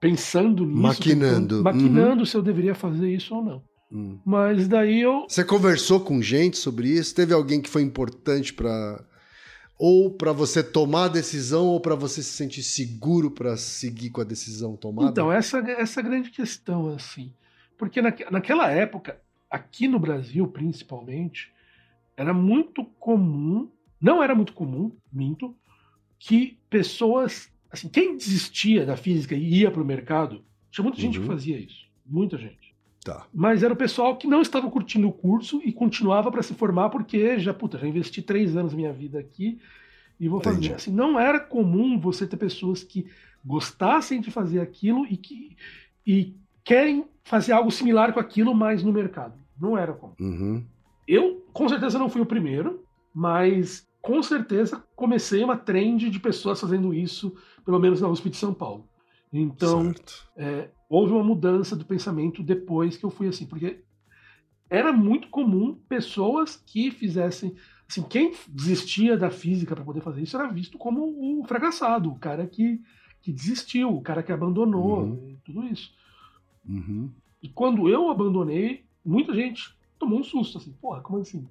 [0.02, 0.82] pensando nisso.
[0.82, 1.64] Maquinando.
[1.64, 2.26] Tentando, maquinando uhum.
[2.26, 3.64] se eu deveria fazer isso ou não.
[3.90, 4.20] Hum.
[4.26, 5.26] Mas daí eu.
[5.30, 7.16] Você conversou com gente sobre isso?
[7.16, 9.02] Teve alguém que foi importante para
[9.86, 14.22] ou para você tomar a decisão ou para você se sentir seguro para seguir com
[14.22, 15.10] a decisão tomada?
[15.10, 17.34] Então, essa essa grande questão assim.
[17.78, 19.20] Porque na, naquela época,
[19.52, 21.52] aqui no Brasil principalmente,
[22.16, 23.70] era muito comum,
[24.00, 25.54] não era muito comum, minto,
[26.18, 31.18] que pessoas, assim, quem desistia da física e ia para o mercado, tinha muita gente
[31.18, 31.24] uhum.
[31.24, 32.63] que fazia isso, muita gente.
[33.04, 33.28] Tá.
[33.34, 36.90] Mas era o pessoal que não estava curtindo o curso e continuava para se formar
[36.90, 39.60] porque já, puta, já investi três anos da minha vida aqui
[40.20, 40.70] e vou Entendi.
[40.70, 40.76] fazer.
[40.76, 43.08] Assim, não era comum você ter pessoas que
[43.46, 45.58] gostassem de fazer aquilo e que
[46.06, 49.34] e querem fazer algo similar com aquilo, mas no mercado.
[49.60, 50.16] Não era comum.
[50.20, 50.64] Uhum.
[51.08, 56.60] Eu, com certeza, não fui o primeiro, mas com certeza comecei uma trend de pessoas
[56.60, 57.36] fazendo isso,
[57.66, 58.88] pelo menos na USP de São Paulo.
[59.32, 59.94] Então,
[60.38, 63.80] é, houve uma mudança do pensamento depois que eu fui assim, porque
[64.70, 67.56] era muito comum pessoas que fizessem.
[67.90, 71.02] Assim, quem desistia da física para poder fazer isso era visto como
[71.40, 72.80] o fracassado, o cara que,
[73.24, 75.36] que desistiu, o cara que abandonou, uhum.
[75.44, 75.92] tudo isso.
[76.70, 77.10] Uhum.
[77.42, 81.48] E quando eu abandonei, muita gente tomou um susto, assim, porra, como assim?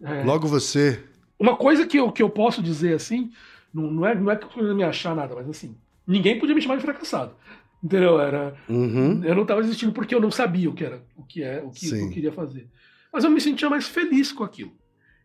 [0.00, 1.04] É, Logo você.
[1.38, 3.30] Uma coisa que eu, que eu posso dizer assim,
[3.74, 5.76] não, não, é, não é que eu me achar nada, mas assim,
[6.06, 7.34] ninguém podia me chamar de fracassado.
[7.82, 8.20] Entendeu?
[8.20, 9.24] Era, uhum.
[9.24, 11.70] Eu não estava existindo porque eu não sabia o que era, o que é, o
[11.70, 12.68] que eu queria fazer.
[13.12, 14.72] Mas eu me sentia mais feliz com aquilo.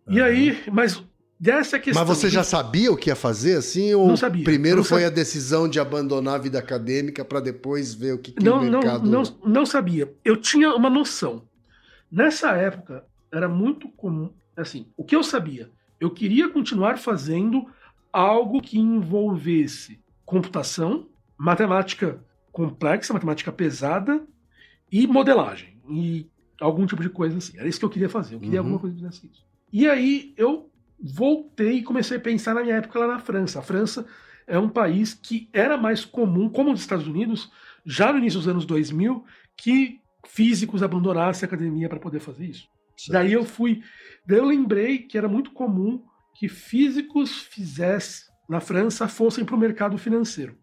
[0.07, 0.13] Uhum.
[0.13, 1.03] E aí, mas
[1.39, 2.05] dessa questão.
[2.05, 3.93] Mas você já sabia o que ia fazer, assim?
[3.93, 4.43] Ou não sabia.
[4.43, 5.07] Primeiro não foi sabia.
[5.07, 8.61] a decisão de abandonar a vida acadêmica para depois ver o que, que não, o
[8.61, 9.09] mercado...
[9.09, 10.13] Não, não, não sabia.
[10.23, 11.43] Eu tinha uma noção.
[12.09, 14.31] Nessa época, era muito comum.
[14.55, 15.69] Assim, o que eu sabia?
[15.99, 17.65] Eu queria continuar fazendo
[18.11, 21.07] algo que envolvesse computação,
[21.37, 22.23] matemática
[22.55, 24.25] complexa, matemática pesada
[24.89, 25.77] e modelagem.
[25.89, 26.25] E
[26.59, 27.57] algum tipo de coisa assim.
[27.57, 28.35] Era isso que eu queria fazer.
[28.35, 28.67] Eu queria uhum.
[28.67, 29.45] alguma coisa que fizesse isso.
[29.73, 33.59] E aí eu voltei e comecei a pensar na minha época lá na França.
[33.59, 34.05] A França
[34.47, 37.51] é um país que era mais comum, como os Estados Unidos,
[37.85, 39.25] já no início dos anos 2000,
[39.57, 42.69] que físicos abandonassem a academia para poder fazer isso.
[42.95, 43.11] Certo.
[43.11, 43.83] Daí eu fui.
[44.25, 46.01] Daí eu lembrei que era muito comum
[46.33, 50.57] que físicos fizessem na França fossem para o mercado financeiro.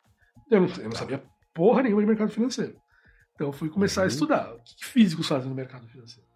[0.50, 1.22] Eu não, eu não, sabia
[1.54, 2.76] porra nenhuma de mercado financeiro.
[3.34, 4.06] Então eu fui começar uhum.
[4.06, 6.28] a estudar o que físicos fazem no mercado financeiro.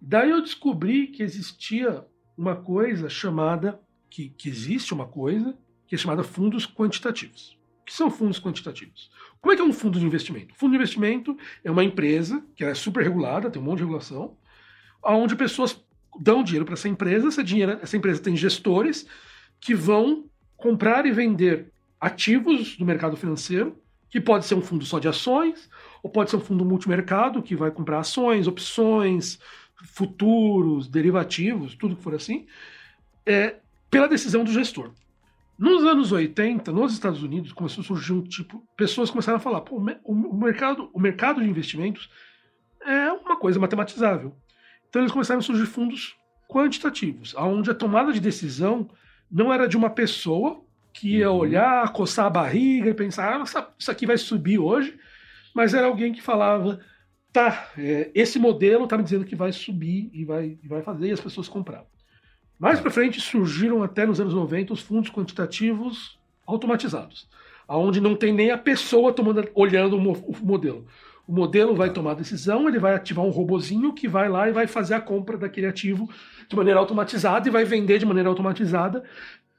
[0.00, 2.04] Daí eu descobri que existia
[2.36, 5.56] uma coisa chamada que, que existe uma coisa
[5.86, 7.58] que é chamada fundos quantitativos.
[7.82, 9.10] O que são fundos quantitativos?
[9.40, 10.54] Como é que é um fundo de investimento?
[10.54, 14.36] fundo de investimento é uma empresa que é super regulada, tem um monte de regulação,
[15.02, 15.82] onde pessoas
[16.18, 19.06] dão dinheiro para essa empresa, essa, dinheiro, essa empresa tem gestores
[19.60, 23.79] que vão comprar e vender ativos do mercado financeiro,
[24.10, 25.70] que pode ser um fundo só de ações,
[26.02, 29.38] ou pode ser um fundo multimercado, que vai comprar ações, opções,
[29.84, 32.46] futuros, derivativos, tudo que for assim,
[33.24, 33.56] é,
[33.90, 34.92] pela decisão do gestor.
[35.58, 38.66] Nos anos 80, nos Estados Unidos, começou a surgir um tipo.
[38.76, 42.10] Pessoas começaram a falar: o, mercado, o mercado de investimentos
[42.80, 44.34] é uma coisa matematizável.
[44.88, 46.16] Então eles começaram a surgir fundos
[46.48, 48.88] quantitativos, onde a tomada de decisão
[49.30, 51.38] não era de uma pessoa que ia uhum.
[51.38, 54.98] olhar, coçar a barriga e pensar: ah, isso aqui vai subir hoje,
[55.54, 56.80] mas era alguém que falava:
[57.32, 61.08] tá, é, esse modelo está me dizendo que vai subir e vai, e vai fazer,
[61.08, 61.86] e as pessoas compravam.
[62.58, 67.28] Mais para frente surgiram até nos anos 90 os fundos quantitativos automatizados,
[67.66, 70.86] aonde não tem nem a pessoa tomando, olhando o modelo.
[71.26, 74.52] O modelo vai tomar a decisão, ele vai ativar um robozinho que vai lá e
[74.52, 76.10] vai fazer a compra daquele ativo
[76.48, 79.04] de maneira automatizada e vai vender de maneira automatizada.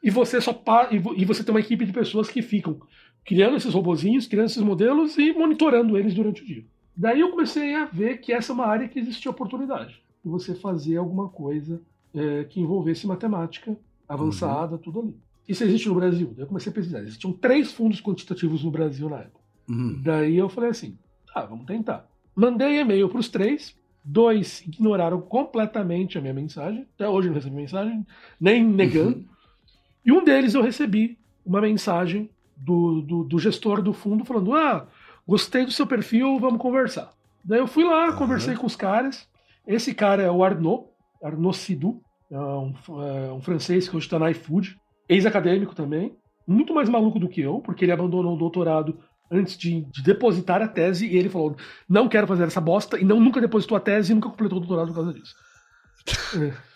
[0.04, 0.60] E você só
[0.92, 2.80] e você tem uma equipe de pessoas que ficam
[3.24, 6.66] criando esses robozinhos, criando esses modelos e monitorando eles durante o dia.
[6.96, 10.54] Daí eu comecei a ver que essa é uma área que existia oportunidade de você
[10.56, 11.82] fazer alguma coisa
[12.14, 14.82] é, que envolvesse matemática avançada, uhum.
[14.82, 15.16] tudo ali.
[15.48, 16.34] Isso existe no Brasil.
[16.36, 17.00] Daí eu comecei a pesquisar.
[17.00, 19.40] Existiam três fundos quantitativos no Brasil na época.
[19.70, 20.02] Uhum.
[20.04, 20.98] Daí eu falei assim:
[21.34, 22.10] tá, vamos tentar.
[22.36, 23.76] Mandei e-mail para os três.
[24.04, 26.88] Dois ignoraram completamente a minha mensagem.
[26.96, 28.06] Até hoje não recebi mensagem,
[28.40, 29.18] nem negando.
[29.18, 29.26] Uhum.
[30.06, 34.88] E um deles eu recebi uma mensagem do, do, do, gestor do fundo falando: Ah,
[35.28, 37.12] gostei do seu perfil, vamos conversar.
[37.44, 39.28] Daí eu fui lá, conversei com os caras.
[39.66, 40.86] Esse cara é o Arnaud.
[41.24, 42.02] Arnaud Sidou,
[42.32, 42.74] é um,
[43.04, 46.16] é um francês que hoje está na iFood, ex-acadêmico também,
[46.48, 49.00] muito mais maluco do que eu, porque ele abandonou o doutorado
[49.30, 51.56] antes de, de, depositar a tese e ele falou:
[51.88, 54.62] não quero fazer essa bosta, e não nunca depositou a tese e nunca completou o
[54.62, 55.36] doutorado por causa disso.
[56.42, 56.72] é.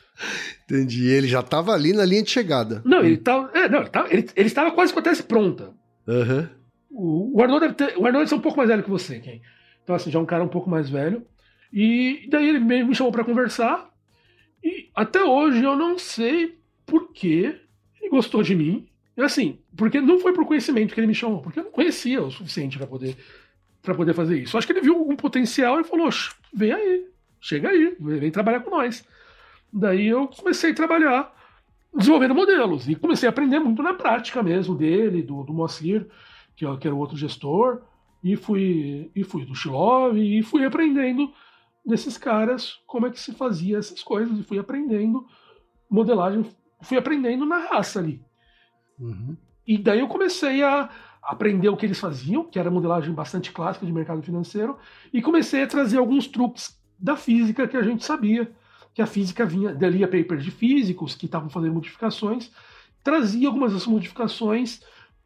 [0.66, 1.08] Entendi.
[1.08, 2.82] Ele já estava ali na linha de chegada.
[2.84, 3.50] Não, ele estava.
[3.58, 5.72] É, não, ele, tava, ele, ele, estava quase com a tese pronta.
[6.08, 6.48] Uhum.
[6.90, 7.94] O, o deve ter.
[7.98, 9.42] O deve ser um pouco mais velho que você, quem?
[9.84, 11.26] Então, assim, já é um cara um pouco mais velho.
[11.72, 13.90] E daí ele me chamou para conversar.
[14.64, 17.60] E até hoje eu não sei por que
[18.02, 18.88] ele gostou de mim.
[19.16, 22.22] E assim, porque não foi por conhecimento que ele me chamou, porque eu não conhecia
[22.22, 23.16] o suficiente para poder
[23.82, 24.58] para poder fazer isso.
[24.58, 26.10] Acho que ele viu algum potencial e falou:
[26.54, 27.06] vem aí,
[27.40, 29.06] chega aí, vem trabalhar com nós.
[29.78, 31.36] Daí eu comecei a trabalhar
[31.94, 36.08] desenvolvendo modelos e comecei a aprender muito na prática mesmo dele, do, do Moacir,
[36.56, 37.82] que, que era o outro gestor,
[38.24, 41.30] e fui, e fui do Shilov e fui aprendendo
[41.86, 45.28] desses caras como é que se fazia essas coisas e fui aprendendo
[45.90, 46.46] modelagem,
[46.82, 48.22] fui aprendendo na raça ali.
[48.98, 49.36] Uhum.
[49.68, 50.90] E daí eu comecei a
[51.22, 54.78] aprender o que eles faziam, que era modelagem bastante clássica de mercado financeiro,
[55.12, 58.50] e comecei a trazer alguns truques da física que a gente sabia,
[58.96, 62.50] que a física vinha, lia papers de físicos que estavam fazendo modificações,
[63.04, 64.82] trazia algumas dessas modificações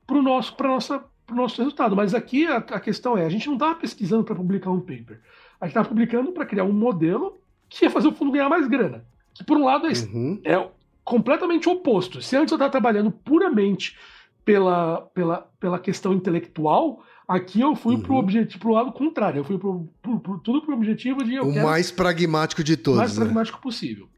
[0.08, 1.96] para o nosso, nossa, nosso resultado.
[1.96, 5.22] Mas aqui a, a questão é, a gente não estava pesquisando para publicar um paper.
[5.62, 7.38] A gente estava publicando para criar um modelo
[7.70, 9.06] que ia fazer o fundo ganhar mais grana.
[9.36, 10.42] Que, por um lado, é, uhum.
[10.44, 10.68] é
[11.04, 12.24] completamente oposto.
[12.24, 13.96] Se antes eu estava trabalhando puramente
[14.44, 18.02] pela, pela, pela questão intelectual, aqui eu fui uhum.
[18.02, 19.40] pro objetivo pro lado contrário.
[19.40, 21.40] Eu fui pro, pro, pro tudo pro objetivo de.
[21.40, 22.98] o mais pragmático de todos.
[22.98, 23.24] O mais né?
[23.24, 24.10] pragmático possível.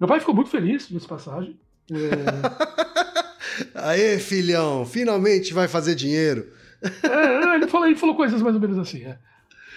[0.00, 1.58] Meu pai ficou muito feliz nessa passagem.
[1.92, 3.74] É...
[3.86, 6.48] Aê, filhão, finalmente vai fazer dinheiro.
[6.82, 9.04] É, ele, falou, ele falou coisas mais ou menos assim.
[9.04, 9.18] É.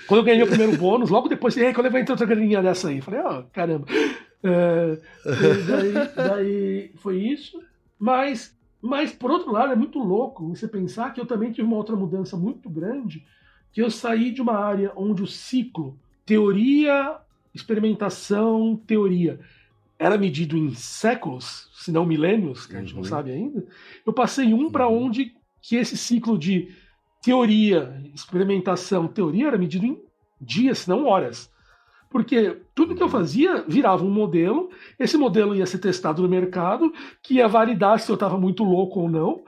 [0.07, 2.61] Quando eu ganhei o primeiro bônus, logo depois, e aí, quando eu entrar outra graninha
[2.61, 3.01] dessa aí?
[3.01, 3.85] Falei, ó, oh, caramba.
[4.43, 4.97] É,
[5.67, 7.61] daí, daí foi isso.
[7.99, 11.77] Mas, mas, por outro lado, é muito louco você pensar que eu também tive uma
[11.77, 13.25] outra mudança muito grande,
[13.71, 17.17] que eu saí de uma área onde o ciclo, teoria,
[17.53, 19.39] experimentação, teoria,
[19.99, 22.97] era medido em séculos, se não milênios, que a gente uhum.
[22.97, 23.65] não sabe ainda.
[24.05, 25.05] Eu passei um para uhum.
[25.05, 26.71] onde que esse ciclo de
[27.21, 29.99] teoria, experimentação, teoria era medido em
[30.39, 31.51] dias, não horas.
[32.09, 36.93] Porque tudo que eu fazia virava um modelo, esse modelo ia ser testado no mercado,
[37.21, 39.43] que ia validar se eu estava muito louco ou não,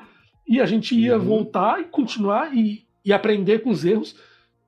[0.48, 1.24] e a gente ia uhum.
[1.24, 4.16] voltar e continuar e, e, aprender com os erros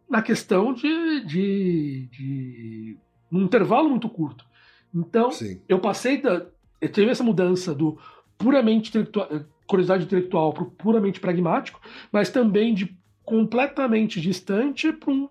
[0.10, 2.98] na questão de, de, de
[3.32, 4.46] um intervalo muito curto.
[4.94, 5.60] Então, Sim.
[5.68, 6.46] eu passei da.
[6.80, 7.98] Eu tive essa mudança do
[8.38, 9.28] puramente intelectual,
[9.68, 11.80] curiosidade intelectual para o puramente pragmático,
[12.12, 15.30] mas também de completamente distante para um,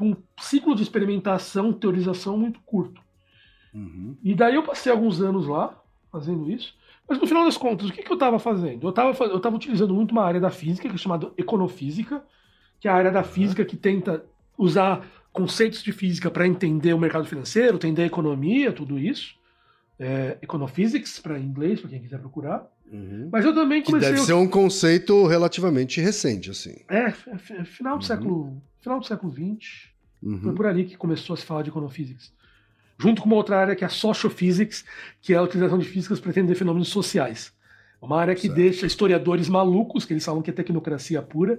[0.00, 3.00] um ciclo de experimentação, teorização muito curto.
[3.74, 4.16] Uhum.
[4.22, 5.80] E daí eu passei alguns anos lá
[6.10, 6.74] fazendo isso.
[7.08, 8.84] Mas no final das contas, o que, que eu estava fazendo?
[8.84, 12.22] Eu estava eu tava utilizando muito uma área da física, que é chamada econofísica,
[12.78, 14.24] que é a área da física que tenta
[14.56, 19.34] usar conceitos de física para entender o mercado financeiro, entender a economia, tudo isso.
[19.98, 22.66] É, econophysics, para inglês, para quem quiser procurar.
[22.90, 23.28] Uhum.
[23.30, 24.08] Mas eu também comecei.
[24.08, 26.76] Que deve ser um conceito relativamente recente, assim.
[26.88, 28.06] É, é final do uhum.
[28.06, 28.62] século.
[28.80, 29.90] Final do século XX.
[30.22, 30.40] Uhum.
[30.40, 32.32] Foi por ali que começou a se falar de econophysics.
[32.98, 34.84] Junto com uma outra área que é a sociophysics,
[35.22, 37.52] que é a utilização de físicas para entender fenômenos sociais.
[38.00, 38.54] Uma área que certo.
[38.54, 41.58] deixa historiadores malucos, que eles falam que é tecnocracia pura.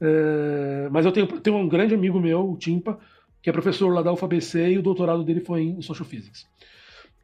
[0.00, 0.88] É...
[0.90, 2.98] Mas eu tenho, tenho um grande amigo meu, o Timpa,
[3.40, 6.46] que é professor lá da UFABC e o doutorado dele foi em sociophysics.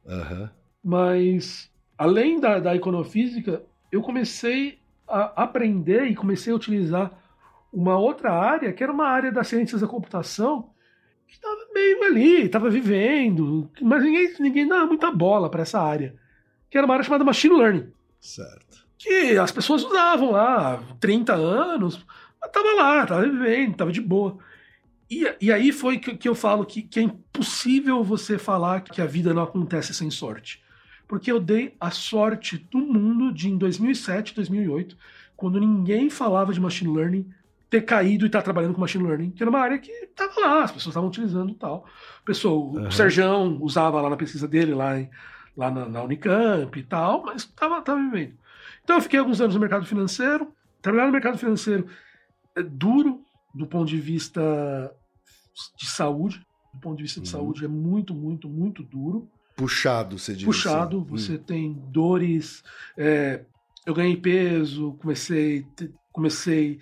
[0.06, 0.48] Uhum.
[0.82, 1.70] Mas
[2.00, 3.62] além da, da econofísica,
[3.92, 7.12] eu comecei a aprender e comecei a utilizar
[7.70, 10.70] uma outra área, que era uma área das ciências da computação,
[11.28, 16.14] que estava meio ali, estava vivendo, mas ninguém, ninguém dava muita bola para essa área,
[16.70, 17.92] que era uma área chamada Machine Learning.
[18.18, 18.86] Certo.
[18.96, 22.06] Que as pessoas usavam lá 30 anos,
[22.42, 24.38] estava lá, estava vivendo, estava de boa.
[25.10, 29.02] E, e, aí foi que, que eu falo que, que é impossível você falar que
[29.02, 30.62] a vida não acontece sem sorte
[31.10, 34.96] porque eu dei a sorte do mundo de, em 2007, 2008,
[35.36, 37.28] quando ninguém falava de machine learning,
[37.68, 40.40] ter caído e estar tá trabalhando com machine learning, que era uma área que estava
[40.40, 41.84] lá, as pessoas estavam utilizando e tal.
[42.22, 42.86] O, pessoal, uhum.
[42.86, 45.10] o Serjão usava lá na pesquisa dele, lá, em,
[45.56, 48.34] lá na, na, Unicamp e tal, mas estava tava vivendo.
[48.84, 50.54] Então eu fiquei alguns anos no mercado financeiro.
[50.80, 51.88] Trabalhar no mercado financeiro
[52.54, 54.94] é duro do ponto de vista
[55.76, 56.40] de saúde.
[56.72, 57.24] Do ponto de vista uhum.
[57.24, 59.28] de saúde é muito, muito, muito duro.
[59.60, 60.44] Puxado, você diz.
[60.44, 61.10] Puxado, assim.
[61.10, 61.38] você hum.
[61.38, 62.64] tem dores.
[62.96, 63.42] É,
[63.84, 65.66] eu ganhei peso, comecei,
[66.10, 66.78] comecei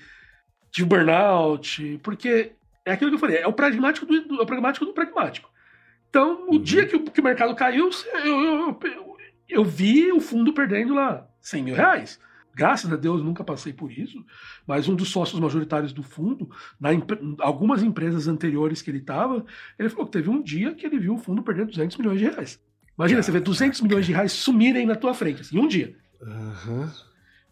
[0.71, 2.53] de burnout, porque
[2.85, 5.51] é aquilo que eu falei, é o pragmático do, é o pragmático do pragmático.
[6.09, 6.63] Então, o uhum.
[6.63, 9.17] dia que o, que o, mercado caiu, eu, eu, eu,
[9.49, 12.21] eu, vi o fundo perdendo lá 100 mil reais.
[12.55, 14.25] Graças a Deus nunca passei por isso,
[14.67, 16.49] mas um dos sócios majoritários do fundo,
[16.81, 16.91] na
[17.41, 19.45] algumas empresas anteriores que ele estava,
[19.79, 22.25] ele falou que teve um dia que ele viu o fundo perder 200 milhões de
[22.27, 22.61] reais.
[22.99, 25.95] Imagina, você vê 200 milhões de reais sumirem na tua frente, assim, em um dia.
[26.21, 26.91] Uhum.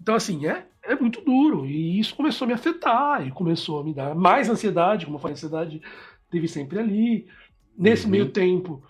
[0.00, 1.64] Então, assim, é, é muito duro.
[1.64, 5.20] E isso começou a me afetar, e começou a me dar mais ansiedade, como eu
[5.20, 5.80] falei, a ansiedade
[6.28, 7.28] teve sempre ali.
[7.78, 8.10] Nesse uhum.
[8.10, 8.82] meio tempo,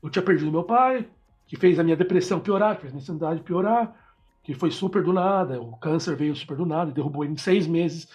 [0.00, 1.08] eu tinha perdido meu pai,
[1.48, 3.92] que fez a minha depressão piorar, que fez a minha ansiedade piorar,
[4.44, 5.60] que foi super do nada.
[5.60, 8.08] O câncer veio super do nada, derrubou ele em seis meses.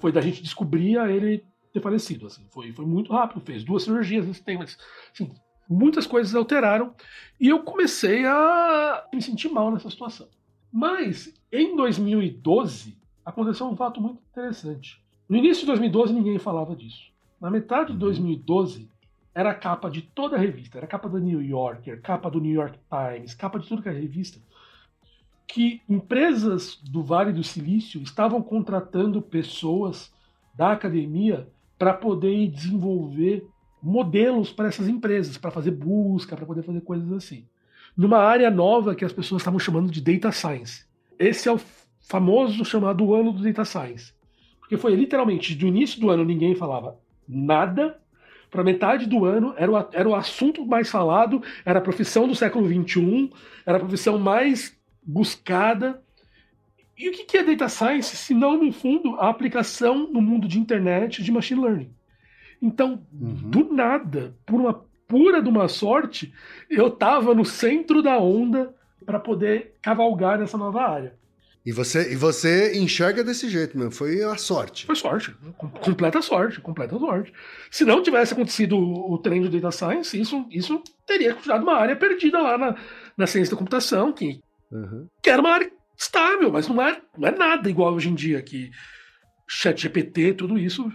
[0.00, 2.26] Foi da gente descobrir a ele ter falecido.
[2.26, 2.46] Assim.
[2.50, 4.62] Foi, foi muito rápido, fez duas cirurgias nesse tempo.
[4.62, 5.32] Assim,
[5.68, 6.94] muitas coisas alteraram
[7.38, 10.28] e eu comecei a me sentir mal nessa situação.
[10.72, 15.02] Mas em 2012 aconteceu um fato muito interessante.
[15.28, 17.12] No início de 2012 ninguém falava disso.
[17.40, 18.88] Na metade de 2012 uhum.
[19.34, 22.40] era a capa de toda a revista, era a capa do New Yorker, capa do
[22.40, 24.40] New York Times, capa de tudo que é revista,
[25.46, 30.12] que empresas do Vale do Silício estavam contratando pessoas
[30.54, 33.46] da academia para poder desenvolver
[33.82, 37.46] modelos para essas empresas, para fazer busca, para poder fazer coisas assim.
[37.96, 40.84] Numa área nova que as pessoas estavam chamando de Data Science.
[41.18, 41.60] Esse é o
[42.00, 44.12] famoso chamado ano do Data Science.
[44.60, 46.98] Porque foi literalmente do início do ano ninguém falava
[47.28, 48.00] nada,
[48.50, 52.34] para metade do ano era o, era o assunto mais falado, era a profissão do
[52.34, 53.30] século XXI,
[53.66, 56.02] era a profissão mais buscada.
[56.96, 60.58] E o que é Data Science, se não, no fundo, a aplicação no mundo de
[60.58, 61.90] internet de machine learning?
[62.60, 63.50] Então, uhum.
[63.50, 66.32] do nada, por uma pura de uma sorte,
[66.68, 68.74] eu estava no centro da onda
[69.06, 71.18] para poder cavalgar nessa nova área.
[71.64, 74.86] E você, e você enxerga desse jeito mesmo, foi a sorte.
[74.86, 75.34] Foi sorte,
[75.82, 77.32] completa sorte, completa sorte.
[77.70, 81.74] Se não tivesse acontecido o, o trem do Data Science, isso, isso teria continuado uma
[81.74, 82.76] área perdida lá na,
[83.16, 84.40] na ciência da computação, que,
[84.70, 85.06] uhum.
[85.22, 88.40] que era uma área estável, mas não é, não é nada igual hoje em dia,
[88.40, 88.70] que
[89.46, 90.90] chat GPT, tudo isso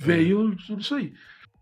[0.00, 1.12] veio tudo isso aí.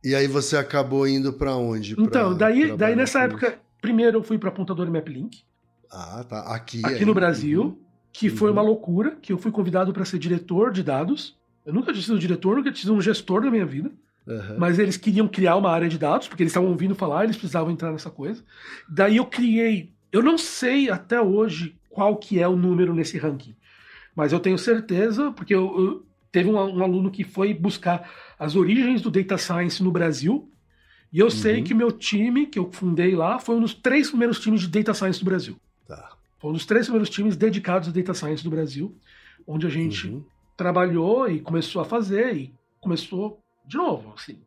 [0.02, 1.94] E aí você acabou indo para onde?
[1.94, 5.42] Pra então, daí, daí nessa época, primeiro eu fui para Apontador Maplink.
[5.90, 6.40] Ah, tá.
[6.54, 6.80] Aqui.
[6.84, 7.76] Aqui no Brasil, uhum.
[8.12, 8.68] que foi uma uhum.
[8.68, 11.36] loucura, que eu fui convidado para ser diretor de dados.
[11.66, 13.90] Eu nunca tinha sido diretor, nunca tinha sido um gestor da minha vida.
[14.26, 14.58] Uhum.
[14.58, 17.72] Mas eles queriam criar uma área de dados, porque eles estavam ouvindo falar, eles precisavam
[17.72, 18.42] entrar nessa coisa.
[18.88, 19.92] Daí eu criei.
[20.12, 23.56] Eu não sei até hoje qual que é o número nesse ranking.
[24.14, 28.54] Mas eu tenho certeza, porque eu, eu teve um, um, aluno que foi buscar as
[28.54, 30.50] origens do Data Science no Brasil.
[31.12, 31.30] E eu uhum.
[31.30, 34.60] sei que o meu time, que eu fundei lá, foi um dos três primeiros times
[34.60, 35.56] de Data Science do Brasil.
[35.86, 36.10] Tá.
[36.38, 38.96] Foi um dos três primeiros times dedicados a Data Science do Brasil,
[39.46, 40.24] onde a gente uhum.
[40.56, 44.38] trabalhou e começou a fazer, e começou de novo, assim.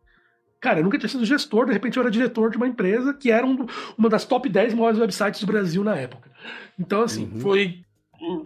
[0.62, 3.32] Cara, eu nunca tinha sido gestor, de repente eu era diretor de uma empresa que
[3.32, 3.66] era um,
[3.98, 6.32] uma das top 10 maiores websites do Brasil na época.
[6.80, 7.40] Então, assim, uhum.
[7.40, 7.84] foi,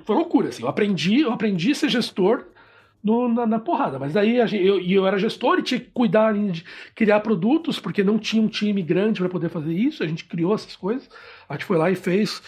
[0.06, 0.48] foi loucura.
[0.48, 0.64] Assim.
[0.64, 2.46] Eu aprendi, eu aprendi a ser gestor
[3.06, 4.00] no, na, na, porrada.
[4.00, 6.66] Mas daí eu, eu era gestor e tinha que cuidar de
[6.96, 10.02] criar produtos, porque não tinha um time grande para poder fazer isso.
[10.02, 11.08] A gente criou essas coisas.
[11.48, 12.42] A gente foi lá e fez.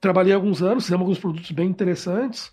[0.00, 2.50] Trabalhei alguns anos, fizemos alguns produtos bem interessantes.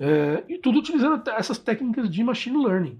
[0.00, 2.98] É, e tudo utilizando essas técnicas de machine learning.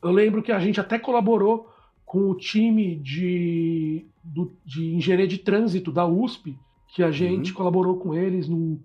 [0.00, 1.68] Eu lembro que a gente até colaborou
[2.06, 6.56] com o time de, do, de engenharia de trânsito da USP,
[6.94, 7.56] que a gente uhum.
[7.56, 8.78] colaborou com eles num,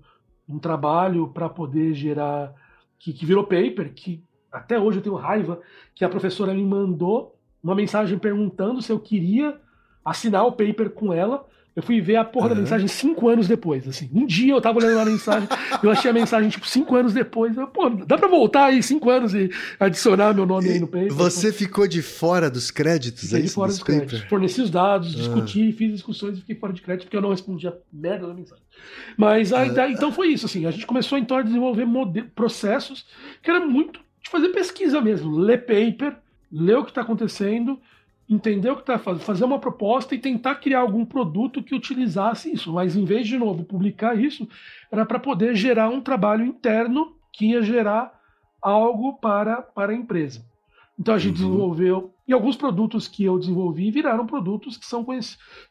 [0.47, 2.55] num trabalho para poder gerar.
[2.99, 5.59] Que, que virou paper, que até hoje eu tenho raiva,
[5.93, 9.55] que a professora me mandou uma mensagem perguntando se eu queria
[10.03, 11.45] assinar o paper com ela.
[11.75, 12.55] Eu fui ver a porra uhum.
[12.55, 14.09] da mensagem cinco anos depois, assim.
[14.11, 15.47] Um dia eu tava olhando a mensagem,
[15.83, 17.55] eu achei a mensagem, tipo, cinco anos depois.
[17.55, 21.13] Eu, Pô, dá pra voltar aí cinco anos e adicionar meu nome aí no paper?
[21.13, 24.21] Você ficou de fora dos créditos, Fiquei é de fora dos, dos créditos.
[24.21, 25.17] Forneci os dados, ah.
[25.17, 28.63] discuti, fiz discussões e fiquei fora de crédito porque eu não respondia merda da mensagem.
[29.15, 29.87] Mas aí, ah.
[29.87, 30.65] então foi isso, assim.
[30.65, 31.85] A gente começou então a desenvolver
[32.33, 33.05] processos
[33.43, 36.17] que era muito de fazer pesquisa mesmo, ler paper,
[36.51, 37.79] ler o que está acontecendo,
[38.29, 42.51] entender o que está fazendo, fazer uma proposta e tentar criar algum produto que utilizasse
[42.51, 42.73] isso.
[42.73, 44.47] Mas em vez de novo publicar isso,
[44.91, 48.13] era para poder gerar um trabalho interno que ia gerar
[48.61, 50.45] algo para, para a empresa.
[50.99, 51.47] Então a gente uhum.
[51.47, 55.05] desenvolveu e alguns produtos que eu desenvolvi viraram produtos que são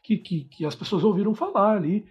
[0.01, 2.05] que, que, que as pessoas ouviram falar ali.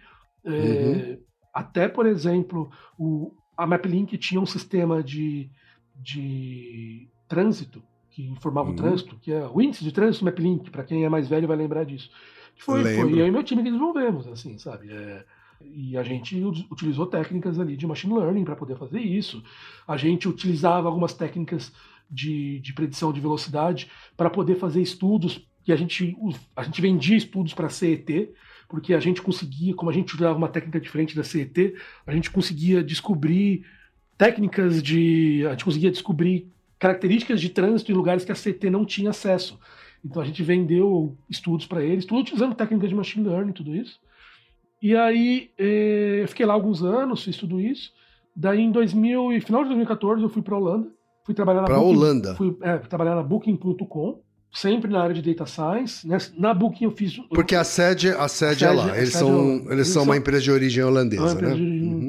[0.45, 1.17] É, uhum.
[1.53, 5.49] Até, por exemplo, o, a MapLink tinha um sistema de,
[5.97, 8.73] de trânsito, que informava uhum.
[8.73, 11.57] o trânsito, que é o índice de trânsito MapLink, para quem é mais velho vai
[11.57, 12.09] lembrar disso.
[12.55, 14.91] Foi, foi eu e meu time que desenvolvemos, assim, sabe?
[14.91, 15.23] É,
[15.61, 19.43] e a gente utilizou técnicas ali de machine learning para poder fazer isso.
[19.87, 21.71] A gente utilizava algumas técnicas
[22.09, 26.15] de, de predição de velocidade para poder fazer estudos que a gente,
[26.55, 28.31] a gente vendia estudos para CET,
[28.69, 31.75] porque a gente conseguia, como a gente utilizava uma técnica diferente da CET,
[32.05, 33.65] a gente conseguia descobrir
[34.17, 35.45] técnicas de.
[35.47, 39.59] A gente conseguia descobrir características de trânsito em lugares que a CT não tinha acesso.
[40.03, 43.99] Então a gente vendeu estudos para eles, tudo utilizando técnicas de machine learning, tudo isso.
[44.81, 47.91] E aí eh, eu fiquei lá alguns anos, fiz tudo isso.
[48.35, 50.87] Daí em 2000 e final de 2014 eu fui para Holanda,
[51.25, 52.35] fui trabalhar na pra Booking, Holanda.
[52.35, 54.21] Fui é, trabalhar na Booking.com,
[54.53, 56.07] sempre na área de data science.
[56.07, 56.17] Né?
[56.37, 57.17] Na Booking eu fiz.
[57.29, 58.97] Porque a sede, a sede, a é sede é lá.
[58.97, 61.47] Eles, são, é eles, eles são uma empresa de origem holandesa, uma né?
[61.47, 62.06] Origem uhum.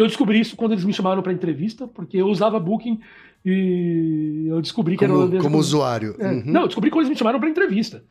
[0.00, 3.00] Eu descobri isso quando eles me chamaram para entrevista, porque eu usava Booking
[3.44, 5.42] e eu descobri que como, era holandês.
[5.42, 6.16] Como usuário.
[6.18, 6.26] É.
[6.26, 6.42] Uhum.
[6.46, 8.02] Não, eu descobri quando eles me chamaram para entrevista.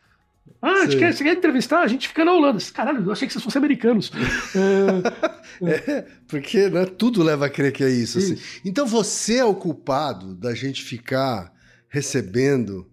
[0.62, 1.82] Ah, quer, você quer entrevistar?
[1.82, 2.60] A gente fica na Holanda.
[2.72, 4.12] Caralho, eu achei que vocês fossem americanos.
[5.64, 8.20] é, é, porque né, tudo leva a crer que é isso.
[8.20, 8.38] Assim.
[8.64, 11.52] Então você é o culpado da gente ficar
[11.88, 12.88] recebendo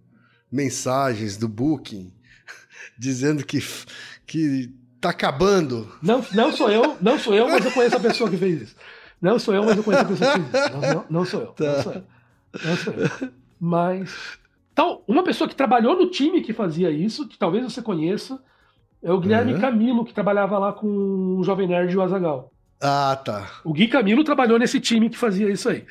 [0.51, 2.15] mensagens do Booking
[2.97, 3.63] dizendo que,
[4.27, 4.73] que
[5.07, 5.87] Tá acabando.
[6.03, 8.77] Não, não sou eu, não sou eu, mas eu conheço a pessoa que fez isso.
[9.23, 10.73] Não sou eu, mas eu conheço a pessoa que fez isso.
[10.73, 11.47] Não, não, não sou eu.
[11.53, 11.65] Tá.
[11.65, 12.03] Não sou eu.
[12.65, 13.31] Não sou eu.
[13.61, 14.39] Mas.
[14.73, 18.43] Então, uma pessoa que trabalhou no time que fazia isso, que talvez você conheça,
[19.01, 19.61] é o Guilherme uhum.
[19.61, 20.89] Camilo, que trabalhava lá com
[21.39, 22.53] o Jovem Nerd e o Azagal.
[22.81, 23.49] Ah, tá.
[23.63, 25.85] O Gui Camilo trabalhou nesse time que fazia isso aí.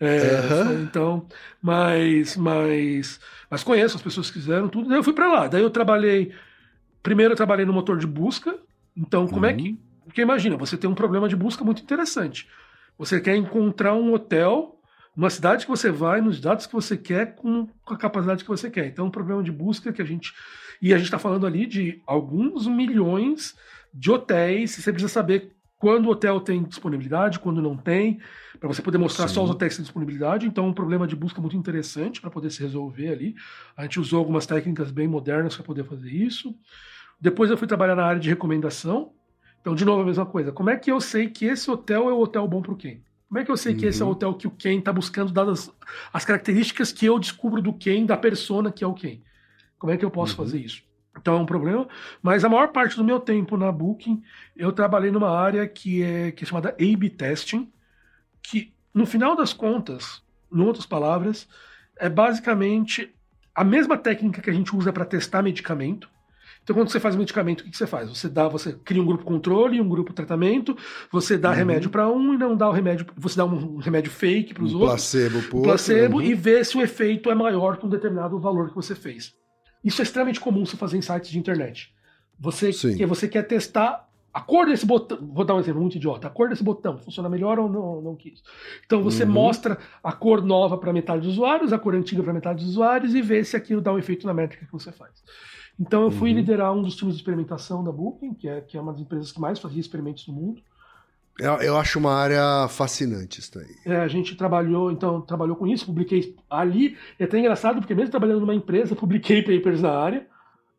[0.00, 0.82] É, uhum.
[0.84, 1.26] Então,
[1.60, 3.20] mas, mas,
[3.50, 4.88] mas conheço as pessoas que fizeram tudo.
[4.88, 5.48] Daí eu fui para lá.
[5.48, 6.32] Daí eu trabalhei
[7.02, 8.58] Primeiro eu trabalhei no motor de busca.
[8.96, 9.50] Então, como uhum.
[9.50, 9.70] é que.
[9.70, 9.78] Uhum.
[10.04, 12.48] Porque imagina, você tem um problema de busca muito interessante.
[12.96, 14.80] Você quer encontrar um hotel
[15.14, 18.70] numa cidade que você vai, nos dados que você quer, com a capacidade que você
[18.70, 18.86] quer.
[18.86, 20.32] Então, um problema de busca que a gente.
[20.80, 23.54] E a gente está falando ali de alguns milhões
[23.92, 24.76] de hotéis.
[24.76, 28.20] Você precisa saber quando o hotel tem disponibilidade, quando não tem,
[28.58, 29.34] para você poder mostrar Sim.
[29.34, 30.46] só os hotéis que têm disponibilidade.
[30.46, 33.36] Então, um problema de busca muito interessante para poder se resolver ali.
[33.76, 36.54] A gente usou algumas técnicas bem modernas para poder fazer isso.
[37.20, 39.12] Depois eu fui trabalhar na área de recomendação.
[39.60, 40.50] Então, de novo, a mesma coisa.
[40.50, 43.00] Como é que eu sei que esse hotel é o hotel bom para o Ken?
[43.28, 43.78] Como é que eu sei uhum.
[43.78, 44.14] que esse é o uhum.
[44.14, 45.70] hotel que o Ken está buscando, dadas
[46.12, 49.20] as características que eu descubro do Ken, da persona que é o Ken?
[49.78, 50.44] Como é que eu posso uhum.
[50.44, 50.87] fazer isso?
[51.20, 51.86] Então é um problema.
[52.22, 54.22] Mas a maior parte do meu tempo na Booking,
[54.56, 57.70] eu trabalhei numa área que é, que é chamada A-B Testing,
[58.42, 60.22] que no final das contas,
[60.52, 61.48] em outras palavras,
[61.96, 63.14] é basicamente
[63.54, 66.08] a mesma técnica que a gente usa para testar medicamento,
[66.68, 68.10] então, quando você faz um medicamento, o que, você faz?
[68.10, 70.76] Você dá, você cria um grupo controle, um grupo tratamento,
[71.10, 71.54] você dá uhum.
[71.54, 74.74] remédio para um e não dá o remédio, você dá um remédio fake para os
[74.74, 76.22] um outros, placebo, um placebo uhum.
[76.22, 79.34] e vê se o efeito é maior que um determinado valor que você fez.
[79.84, 81.94] Isso é extremamente comum se fazer em sites de internet.
[82.38, 86.28] Você, que você quer testar a cor desse botão, vou dar um exemplo muito idiota,
[86.28, 88.42] a cor desse botão funciona melhor ou não, não quis.
[88.86, 89.30] Então você uhum.
[89.30, 93.14] mostra a cor nova para metade dos usuários, a cor antiga para metade dos usuários
[93.14, 95.24] e vê se aquilo dá um efeito na métrica que você faz.
[95.80, 96.36] Então eu fui uhum.
[96.36, 99.32] liderar um dos times de experimentação da Booking, que é, que é uma das empresas
[99.32, 100.62] que mais fazia experimentos no mundo.
[101.38, 103.76] Eu, eu, acho uma área fascinante isso daí.
[103.86, 106.96] É, a gente trabalhou, então, trabalhou com isso, publiquei ali.
[107.18, 110.26] É até engraçado, porque mesmo trabalhando numa empresa, publiquei papers na área.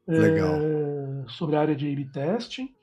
[0.05, 0.55] Legal.
[0.55, 2.73] É, sobre a área de A-B testing.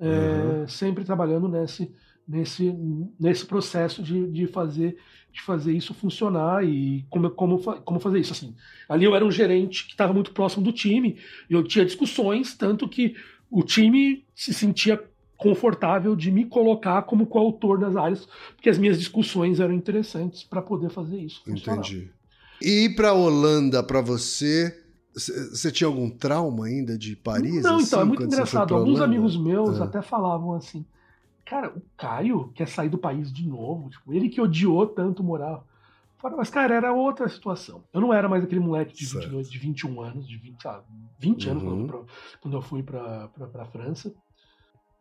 [0.00, 0.68] É, uhum.
[0.68, 1.92] Sempre trabalhando nesse,
[2.26, 2.74] nesse,
[3.18, 4.96] nesse processo de, de, fazer,
[5.32, 8.32] de fazer isso funcionar e como, como, como fazer isso.
[8.32, 8.54] Assim,
[8.88, 11.18] ali eu era um gerente que estava muito próximo do time,
[11.50, 13.16] e eu tinha discussões, tanto que
[13.50, 15.02] o time se sentia
[15.38, 20.60] confortável de me colocar como coautor das áreas, porque as minhas discussões eram interessantes para
[20.60, 21.42] poder fazer isso.
[21.44, 21.78] Funcionar.
[21.78, 22.10] Entendi.
[22.60, 24.76] E ir para Holanda para você,
[25.14, 27.62] você tinha algum trauma ainda de Paris?
[27.62, 28.74] Não, assim, então é muito engraçado.
[28.74, 29.84] Alguns amigos meus é.
[29.84, 30.84] até falavam assim:
[31.46, 35.62] "Cara, o Caio quer sair do país de novo, tipo, ele que odiou tanto morar
[36.36, 37.84] mas, cara, era outra situação.
[37.92, 40.84] Eu não era mais aquele moleque de, 22, de 21 anos, de 20, sabe,
[41.20, 42.04] 20 anos uhum.
[42.40, 44.12] quando eu fui para a França.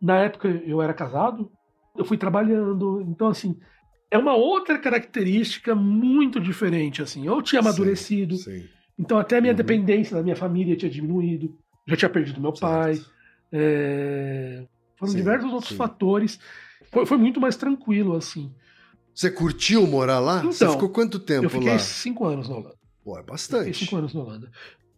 [0.02, 1.52] Na época eu era casado,
[1.96, 3.58] eu fui trabalhando, então assim,
[4.12, 7.26] é uma outra característica muito diferente, assim.
[7.26, 8.70] Eu tinha amadurecido, sim, sim.
[8.98, 9.58] então até a minha uhum.
[9.58, 12.72] dependência da minha família tinha diminuído, já tinha perdido meu certo.
[12.72, 13.00] pai,
[13.52, 14.66] é...
[14.98, 16.40] foram sim, diversos outros fatores.
[16.92, 18.54] Foi, foi, muito mais tranquilo, assim.
[19.14, 20.40] Você curtiu morar lá?
[20.40, 21.46] Então, Você ficou quanto tempo lá?
[21.48, 21.80] Eu fiquei lá?
[21.80, 22.76] cinco anos na Holanda.
[23.04, 23.66] Pô, é bastante.
[23.66, 24.52] fiquei cinco anos na Holanda.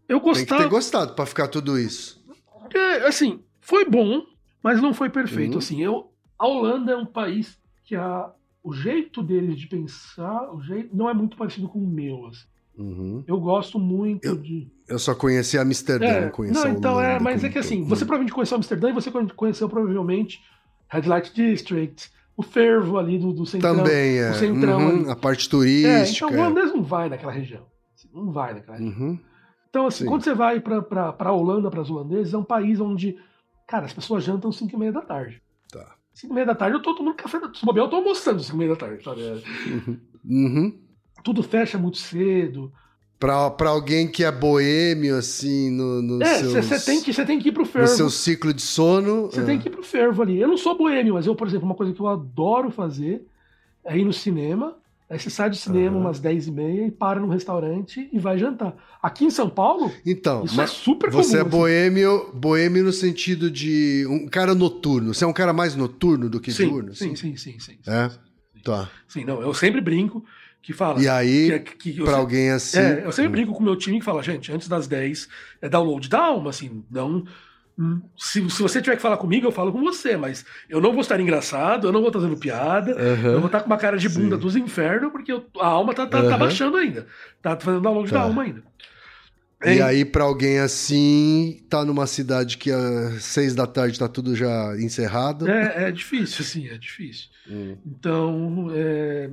[0.07, 0.45] Eu gostava...
[0.45, 2.23] Tem que ter gostado para ficar tudo isso.
[2.73, 4.23] É, assim, foi bom,
[4.63, 5.53] mas não foi perfeito.
[5.53, 5.59] Uhum.
[5.59, 8.31] Assim, eu, a Holanda é um país que a,
[8.63, 12.27] o jeito deles de pensar, o jeito não é muito parecido com o meu.
[12.27, 12.45] Assim.
[12.77, 13.23] Uhum.
[13.27, 14.71] Eu gosto muito eu, de.
[14.87, 18.33] Eu só conheci Amsterdã, é, conheci Não, então é, mas é que assim, você provavelmente
[18.33, 20.39] conheceu Amsterdã e você conheceu provavelmente
[20.87, 23.77] Red Light District, o fervo ali do, do centrão.
[23.77, 24.33] Também, é.
[24.33, 25.89] Centrão uhum, a parte turística.
[25.89, 27.65] É, então o holandês não vai naquela região.
[27.93, 28.97] Assim, não vai naquela região.
[28.97, 29.19] Uhum.
[29.69, 30.09] Então, assim, Sim.
[30.09, 33.17] quando você vai para a Holanda, para os holandeses, é um país onde
[33.69, 35.39] Cara, as pessoas jantam 5 e meia da tarde.
[35.71, 35.95] Tá.
[36.15, 37.39] 5 e meia da tarde eu tô tomando café.
[37.53, 39.21] Se bobear, eu tô almoçando 5 e meia da tarde, sabe?
[39.21, 39.99] Uhum.
[40.25, 40.79] uhum.
[41.23, 42.73] Tudo fecha muito cedo.
[43.19, 47.49] Pra, pra alguém que é boêmio, assim, no, no É, você tem, que, tem que
[47.49, 47.87] ir pro fervo.
[47.87, 49.27] No seu ciclo de sono.
[49.27, 49.45] Você é.
[49.45, 50.39] tem que ir pro fervo ali.
[50.39, 53.23] Eu não sou boêmio, mas eu, por exemplo, uma coisa que eu adoro fazer
[53.83, 54.78] é ir no cinema
[55.09, 56.03] Aí você sai do cinema uhum.
[56.03, 58.75] umas 10 e meia e para num restaurante e vai jantar.
[59.01, 61.23] Aqui em São Paulo, então, isso é super comum.
[61.23, 61.49] Você é assim.
[61.49, 65.11] boêmio, boêmio no sentido de um cara noturno.
[65.11, 66.93] Você é um cara mais noturno do que sim, diurno?
[66.93, 67.79] Sim, sim, sim, sim, sim.
[67.87, 68.09] É?
[68.09, 68.87] Sim, tá.
[69.07, 70.23] Sim, não, eu sempre brinco
[70.61, 71.01] que fala.
[71.01, 72.77] E aí, que pra alguém assim.
[72.77, 75.27] É, eu sempre brinco com o meu time que fala, gente, antes das 10
[75.59, 77.25] é download da alma, assim, não
[78.17, 81.01] se, se você tiver que falar comigo, eu falo com você, mas eu não vou
[81.01, 83.31] estar engraçado, eu não vou estar fazendo piada, uhum.
[83.31, 84.41] eu vou estar com uma cara de bunda Sim.
[84.41, 86.29] dos infernos, porque eu, a alma tá, tá, uhum.
[86.29, 87.07] tá, baixando ainda.
[87.41, 88.17] Tá fazendo download tá.
[88.17, 88.63] da alma ainda.
[89.63, 89.81] E Ei.
[89.81, 94.75] aí, para alguém assim, tá numa cidade que às seis da tarde tá tudo já
[94.77, 95.49] encerrado.
[95.49, 97.29] É, é difícil, assim, é difícil.
[97.49, 97.77] Hum.
[97.85, 99.29] Então, é...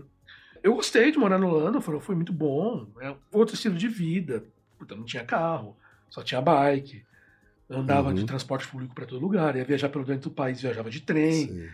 [0.62, 2.86] eu gostei de morar no Holanda, foi, foi muito bom.
[3.00, 4.44] É outro estilo de vida.
[4.80, 5.76] Então, não tinha carro,
[6.10, 7.04] só tinha bike
[7.68, 8.14] andava uhum.
[8.14, 11.68] de transporte público para todo lugar, ia viajar pelo dentro do país, viajava de trem.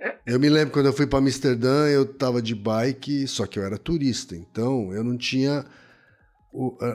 [0.00, 0.16] É...
[0.26, 3.64] Eu me lembro quando eu fui para Amsterdã, eu tava de bike, só que eu
[3.64, 5.64] era turista, então eu não tinha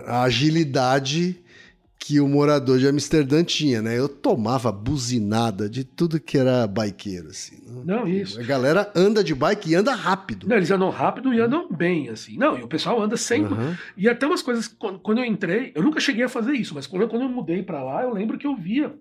[0.05, 1.43] a agilidade
[1.99, 3.99] que o morador de Amsterdã tinha, né?
[3.99, 7.61] Eu tomava buzinada de tudo que era bikeiro, assim.
[7.85, 8.39] Não, isso.
[8.39, 10.47] A galera anda de bike e anda rápido.
[10.47, 12.37] Não, eles andam rápido e andam bem, assim.
[12.37, 13.53] Não, e o pessoal anda sempre.
[13.53, 13.75] Uhum.
[13.97, 14.67] E até umas coisas,
[15.03, 17.61] quando eu entrei, eu nunca cheguei a fazer isso, mas quando eu, quando eu mudei
[17.61, 18.93] para lá, eu lembro que eu via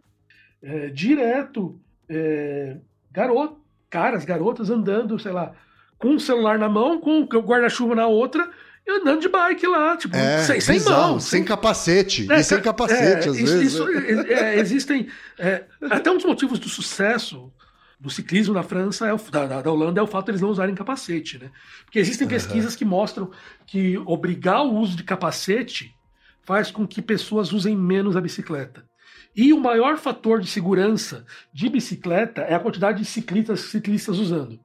[0.60, 2.78] é, direto é,
[3.12, 3.58] garoto,
[3.88, 5.54] caras, garotas andando, sei lá,
[5.98, 8.50] com o celular na mão, com o guarda-chuva na outra,
[8.90, 11.20] andando de bike lá, tipo, é, sem, sem mão.
[11.20, 12.30] Sem, sem capacete.
[12.30, 13.72] É, e sem capacete, é, às isso, vezes.
[13.72, 15.08] Isso, é, é, existem.
[15.38, 17.52] É, até um dos motivos do sucesso
[18.00, 20.50] do ciclismo na França, é o, da, da, Holanda, é o fato de eles não
[20.50, 21.50] usarem capacete, né?
[21.84, 23.30] Porque existem pesquisas que mostram
[23.66, 25.96] que obrigar o uso de capacete
[26.42, 28.86] faz com que pessoas usem menos a bicicleta.
[29.34, 34.60] E o maior fator de segurança de bicicleta é a quantidade de ciclistas, ciclistas usando.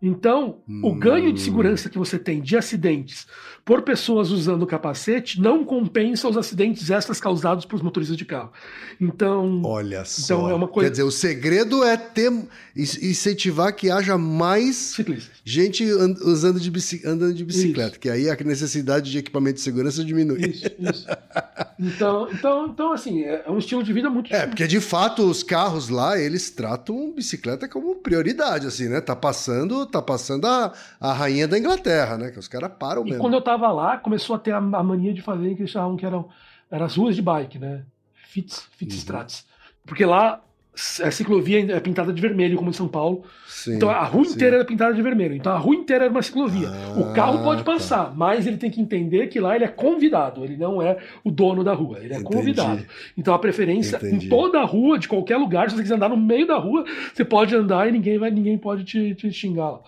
[0.00, 0.80] Então, hum.
[0.84, 3.26] o ganho de segurança que você tem de acidentes
[3.68, 8.50] por pessoas usando capacete não compensa os acidentes extras causados pelos motoristas de carro.
[8.98, 10.36] Então, olha só.
[10.36, 10.88] Então é uma coisa...
[10.88, 12.32] Quer dizer, o segredo é ter
[12.74, 15.36] incentivar que haja mais Ciclistas.
[15.44, 17.02] gente usando de bici...
[17.04, 18.00] andando de bicicleta, isso.
[18.00, 20.48] que aí a necessidade de equipamento de segurança diminui.
[20.48, 21.06] Isso, isso.
[21.80, 25.44] Então, então, então assim, é um estilo de vida muito É, porque de fato os
[25.44, 29.00] carros lá, eles tratam bicicleta como prioridade assim, né?
[29.00, 32.30] Tá passando tá passando a, a rainha da Inglaterra, né?
[32.32, 33.20] Que os caras param e mesmo.
[33.20, 35.96] quando eu tava lá, começou a ter a, a mania de fazer que eles chamavam
[35.96, 36.28] que eram,
[36.70, 37.84] eram as ruas de bike, né?
[38.14, 39.40] Fitz, Fitzstrats.
[39.40, 39.74] Uhum.
[39.86, 40.40] Porque lá
[41.02, 43.24] a ciclovia é pintada de vermelho, como em São Paulo.
[43.46, 44.34] Sim, então a rua sim.
[44.34, 45.34] inteira era pintada de vermelho.
[45.34, 46.68] Então a rua inteira era uma ciclovia.
[46.68, 47.72] Ah, o carro pode tá.
[47.72, 51.30] passar, mas ele tem que entender que lá ele é convidado, ele não é o
[51.30, 52.36] dono da rua, ele é Entendi.
[52.36, 52.84] convidado.
[53.16, 54.26] Então a preferência Entendi.
[54.26, 56.84] em toda a rua, de qualquer lugar, se você quiser andar no meio da rua,
[57.12, 59.80] você pode andar e ninguém vai, ninguém pode te, te xingar lá.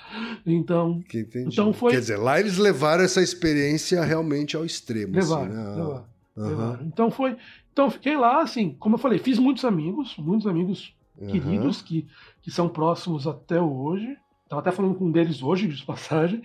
[0.45, 1.49] Então, entendi.
[1.53, 5.15] Então foi- Quer dizer, lá eles levaram essa experiência realmente ao extremo.
[5.15, 5.75] levaram, assim, né?
[5.77, 6.05] levaram,
[6.37, 6.87] levaram.
[6.87, 7.37] Então foi.
[7.73, 11.31] Então eu fiquei lá, assim, como eu falei, fiz muitos amigos, muitos amigos aham.
[11.31, 12.07] queridos que,
[12.43, 14.17] que são próximos até hoje.
[14.45, 16.43] Estava até falando com um deles hoje, de passagem.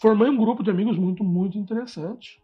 [0.00, 2.40] Formei um grupo de amigos muito, muito interessante.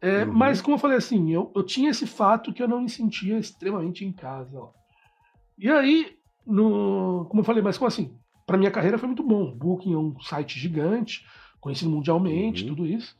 [0.00, 0.32] É, Uhum.
[0.32, 3.38] Mas, como eu falei assim, eu, eu tinha esse fato que eu não me sentia
[3.38, 4.56] extremamente em casa.
[4.58, 4.70] Ó.
[5.58, 6.16] E aí,
[6.46, 8.16] no, como eu falei, mas como assim?
[8.46, 9.50] Para minha carreira foi muito bom.
[9.50, 11.24] O Booking é um site gigante,
[11.60, 12.70] conhecido mundialmente, Uhum.
[12.70, 13.16] tudo isso.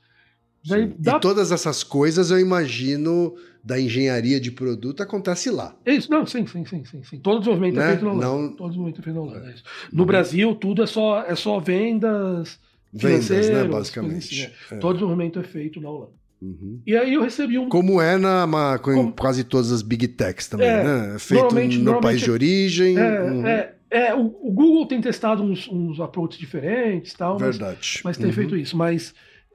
[0.67, 3.35] Daí, E todas essas coisas, eu imagino,
[3.69, 5.77] da engenharia de produto acontece lá.
[5.85, 7.19] É isso, não, sim, sim, sim, sim, sim.
[7.19, 7.85] Todo desenvolvimento Né?
[7.85, 8.27] é feito na Holanda.
[8.27, 9.51] Não- Todo desenvolvimento é feito na Holanda.
[9.51, 9.55] é.
[9.93, 12.59] No Brasil, tudo é só, é só vendas,
[12.93, 14.47] Vendas, né, coisas basicamente.
[14.47, 14.79] assim, É.
[14.79, 16.13] Todo desenvolvimento é feito na Holanda.
[16.41, 16.81] Uhum.
[16.87, 17.69] E aí eu recebi um.
[17.69, 21.15] Como é na, ma- com Como- quase todas as big techs também, É, né?
[21.17, 22.97] É Feito normalmente- no normalmente- país de origem.
[22.99, 23.47] É, uhum.
[23.47, 28.01] é, é, o, o Google tem testado uns, uns approaches diferentes e tal, mas, Verdade.
[28.05, 28.33] mas tem Uhum.
[28.33, 28.77] feito isso.
[28.77, 29.13] Mas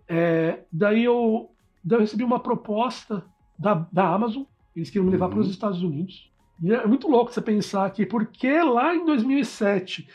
[0.07, 1.49] é, daí, eu,
[1.83, 3.23] daí eu recebi uma proposta
[3.63, 4.43] da, da Amazon,
[4.75, 5.31] eles queriam me levar Uhum.
[5.31, 6.31] para os Estados Unidos.
[6.61, 10.07] E é muito louco você pensar que, porque lá em 2007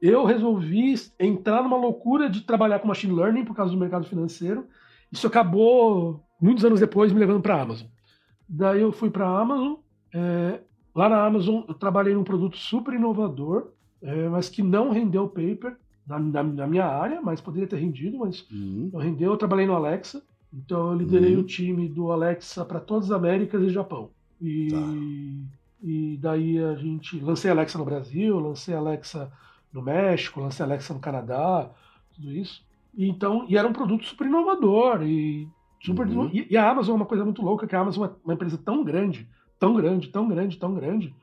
[0.00, 4.66] eu resolvi entrar numa loucura de trabalhar com machine learning por causa do mercado financeiro,
[5.10, 7.86] isso acabou, muitos anos depois, me levando para a Amazon.
[8.48, 9.74] Daí eu fui para a Amazon.
[10.12, 10.60] é,
[10.94, 13.70] lá na Amazon eu trabalhei num produto super inovador,
[14.02, 15.76] é, mas que não rendeu paper
[16.06, 18.90] na, na- na minha área, mas poderia ter rendido, mas Uhum.
[18.92, 19.30] não rendeu.
[19.32, 20.22] Eu trabalhei no Alexa,
[20.56, 21.40] então eu liderei Uhum.
[21.42, 24.10] o time do Alexa para todas as Américas e Japão.
[24.40, 24.76] E, Tá.
[25.82, 29.30] e daí a gente lancei Alexa no Brasil, lancei Alexa
[29.72, 31.70] no México, lancei Alexa no Canadá,
[32.14, 32.64] tudo isso.
[32.96, 35.48] E então, e era um produto super inovador e
[35.80, 36.30] super Uhum.
[36.32, 38.56] e, e a Amazon é uma coisa muito louca, que a Amazon é uma empresa
[38.56, 39.28] tão grande,
[39.58, 41.14] tão grande, tão grande, tão grande,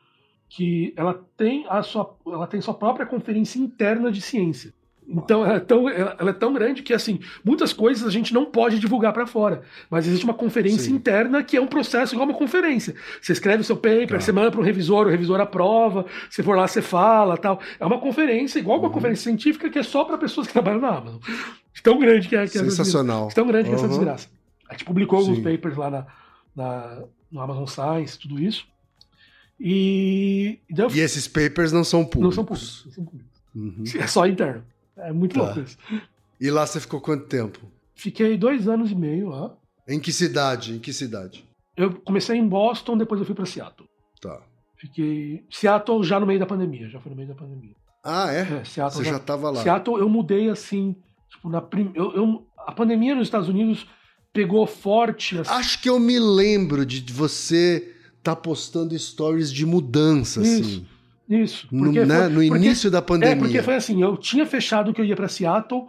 [0.50, 4.74] que ela tem a sua ela tem sua própria conferência interna de ciência.
[5.14, 8.34] Então ela é, tão, ela ela é tão grande que assim muitas coisas a gente
[8.34, 10.94] não pode divulgar para fora, mas existe uma conferência Sim.
[10.94, 12.96] interna que é um processo igual uma conferência.
[13.22, 14.20] Você escreve o seu paper, Tá.
[14.22, 17.60] você manda para um revisor, o revisor aprova, você for lá você fala, tal.
[17.80, 18.94] É uma conferência igual uma Uhum.
[18.94, 21.20] conferência científica que é só para pessoas que trabalham na Amazon.
[21.74, 23.28] De Tão grande que é, que é Sensacional.
[23.34, 23.90] Tão grande que é essa Uhum.
[23.90, 24.28] desgraça.
[24.70, 25.44] A gente publicou alguns Sim.
[25.44, 26.06] papers lá na,
[26.56, 28.66] na- no Amazon Science, tudo isso.
[29.60, 32.24] E, e daí E esses papers não são públicos.
[32.24, 32.84] não são públicos.
[32.86, 33.32] não são públicos.
[33.54, 33.84] Uhum.
[34.02, 34.64] É só interno.
[35.02, 35.46] É muito Tá.
[35.46, 35.78] louco isso.
[36.40, 37.60] E lá você ficou quanto tempo?
[37.96, 39.56] Fiquei dois anos e meio lá.
[39.88, 40.74] Em que cidade?
[40.74, 41.46] Em que cidade?
[41.78, 43.88] Eu comecei em Boston, depois eu fui para Seattle.
[44.22, 44.40] Tá.
[44.78, 45.44] Fiquei.
[45.52, 47.76] Seattle já no meio da pandemia, já foi no meio da pandemia.
[48.04, 48.42] Ah, é?
[48.42, 49.62] É, Seattle Você já tava lá.
[49.62, 50.96] Seattle eu mudei assim.
[51.30, 51.92] Tipo, na prim...
[51.94, 53.88] eu, eu- A pandemia nos Estados Unidos
[54.34, 55.38] pegou forte.
[55.38, 55.52] Assim.
[55.52, 60.88] Acho que eu me lembro de você tá postando stories de mudança, Isso, assim.
[61.32, 61.68] Isso.
[61.72, 63.36] No, Porque né, foi- no porque- início da É, pandemia.
[63.38, 65.84] porque foi assim, eu tinha fechado que eu ia pra Seattle,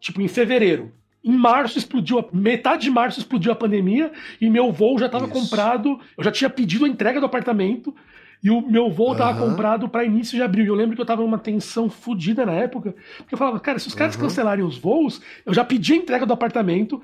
[0.00, 0.92] tipo, em fevereiro.
[1.22, 4.10] Em março explodiu, a- metade de março explodiu a pandemia
[4.40, 7.94] e meu voo já estava comprado, eu já tinha pedido a entrega do apartamento
[8.42, 9.50] e o meu voo estava Aham.
[9.50, 10.64] comprado para início de abril.
[10.64, 13.78] E eu lembro que eu tava numa tensão fodida na época, porque eu falava, cara,
[13.78, 14.24] se os caras Aham.
[14.24, 17.02] cancelarem os voos, eu já pedi a entrega do apartamento,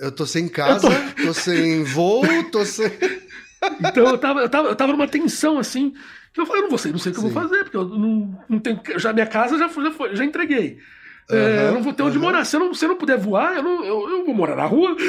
[0.00, 0.88] Eu tô sem casa,
[1.22, 1.34] tô...
[1.34, 2.86] sem voo, tô sem.
[3.80, 5.92] então eu tava, eu tava, eu tava numa tensão assim,
[6.36, 7.30] eu falei, eu não vou sei, não sei o que eu Sim.
[7.30, 10.24] vou fazer, porque eu não, não tenho, já minha casa já foi, já, foi, já
[10.24, 10.78] entreguei.
[11.30, 12.26] É, Aham, eu não vou ter onde aham.
[12.26, 12.44] morar.
[12.44, 14.64] Se eu, não, se eu não puder voar, eu, não, eu, eu vou morar na
[14.64, 14.96] rua.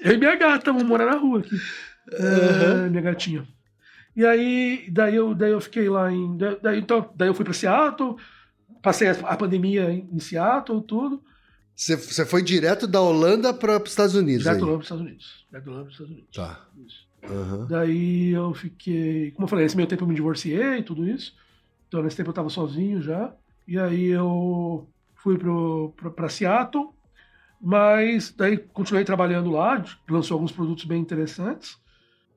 [0.00, 1.56] eu e minha gata vamos morar na rua aqui.
[2.12, 3.46] É, minha gatinha.
[4.14, 6.36] E aí, daí eu, daí eu fiquei lá em.
[6.62, 8.16] Daí, então, daí eu fui pra Seattle,
[8.82, 11.22] passei a, pandemia em, Seattle, tudo.
[11.74, 14.70] Você, foi direto da Holanda para os Estados Unidos Direto aí.
[14.70, 15.46] lá pros Estados Unidos.
[15.50, 16.30] Direto lá pros Estados Unidos.
[16.34, 16.66] Tá.
[16.86, 17.11] Isso.
[17.28, 17.66] Aham.
[17.68, 19.30] Daí eu fiquei.
[19.32, 21.32] Como eu falei, nesse meio tempo eu me divorciei e tudo isso.
[21.88, 23.34] Então nesse tempo eu tava sozinho já.
[23.66, 26.90] E aí eu fui pro, pro, pra Seattle.
[27.60, 31.76] Mas daí continuei trabalhando lá, lançou alguns produtos bem interessantes.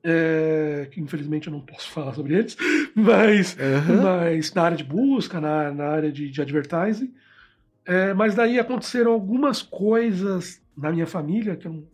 [0.03, 2.55] é, que infelizmente eu não posso falar sobre eles,
[2.95, 4.01] mas, Aham.
[4.03, 7.13] mas na área de busca, na, na área de, de advertising.
[7.85, 11.87] É, mas daí aconteceram algumas coisas na minha família que eu não,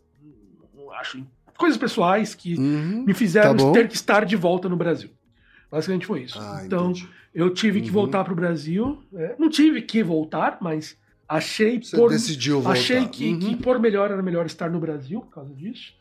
[0.73, 1.26] não acho.
[1.61, 3.03] Coisas pessoais que Uhum.
[3.05, 5.09] me fizeram Tá ter que estar de volta no Brasil.
[5.69, 6.39] Basicamente foi isso.
[6.39, 7.07] Ah, então, entendi.
[7.33, 7.93] eu tive que Uhum.
[7.93, 9.01] voltar para o Brasil.
[9.15, 10.97] é, não tive que voltar, mas
[11.29, 12.71] achei Você por, decidiu voltar.
[12.79, 13.39] achei que, Uhum.
[13.39, 15.93] que por melhor era melhor estar no Brasil por causa disso.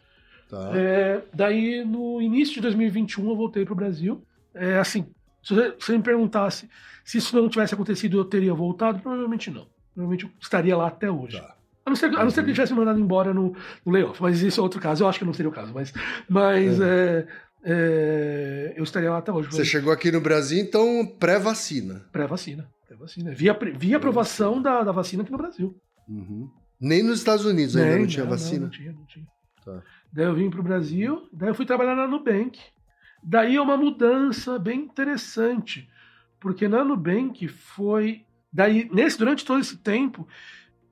[0.49, 0.71] Tá.
[0.75, 4.21] É, daí, no início de 2021, eu voltei para o Brasil.
[4.55, 5.07] É, assim,
[5.43, 6.69] se você me perguntasse
[7.05, 8.99] se isso não tivesse acontecido, eu teria voltado?
[9.01, 9.67] Provavelmente não.
[9.95, 11.39] Provavelmente eu estaria lá até hoje.
[11.39, 11.55] Tá.
[11.85, 14.43] A não ser, a não ser que ele tivesse mandado embora no, no layoff, mas
[14.43, 15.03] isso é outro caso.
[15.03, 15.93] Eu acho que não seria o caso, mas,
[16.29, 16.85] mas é.
[16.85, 17.27] É,
[17.63, 19.49] é, eu estaria lá até hoje.
[19.51, 22.07] Você chegou aqui no Brasil, então, pré-vacina.
[22.13, 22.69] Pré-vacina.
[22.87, 23.35] Pré-vacina.
[23.35, 25.75] Via, via aprovação da, da vacina aqui no Brasil.
[26.09, 26.51] Uhum.
[26.81, 28.61] Nem nos Estados Unidos ainda não tinha não, vacina?
[28.61, 29.27] Não, não tinha, não tinha.
[29.65, 29.83] Tá.
[30.13, 32.59] Daí eu vim para o Brasil, daí eu fui trabalhar na Nubank.
[33.23, 35.89] Daí é uma mudança bem interessante,
[36.41, 38.25] porque na Nubank foi.
[38.53, 40.27] Daí, nesse, durante todo esse tempo,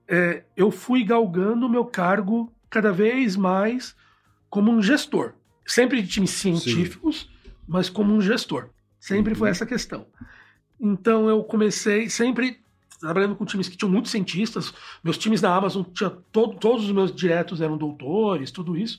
[0.09, 3.95] é, eu fui galgando o meu cargo cada vez mais
[4.49, 5.35] como um gestor.
[5.67, 7.51] Sempre de times científicos, Sim.
[7.67, 8.71] mas como um gestor.
[8.99, 9.39] Sempre uhum.
[9.39, 10.07] foi essa questão.
[10.81, 12.61] Então eu comecei sempre
[12.99, 14.73] trabalhando com times que tinham muitos cientistas.
[15.05, 18.99] Meus times na Amazon tinha todo, todos os meus diretos eram doutores, tudo isso,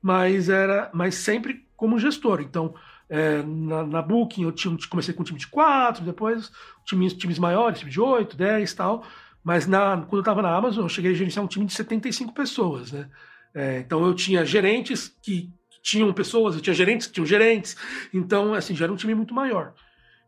[0.00, 2.40] mas era, mas sempre como gestor.
[2.40, 2.74] Então
[3.08, 6.50] é, na, na, Booking eu tinha, comecei com um time de quatro, depois
[6.84, 9.04] times, times maiores, time de oito, dez tal.
[9.44, 12.32] Mas na, quando eu estava na Amazon, eu cheguei a gerenciar um time de 75
[12.32, 13.08] pessoas, né?
[13.54, 15.52] É, então eu tinha gerentes que
[15.82, 17.76] tinham pessoas, eu tinha gerentes que tinham gerentes.
[18.12, 19.74] Então, assim, já era um time muito maior.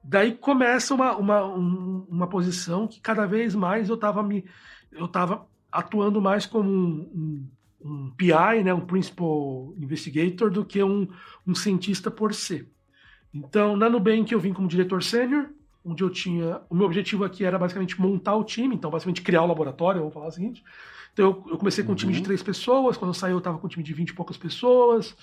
[0.04, 4.44] Daí começa uma, uma, uma posição que cada vez mais eu estava me
[4.92, 7.50] eu estava atuando mais como um, um,
[7.84, 11.08] um, PI, né, um Principal Investigator, do que um,
[11.46, 12.68] um cientista por si.
[13.34, 15.50] Então, na Nubank eu vim como diretor sênior,
[15.86, 16.60] onde eu tinha.
[16.68, 20.12] O meu objetivo aqui era basicamente montar o time, então basicamente criar o laboratório, vamos
[20.12, 20.64] falar o seguinte.
[21.12, 22.24] Então eu, eu comecei com um time de uhum.
[22.24, 25.16] três pessoas, quando eu saí eu estava com um time de vinte e poucas pessoas,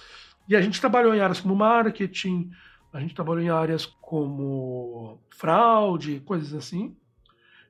[0.47, 2.49] e a gente trabalhou em áreas como marketing,
[2.91, 6.95] a gente trabalhou em áreas como fraude, coisas assim.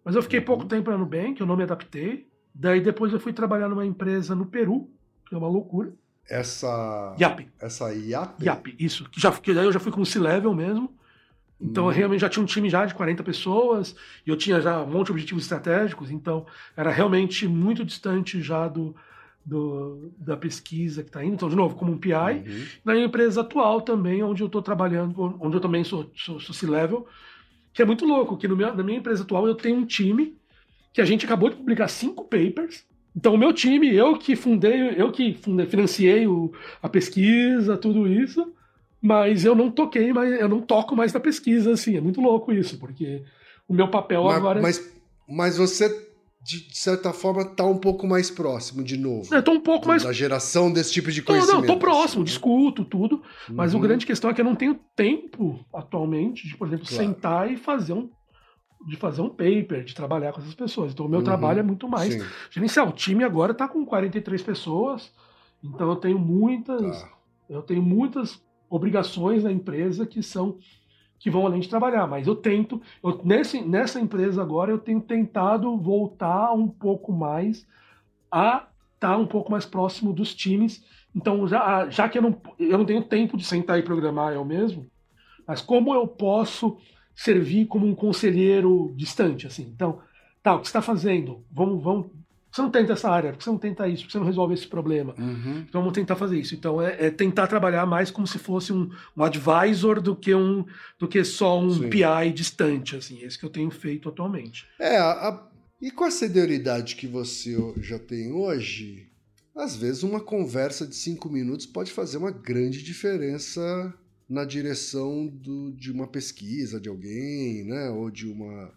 [0.05, 0.45] Mas eu fiquei uhum.
[0.45, 2.27] pouco tempo na Nubank, eu não me adaptei.
[2.53, 4.89] Daí depois eu fui trabalhar numa empresa no Peru,
[5.27, 5.93] que é uma loucura.
[6.29, 7.15] Essa.
[7.19, 7.47] YAP.
[7.59, 8.41] Essa YAP?
[8.41, 9.09] YAP, isso.
[9.09, 10.93] Que já, que daí eu já fui com C-Level mesmo.
[11.63, 11.95] Então, eu uhum.
[11.95, 13.95] realmente já tinha um time já de 40 pessoas,
[14.25, 16.45] e eu tinha já um monte de objetivos estratégicos, então
[16.75, 18.95] era realmente muito distante já do,
[19.45, 21.35] do da pesquisa que está indo.
[21.35, 22.11] Então, de novo, como um PI.
[22.13, 22.65] Uhum.
[22.83, 27.07] Na empresa atual também, onde eu estou trabalhando, onde eu também sou, sou, sou C-Level,
[27.73, 30.35] que é muito louco, que no meu, na minha empresa atual eu tenho um time
[30.91, 32.85] que a gente acabou de publicar cinco papers,
[33.15, 35.37] então, o meu time, eu que fundei, eu que
[35.69, 38.51] financiei o, a pesquisa, tudo isso,
[39.03, 42.53] mas eu não toquei, mas eu não toco mais na pesquisa, assim, é muito louco
[42.53, 43.21] isso, porque
[43.67, 44.59] o meu papel mas, agora.
[44.59, 44.93] É mas,
[45.27, 45.89] mas você,
[46.41, 49.35] de certa forma, está um pouco mais próximo de novo.
[49.35, 50.03] Eu tô um pouco mais.
[50.03, 51.53] Da geração desse tipo de conhecimento.
[51.53, 53.15] Não, não, tô próximo, assim, discuto tudo,
[53.49, 53.55] uhum.
[53.55, 57.03] mas a grande questão é que eu não tenho tempo atualmente de, por exemplo, claro.
[57.03, 58.09] sentar e fazer um
[58.85, 60.91] de fazer um paper, de trabalhar com essas pessoas.
[60.91, 62.21] Então, o meu uhum, trabalho é muito mais sim.
[62.49, 62.89] gerencial.
[62.89, 65.09] O time agora está com 43 pessoas,
[65.63, 67.09] então eu tenho muitas, tá.
[67.49, 68.42] eu tenho muitas
[68.73, 70.57] obrigações na empresa que são
[71.19, 74.99] que vão além de trabalhar, mas eu tento, eu, nesse, nessa empresa agora eu tenho
[74.99, 77.65] tentado voltar um pouco mais
[78.29, 80.83] a estar tá um pouco mais próximo dos times.
[81.15, 84.43] Então, já, já que eu não, eu não tenho tempo de sentar e programar eu
[84.43, 84.85] mesmo,
[85.47, 86.77] mas como eu posso
[87.15, 89.71] servir como um conselheiro distante, assim.
[89.73, 90.01] Então,
[90.41, 91.45] tá, o que está fazendo?
[91.49, 92.07] Vamos, vamos,
[92.53, 94.67] você não tenta essa área, porque você não tenta isso, porque você não resolve esse
[94.67, 95.15] problema.
[95.17, 95.65] Uhum.
[95.67, 96.53] Então vamos tentar fazer isso.
[96.53, 100.63] Então é, é, tentar trabalhar mais como se fosse um, um advisor do que um
[100.99, 101.89] do que só um Sim.
[101.89, 103.23] PI distante, assim.
[103.23, 104.67] Esse que eu tenho feito atualmente.
[104.79, 105.47] É, a,
[105.81, 109.09] e com a senioridade que você já tem hoje,
[109.55, 113.91] às vezes uma conversa de cinco minutos pode fazer uma grande diferença
[114.29, 117.89] na direção do, de uma pesquisa de alguém, né?
[117.89, 118.71] Ou de uma.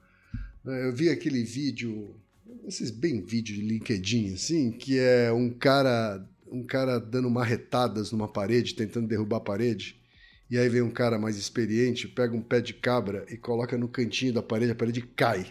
[0.65, 2.17] Né, eu vi aquele vídeo
[2.67, 8.29] esses bem vídeos de LinkedIn, assim, que é um cara, um cara dando marretadas numa
[8.29, 10.01] parede, tentando derrubar a parede.
[10.49, 13.89] E aí vem um cara mais experiente, pega um pé de cabra e coloca no
[13.89, 15.47] cantinho da parede, a parede cai.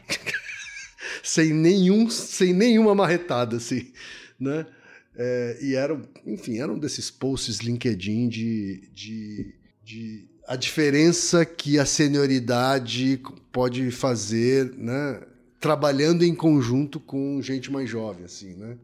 [1.22, 3.92] sem nenhum, sem nenhuma marretada, assim,
[4.40, 4.66] né?
[5.18, 11.86] É, e eram, enfim, eram desses posts LinkedIn de, de, de a diferença que a
[11.86, 15.22] senioridade pode fazer, né?
[15.66, 18.78] Trabalhando em conjunto com gente mais jovem, assim, né?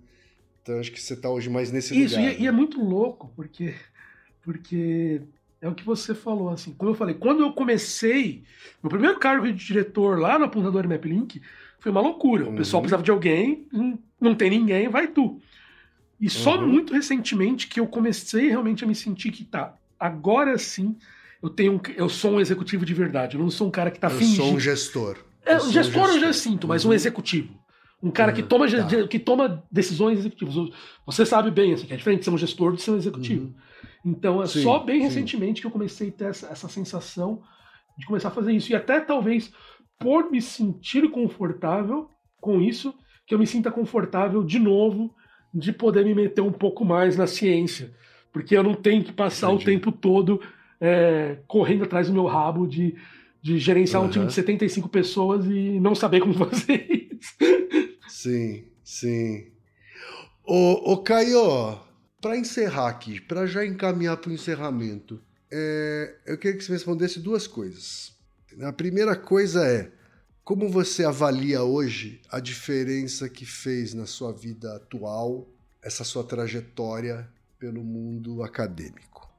[0.64, 2.32] Então acho que você está hoje mais nesse Isso, lugar.
[2.32, 2.44] Isso, e, é, né?
[2.44, 3.76] e, é muito louco, porque,
[4.42, 5.22] porque
[5.62, 8.42] é o que você falou, assim, como eu falei, quando eu comecei,
[8.82, 11.40] meu primeiro cargo de diretor lá no apontador MapLink
[11.80, 12.50] foi uma loucura.
[12.50, 12.86] O pessoal uhum.
[12.86, 13.68] precisava de alguém,
[14.20, 15.40] não tem ninguém, vai tu.
[16.20, 16.68] E só uhum.
[16.68, 20.98] muito recentemente que eu comecei realmente a me sentir que tá, agora sim
[21.44, 24.08] eu tenho eu sou um executivo de verdade, eu não sou um cara que tá
[24.08, 24.42] eu fingindo.
[24.42, 25.31] Eu sou um gestor.
[25.46, 26.92] É, o gestor eu já sinto, mas uhum.
[26.92, 27.60] um executivo.
[28.02, 29.08] Um cara que, toma, tá.
[29.08, 30.56] que toma decisões executivas.
[31.06, 33.46] Você sabe bem, assim, que é diferente de ser um gestor de ser um executivo.
[33.46, 33.54] Uhum.
[34.04, 35.04] Então é sim, só bem sim.
[35.04, 37.44] recentemente que eu comecei a ter essa, essa sensação
[37.98, 38.72] de começar a fazer isso.
[38.72, 39.54] E até talvez
[40.00, 42.10] por me sentir confortável
[42.40, 42.94] com isso,
[43.28, 45.14] que eu me sinta confortável de novo
[45.54, 47.94] de poder me meter um pouco mais na ciência.
[48.34, 49.64] Porque eu não tenho que passar Entendi.
[49.64, 50.42] o tempo todo
[50.80, 52.96] é, correndo atrás do meu rabo de,
[53.42, 54.08] de gerenciar uhum.
[54.08, 57.36] um time de 75 pessoas e não saber como fazer isso.
[58.08, 59.48] Sim, sim.
[60.44, 61.80] Ô, ô Caio,
[62.22, 65.20] para encerrar aqui, para já encaminhar para o encerramento,
[65.52, 68.14] é, eu queria que você me respondesse duas coisas.
[68.62, 69.92] A primeira coisa é
[70.44, 75.48] como você avalia hoje a diferença que fez na sua vida atual
[75.82, 77.28] essa sua trajetória
[77.58, 79.30] pelo mundo acadêmico?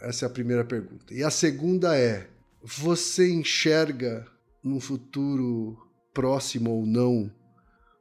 [0.00, 1.12] Essa é a primeira pergunta.
[1.12, 2.28] E a segunda é:
[2.64, 4.26] você enxerga
[4.62, 5.76] num futuro
[6.14, 7.30] próximo ou não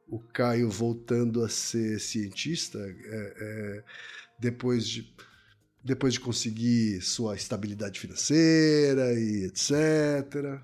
[0.08, 3.84] o Caio voltando a ser cientista é, é,
[4.40, 5.12] depois de
[5.84, 10.62] depois de conseguir sua estabilidade financeira e etc.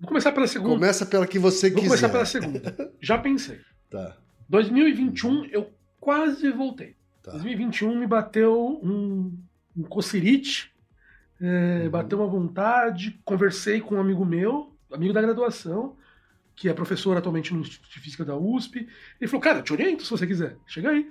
[0.00, 0.74] Vou começar pela segunda.
[0.74, 2.00] Começa pela que você Vou quiser.
[2.00, 2.92] Vou começar pela segunda.
[3.00, 3.60] Já pensei.
[3.88, 4.16] Tá.
[4.48, 6.96] 2021 eu quase voltei.
[7.22, 7.30] Tá.
[7.30, 9.38] 2021 me bateu um,
[9.76, 10.71] um cocerite,
[11.42, 11.90] é, uhum.
[11.90, 15.96] bateu uma vontade, conversei com um amigo meu, amigo da graduação,
[16.54, 18.88] que é professor atualmente no Instituto de Física da USP.
[19.20, 20.56] Ele falou, cara, eu te oriento se você quiser.
[20.66, 21.10] Chega aí.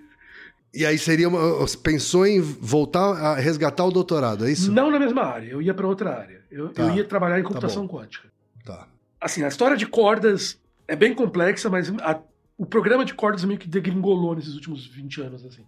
[0.73, 4.71] E aí seria uma, pensou em voltar a resgatar o doutorado, é isso?
[4.71, 6.41] Não na mesma área, eu ia para outra área.
[6.49, 6.83] Eu, tá.
[6.83, 8.29] eu, ia trabalhar em tá computação tá quântica.
[8.63, 8.87] Tá.
[9.19, 12.21] Assim, a história de cordas é bem complexa, mas a,
[12.57, 15.65] o programa de cordas meio que degringolou nesses últimos 20 anos, assim.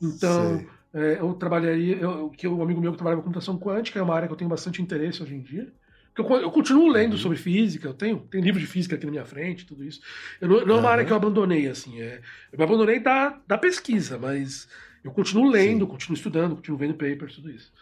[0.00, 4.02] Então, é, eu trabalharia, eu, que um amigo meu que trabalha com computação quântica é
[4.02, 5.72] uma área que eu tenho bastante interesse hoje em dia.
[6.16, 7.18] Eu, eu continuo lendo uhum.
[7.18, 10.00] sobre física, eu tenho, tenho livro de física aqui na minha frente, tudo isso.
[10.40, 10.88] Eu não, não é uma uhum.
[10.88, 12.00] área que eu abandonei, assim.
[12.00, 12.20] É,
[12.52, 14.68] eu me abandonei da, da pesquisa, mas
[15.04, 15.90] eu continuo lendo, Sim.
[15.90, 17.72] continuo estudando, continuo vendo papers, tudo isso.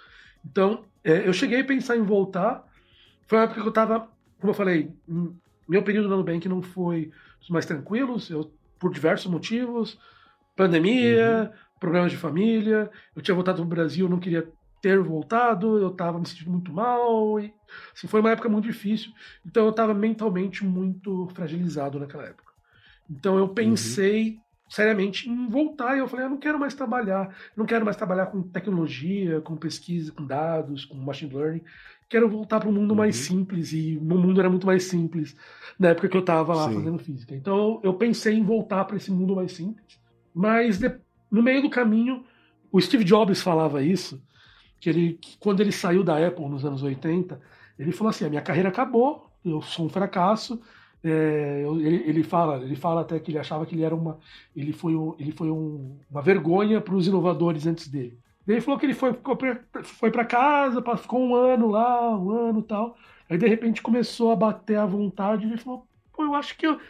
[0.44, 2.64] Então, é, eu cheguei a pensar em voltar.
[3.26, 4.08] Foi uma época que eu estava,
[4.38, 4.90] como eu falei,
[5.68, 7.10] meu período na Nubank não foi
[7.40, 9.98] dos mais tranquilos, eu, por diversos motivos.
[10.54, 11.58] Pandemia, uhum.
[11.78, 12.90] Problemas de família.
[13.14, 14.48] Eu tinha voltado para o Brasil, não queria
[14.80, 17.40] ter voltado, eu estava me sentindo muito mal.
[17.40, 17.52] E,
[17.94, 19.12] assim, foi uma época muito difícil.
[19.44, 22.52] Então eu estava mentalmente muito fragilizado naquela época.
[23.10, 24.40] Então eu pensei uhum.
[24.68, 28.26] seriamente em voltar e eu falei, eu não quero mais trabalhar, não quero mais trabalhar
[28.26, 31.62] com tecnologia, com pesquisa, com dados, com machine learning.
[32.08, 32.96] Quero voltar para um mundo uhum.
[32.96, 35.36] mais simples e o mundo era muito mais simples
[35.78, 36.74] na época que eu estava lá Sim.
[36.76, 37.34] fazendo física.
[37.34, 39.98] Então eu pensei em voltar para esse mundo mais simples,
[40.34, 40.90] mas de,
[41.30, 42.24] no meio do caminho
[42.70, 44.20] o Steve Jobs falava isso
[44.80, 47.40] que ele, que quando ele saiu da Apple nos anos 80,
[47.78, 50.60] ele falou assim: a minha carreira acabou, eu sou um fracasso.
[51.02, 54.18] É, ele, ele, fala, ele fala até que ele achava que ele era uma,
[54.54, 58.18] ele foi, um, ele foi um, uma vergonha para os inovadores antes dele.
[58.46, 59.16] Ele falou que ele foi,
[59.82, 62.96] foi para casa, ficou um ano lá, um ano tal.
[63.28, 66.66] Aí de repente começou a bater a vontade e ele falou: pô, eu acho que
[66.66, 66.80] eu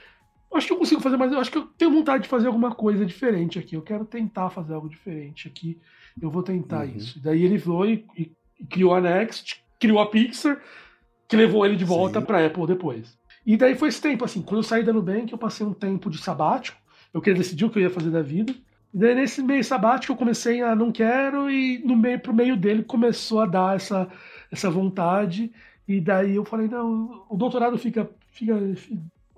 [0.56, 2.74] acho que eu consigo fazer, mas eu acho que eu tenho vontade de fazer alguma
[2.74, 3.74] coisa diferente aqui.
[3.74, 5.78] Eu quero tentar fazer algo diferente aqui
[6.20, 6.96] eu vou tentar uhum.
[6.96, 7.20] isso.
[7.20, 10.60] Daí ele foi e, e, criou a Next, criou a Pixar,
[11.28, 13.16] que levou ele de volta para Apple depois.
[13.46, 16.10] E daí foi esse tempo, assim, quando eu saí da Nubank, eu passei um tempo
[16.10, 16.78] de sabático,
[17.12, 18.54] eu queria decidir o que eu ia fazer da vida.
[18.92, 22.56] E daí nesse meio sabático eu comecei a não quero e no meio pro meio
[22.56, 24.08] dele começou a dar essa
[24.50, 25.52] essa vontade
[25.86, 28.54] e daí eu falei não, o doutorado fica fica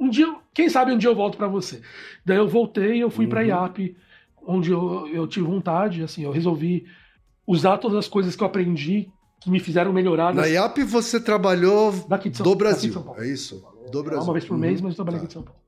[0.01, 1.82] um dia, quem sabe um dia eu volto para você.
[2.24, 3.31] Daí eu voltei, eu fui uhum.
[3.31, 3.94] para IAP
[4.43, 6.86] onde eu, eu tive vontade, assim, eu resolvi
[7.47, 9.10] usar todas as coisas que eu aprendi
[9.40, 10.35] que me fizeram melhorar.
[10.35, 13.22] Na IAP você trabalhou São, do Brasil, São Paulo.
[13.22, 13.64] é isso?
[13.90, 14.24] Do Brasil.
[14.24, 15.24] Uma vez por mês, mas eu trabalhei tá.
[15.24, 15.60] aqui de São Paulo.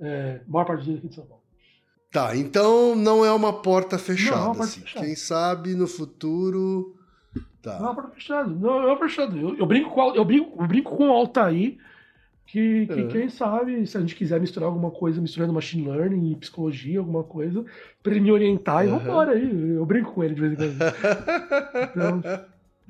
[0.00, 1.42] É, maior parte do dia aqui de São Paulo.
[2.10, 4.36] Tá, então não é uma porta fechada.
[4.36, 4.80] Não, é uma porta assim.
[4.80, 5.06] fechada.
[5.06, 6.96] Quem sabe no futuro.
[7.62, 7.78] Tá.
[7.78, 8.48] Não é uma porta fechada.
[8.48, 9.36] Não é uma porta fechada.
[9.36, 11.78] Eu, eu, brinco, com, eu, brinco, eu brinco com o Altair
[12.48, 13.06] que, que é.
[13.08, 17.22] quem sabe, se a gente quiser misturar alguma coisa, misturando machine learning e psicologia, alguma
[17.22, 17.62] coisa,
[18.02, 18.96] para ele me orientar uhum.
[18.96, 19.70] e vambora aí.
[19.74, 20.74] Eu brinco com ele de vez em quando.
[21.94, 22.22] então,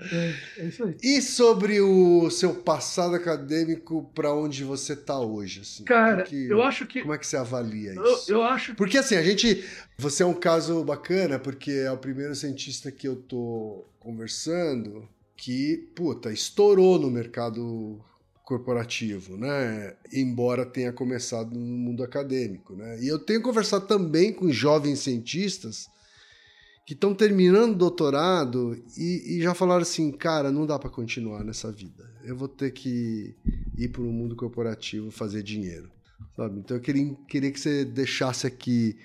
[0.00, 0.96] é, é, isso aí.
[1.02, 5.62] E sobre o seu passado acadêmico para onde você tá hoje?
[5.62, 5.82] Assim?
[5.82, 7.00] Cara, que, eu acho que.
[7.00, 8.30] Como é que você avalia isso?
[8.30, 8.76] Eu, eu acho.
[8.76, 9.64] Porque assim, a gente.
[9.98, 15.90] Você é um caso bacana, porque é o primeiro cientista que eu tô conversando que,
[15.96, 18.00] puta, estourou no mercado
[18.48, 19.94] corporativo, né?
[20.10, 22.98] Embora tenha começado no mundo acadêmico, né?
[22.98, 25.86] E eu tenho conversado também com jovens cientistas
[26.86, 31.70] que estão terminando doutorado e, e, já falaram assim, cara, não dá para continuar nessa
[31.70, 32.10] vida.
[32.24, 33.36] Eu vou ter que
[33.76, 35.90] ir para o mundo corporativo fazer dinheiro.
[36.34, 36.60] Sabe?
[36.60, 38.96] Então eu queria, queria que você deixasse aqui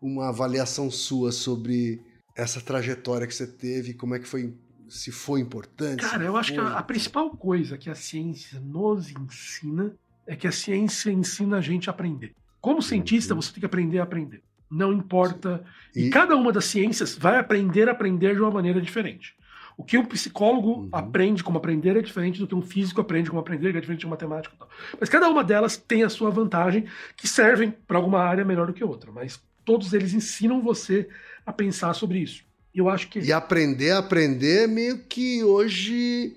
[0.00, 2.00] uma avaliação sua sobre
[2.36, 4.54] essa trajetória que você teve, como é que foi,
[4.92, 6.02] se foi importante.
[6.02, 9.94] Cara, eu acho que a, a principal coisa que a ciência nos ensina
[10.26, 12.34] é que a ciência ensina a gente a aprender.
[12.60, 14.42] Como cientista, você tem que aprender a aprender.
[14.70, 15.64] Não importa.
[15.96, 19.34] E, e cada uma das ciências vai aprender a aprender de uma maneira diferente.
[19.78, 20.88] O que um psicólogo uhum.
[20.92, 24.00] aprende como aprender é diferente do que um físico aprende como aprender, que é diferente
[24.00, 24.54] de um matemático.
[24.58, 24.68] Tal.
[25.00, 26.84] Mas cada uma delas tem a sua vantagem,
[27.16, 29.10] que servem para alguma área melhor do que outra.
[29.10, 31.08] Mas todos eles ensinam você
[31.46, 32.44] a pensar sobre isso.
[32.74, 33.20] Eu acho que.
[33.20, 36.36] E aprender a aprender meio que hoje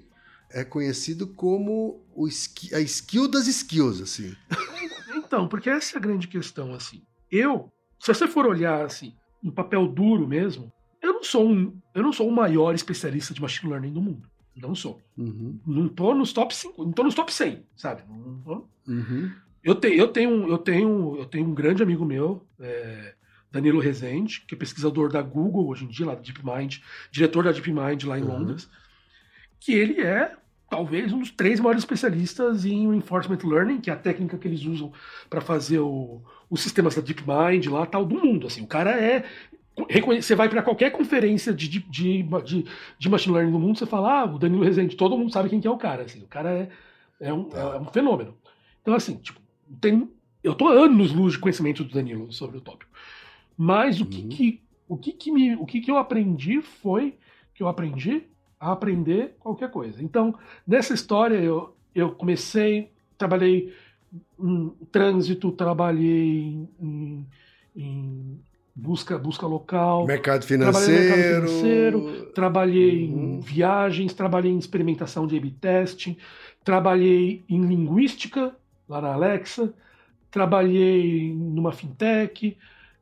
[0.51, 2.27] é conhecido como o
[2.73, 4.35] a skill das skills, assim.
[5.15, 7.01] Então, porque essa é a grande questão, assim.
[7.31, 9.13] Eu, se você for olhar assim,
[9.43, 10.71] em papel duro mesmo,
[11.01, 14.29] eu não sou um, eu não sou o maior especialista de machine learning do mundo.
[14.55, 15.01] Não sou.
[15.17, 15.59] Uhum.
[15.65, 18.03] Não tô nos top 5, não tô nos top 100, sabe?
[18.07, 19.31] Não, uhum.
[19.63, 23.15] Eu, te, eu, tenho, eu, tenho, eu tenho um grande amigo meu, é,
[23.55, 26.79] Danilo Rezende, que é pesquisador da Google hoje em dia, lá da DeepMind,
[27.09, 28.39] diretor da DeepMind lá em uhum.
[28.39, 28.69] Londres,
[29.61, 30.35] que ele é
[30.69, 34.65] talvez um dos três maiores especialistas em reinforcement learning, que é a técnica que eles
[34.65, 34.91] usam
[35.29, 38.47] para fazer o, os sistemas da DeepMind lá, tal do mundo.
[38.47, 39.23] Assim, o cara é
[40.19, 42.25] você vai para qualquer conferência de, de, de,
[42.97, 45.59] de, machine learning no mundo, você fala, ah, o Danilo Rezende, todo mundo sabe quem
[45.59, 46.03] que é o cara.
[46.03, 46.69] Assim, o cara é,
[47.19, 48.37] é, um, é um fenômeno.
[48.81, 49.39] Então, assim, tipo,
[49.81, 50.09] tem,
[50.41, 52.91] eu tô anos luz de conhecimento do Danilo sobre o tópico.
[53.57, 54.29] Mas o que, uhum.
[54.29, 57.17] que o que, que me, o que, que eu aprendi foi
[57.53, 58.23] que eu aprendi
[58.59, 60.03] a aprender qualquer coisa.
[60.03, 60.35] Então,
[60.67, 63.73] nessa história eu, eu comecei, trabalhei
[64.39, 67.27] em trânsito, trabalhei em, em,
[67.75, 68.39] em
[68.75, 70.05] busca, busca local.
[70.05, 70.71] Mercado financeiro.
[70.71, 73.35] Trabalhei mercado financeiro, trabalhei uhum.
[73.35, 76.17] em viagens, trabalhei em experimentação de A-B testing,
[76.63, 78.55] trabalhei em linguística,
[78.87, 79.73] lá na Alexa,
[80.29, 82.57] trabalhei numa fintech,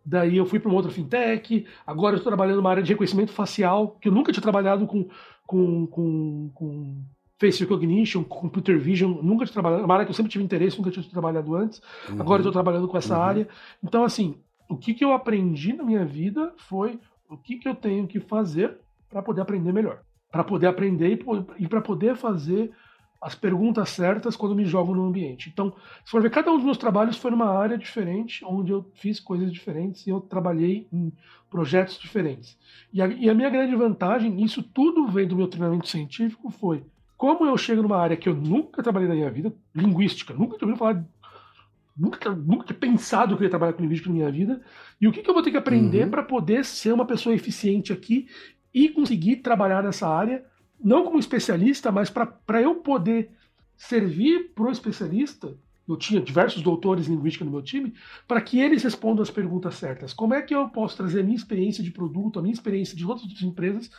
[0.05, 3.31] daí eu fui para uma outra fintech, agora eu estou trabalhando numa área de reconhecimento
[3.31, 5.07] facial, que eu nunca tinha trabalhado com,
[5.45, 7.03] com, com, com
[7.39, 10.91] face recognition, computer vision, nunca tinha trabalhado, uma área que eu sempre tive interesse, nunca
[10.91, 12.19] tinha trabalhado antes, uhum.
[12.19, 13.23] agora eu estou trabalhando com essa uhum.
[13.23, 13.47] área.
[13.83, 14.35] Então, assim,
[14.69, 16.99] o que, que eu aprendi na minha vida foi
[17.29, 18.77] o que, que eu tenho que fazer
[19.09, 20.01] para poder aprender melhor.
[20.31, 22.71] Para poder aprender e, e para poder fazer
[23.23, 25.49] as perguntas certas quando me jogo no ambiente.
[25.51, 25.73] Então,
[26.03, 29.19] se for ver, cada um dos meus trabalhos foi numa área diferente, onde eu fiz
[29.19, 31.11] coisas diferentes e eu trabalhei em
[31.49, 32.57] projetos diferentes.
[32.91, 36.83] E a, e a minha grande vantagem, isso tudo vem do meu treinamento científico, foi
[37.15, 40.67] como eu chego numa área que eu nunca trabalhei na minha vida, linguística, nunca tinha
[40.67, 41.05] ouvido falar
[41.97, 44.61] nunca, nunca tinha pensado que eu ia trabalhar com linguística na minha vida.
[44.99, 46.11] E o que, que eu vou ter que aprender uhum.
[46.11, 48.27] para poder ser uma pessoa eficiente aqui
[48.73, 50.43] e conseguir trabalhar nessa área,
[50.81, 53.31] não como especialista, mas para eu poder
[53.77, 55.55] servir para o especialista.
[55.85, 57.93] Eu tinha diversos doutores em linguística no meu time,
[58.25, 60.13] para que eles respondam as perguntas certas.
[60.13, 63.05] Como é que eu posso trazer a minha experiência de produto, a minha experiência de
[63.05, 63.91] outras empresas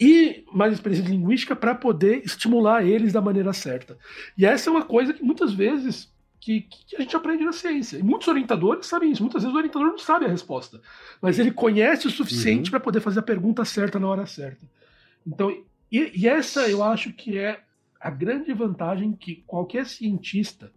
[0.00, 3.96] e mais experiência de linguística para poder estimular eles da maneira certa.
[4.36, 7.96] E essa é uma coisa que muitas vezes que, que, a gente aprende na ciência.
[7.96, 9.22] E muitos orientadores sabem isso.
[9.22, 10.80] Muitas vezes o orientador não sabe a resposta,
[11.22, 12.70] mas ele conhece o suficiente uhum.
[12.72, 14.66] para poder fazer a pergunta certa na hora certa.
[15.26, 15.56] Então,
[15.98, 17.60] e, e, essa eu acho que é
[18.00, 20.72] a grande vantagem que qualquer cientista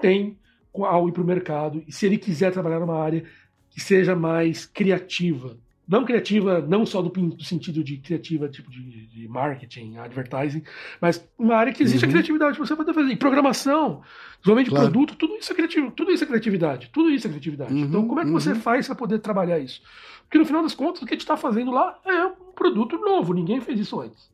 [0.00, 0.38] tem
[0.74, 3.24] ao ir para o mercado e se ele quiser trabalhar numa área
[3.70, 5.56] que seja mais criativa,
[5.88, 10.62] não criativa, não só do, do sentido de criativa, tipo de, de, marketing, advertising,
[11.00, 12.10] mas uma área que existe uhum.
[12.10, 13.10] a criatividade você pode fazer.
[13.10, 14.02] E programação,
[14.38, 14.90] desenvolvimento de claro.
[14.90, 17.72] produto, tudo isso é criativo, tudo isso é criatividade, tudo isso é criatividade.
[17.72, 18.38] Uhum, então, como é que uhum.
[18.38, 19.80] você faz para poder trabalhar isso?
[20.24, 22.98] Porque no final das contas, o que a gente está fazendo lá é um produto
[22.98, 24.30] novo, ninguém fez isso antes.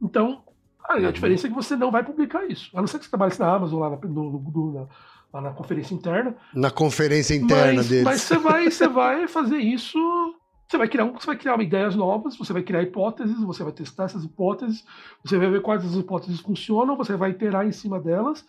[0.00, 0.42] Então,
[0.82, 1.12] a, uhum.
[1.12, 2.70] diferença é que você não vai publicar isso.
[2.74, 4.86] A não ser que você trabalhe na Amazon, lá na, no, no, na,
[5.32, 6.36] lá na conferência interna.
[6.54, 8.04] Na conferência interna mas, deles.
[8.04, 9.98] Mas você vai, você vai fazer isso
[10.74, 14.04] você vai criar, você vai criar ideias novas, você vai criar hipóteses, você vai testar
[14.04, 14.84] essas hipóteses,
[15.22, 18.44] você vai ver quais das hipóteses funcionam, você vai iterar em cima delas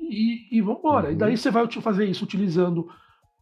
[0.00, 1.06] e, e vamos embora.
[1.06, 1.12] Uhum.
[1.12, 2.90] E daí você vai fazer isso utilizando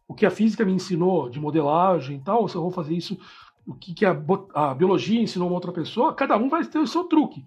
[0.07, 3.17] o que a física me ensinou de modelagem e tal, eu vou fazer isso,
[3.65, 4.15] o que, que a,
[4.53, 7.45] a biologia ensinou uma outra pessoa, cada um vai ter o seu truque.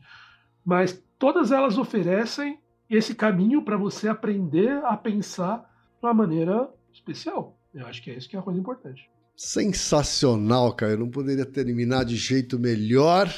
[0.65, 2.59] Mas todas elas oferecem
[2.89, 7.59] esse caminho para você aprender a pensar de uma maneira especial.
[7.75, 9.11] Eu acho que é isso que é a coisa importante.
[9.37, 10.93] Sensacional, Caio.
[10.93, 13.29] Eu não poderia terminar de jeito melhor.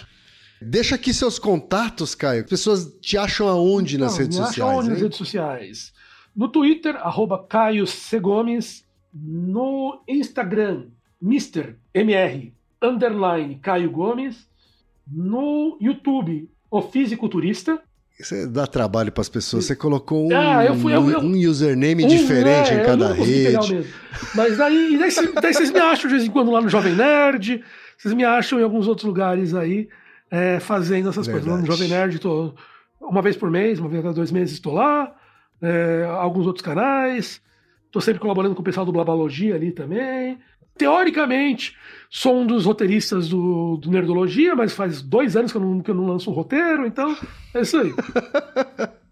[0.60, 2.42] Deixa aqui seus contatos, Caio.
[2.42, 4.60] As pessoas te acham aonde nas redes sociais?
[4.60, 5.92] Acham aonde nas redes sociais?
[6.34, 8.20] No Twitter, arroba Caio C.
[8.20, 8.84] Gomes.
[9.14, 10.88] No Instagram,
[11.22, 11.76] Mr.
[11.94, 14.46] MR, underline Caio Gomes.
[15.10, 17.80] No YouTube, O Fisiculturista.
[18.18, 19.66] Você dá trabalho para as pessoas.
[19.66, 23.12] Você colocou um, Ah, eu fui- eu- eu- um username Um, diferente é, em cada
[23.12, 23.86] rede.
[24.34, 27.62] Mas daí, daí, daí vocês me acham de vez em quando lá no Jovem Nerd,
[27.96, 29.88] vocês me acham em alguns outros lugares aí
[30.30, 31.44] é, fazendo essas coisas.
[31.46, 31.78] Lá no Verdade.
[31.82, 32.54] Jovem Nerd, tô
[33.00, 35.14] uma vez por mês, uma vez a cada dois meses estou lá.
[35.62, 37.40] é, alguns outros canais.
[37.86, 40.38] Estou sempre colaborando com o pessoal do Blabalogia ali também.
[40.76, 41.76] Teoricamente,
[42.10, 45.90] sou um dos roteiristas do, do Nerdologia, mas faz dois anos que eu, não, que
[45.90, 47.16] eu não lanço um roteiro, então
[47.54, 47.92] é isso aí.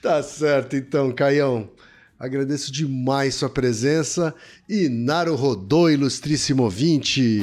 [0.00, 1.68] Tá certo, então, Caião.
[2.18, 4.34] Agradeço demais sua presença
[4.68, 7.40] e Naro Rodô, ilustríssimo ouvinte.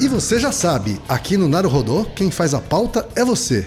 [0.00, 3.66] E você já sabe, aqui no Naro Rodô, quem faz a pauta é você.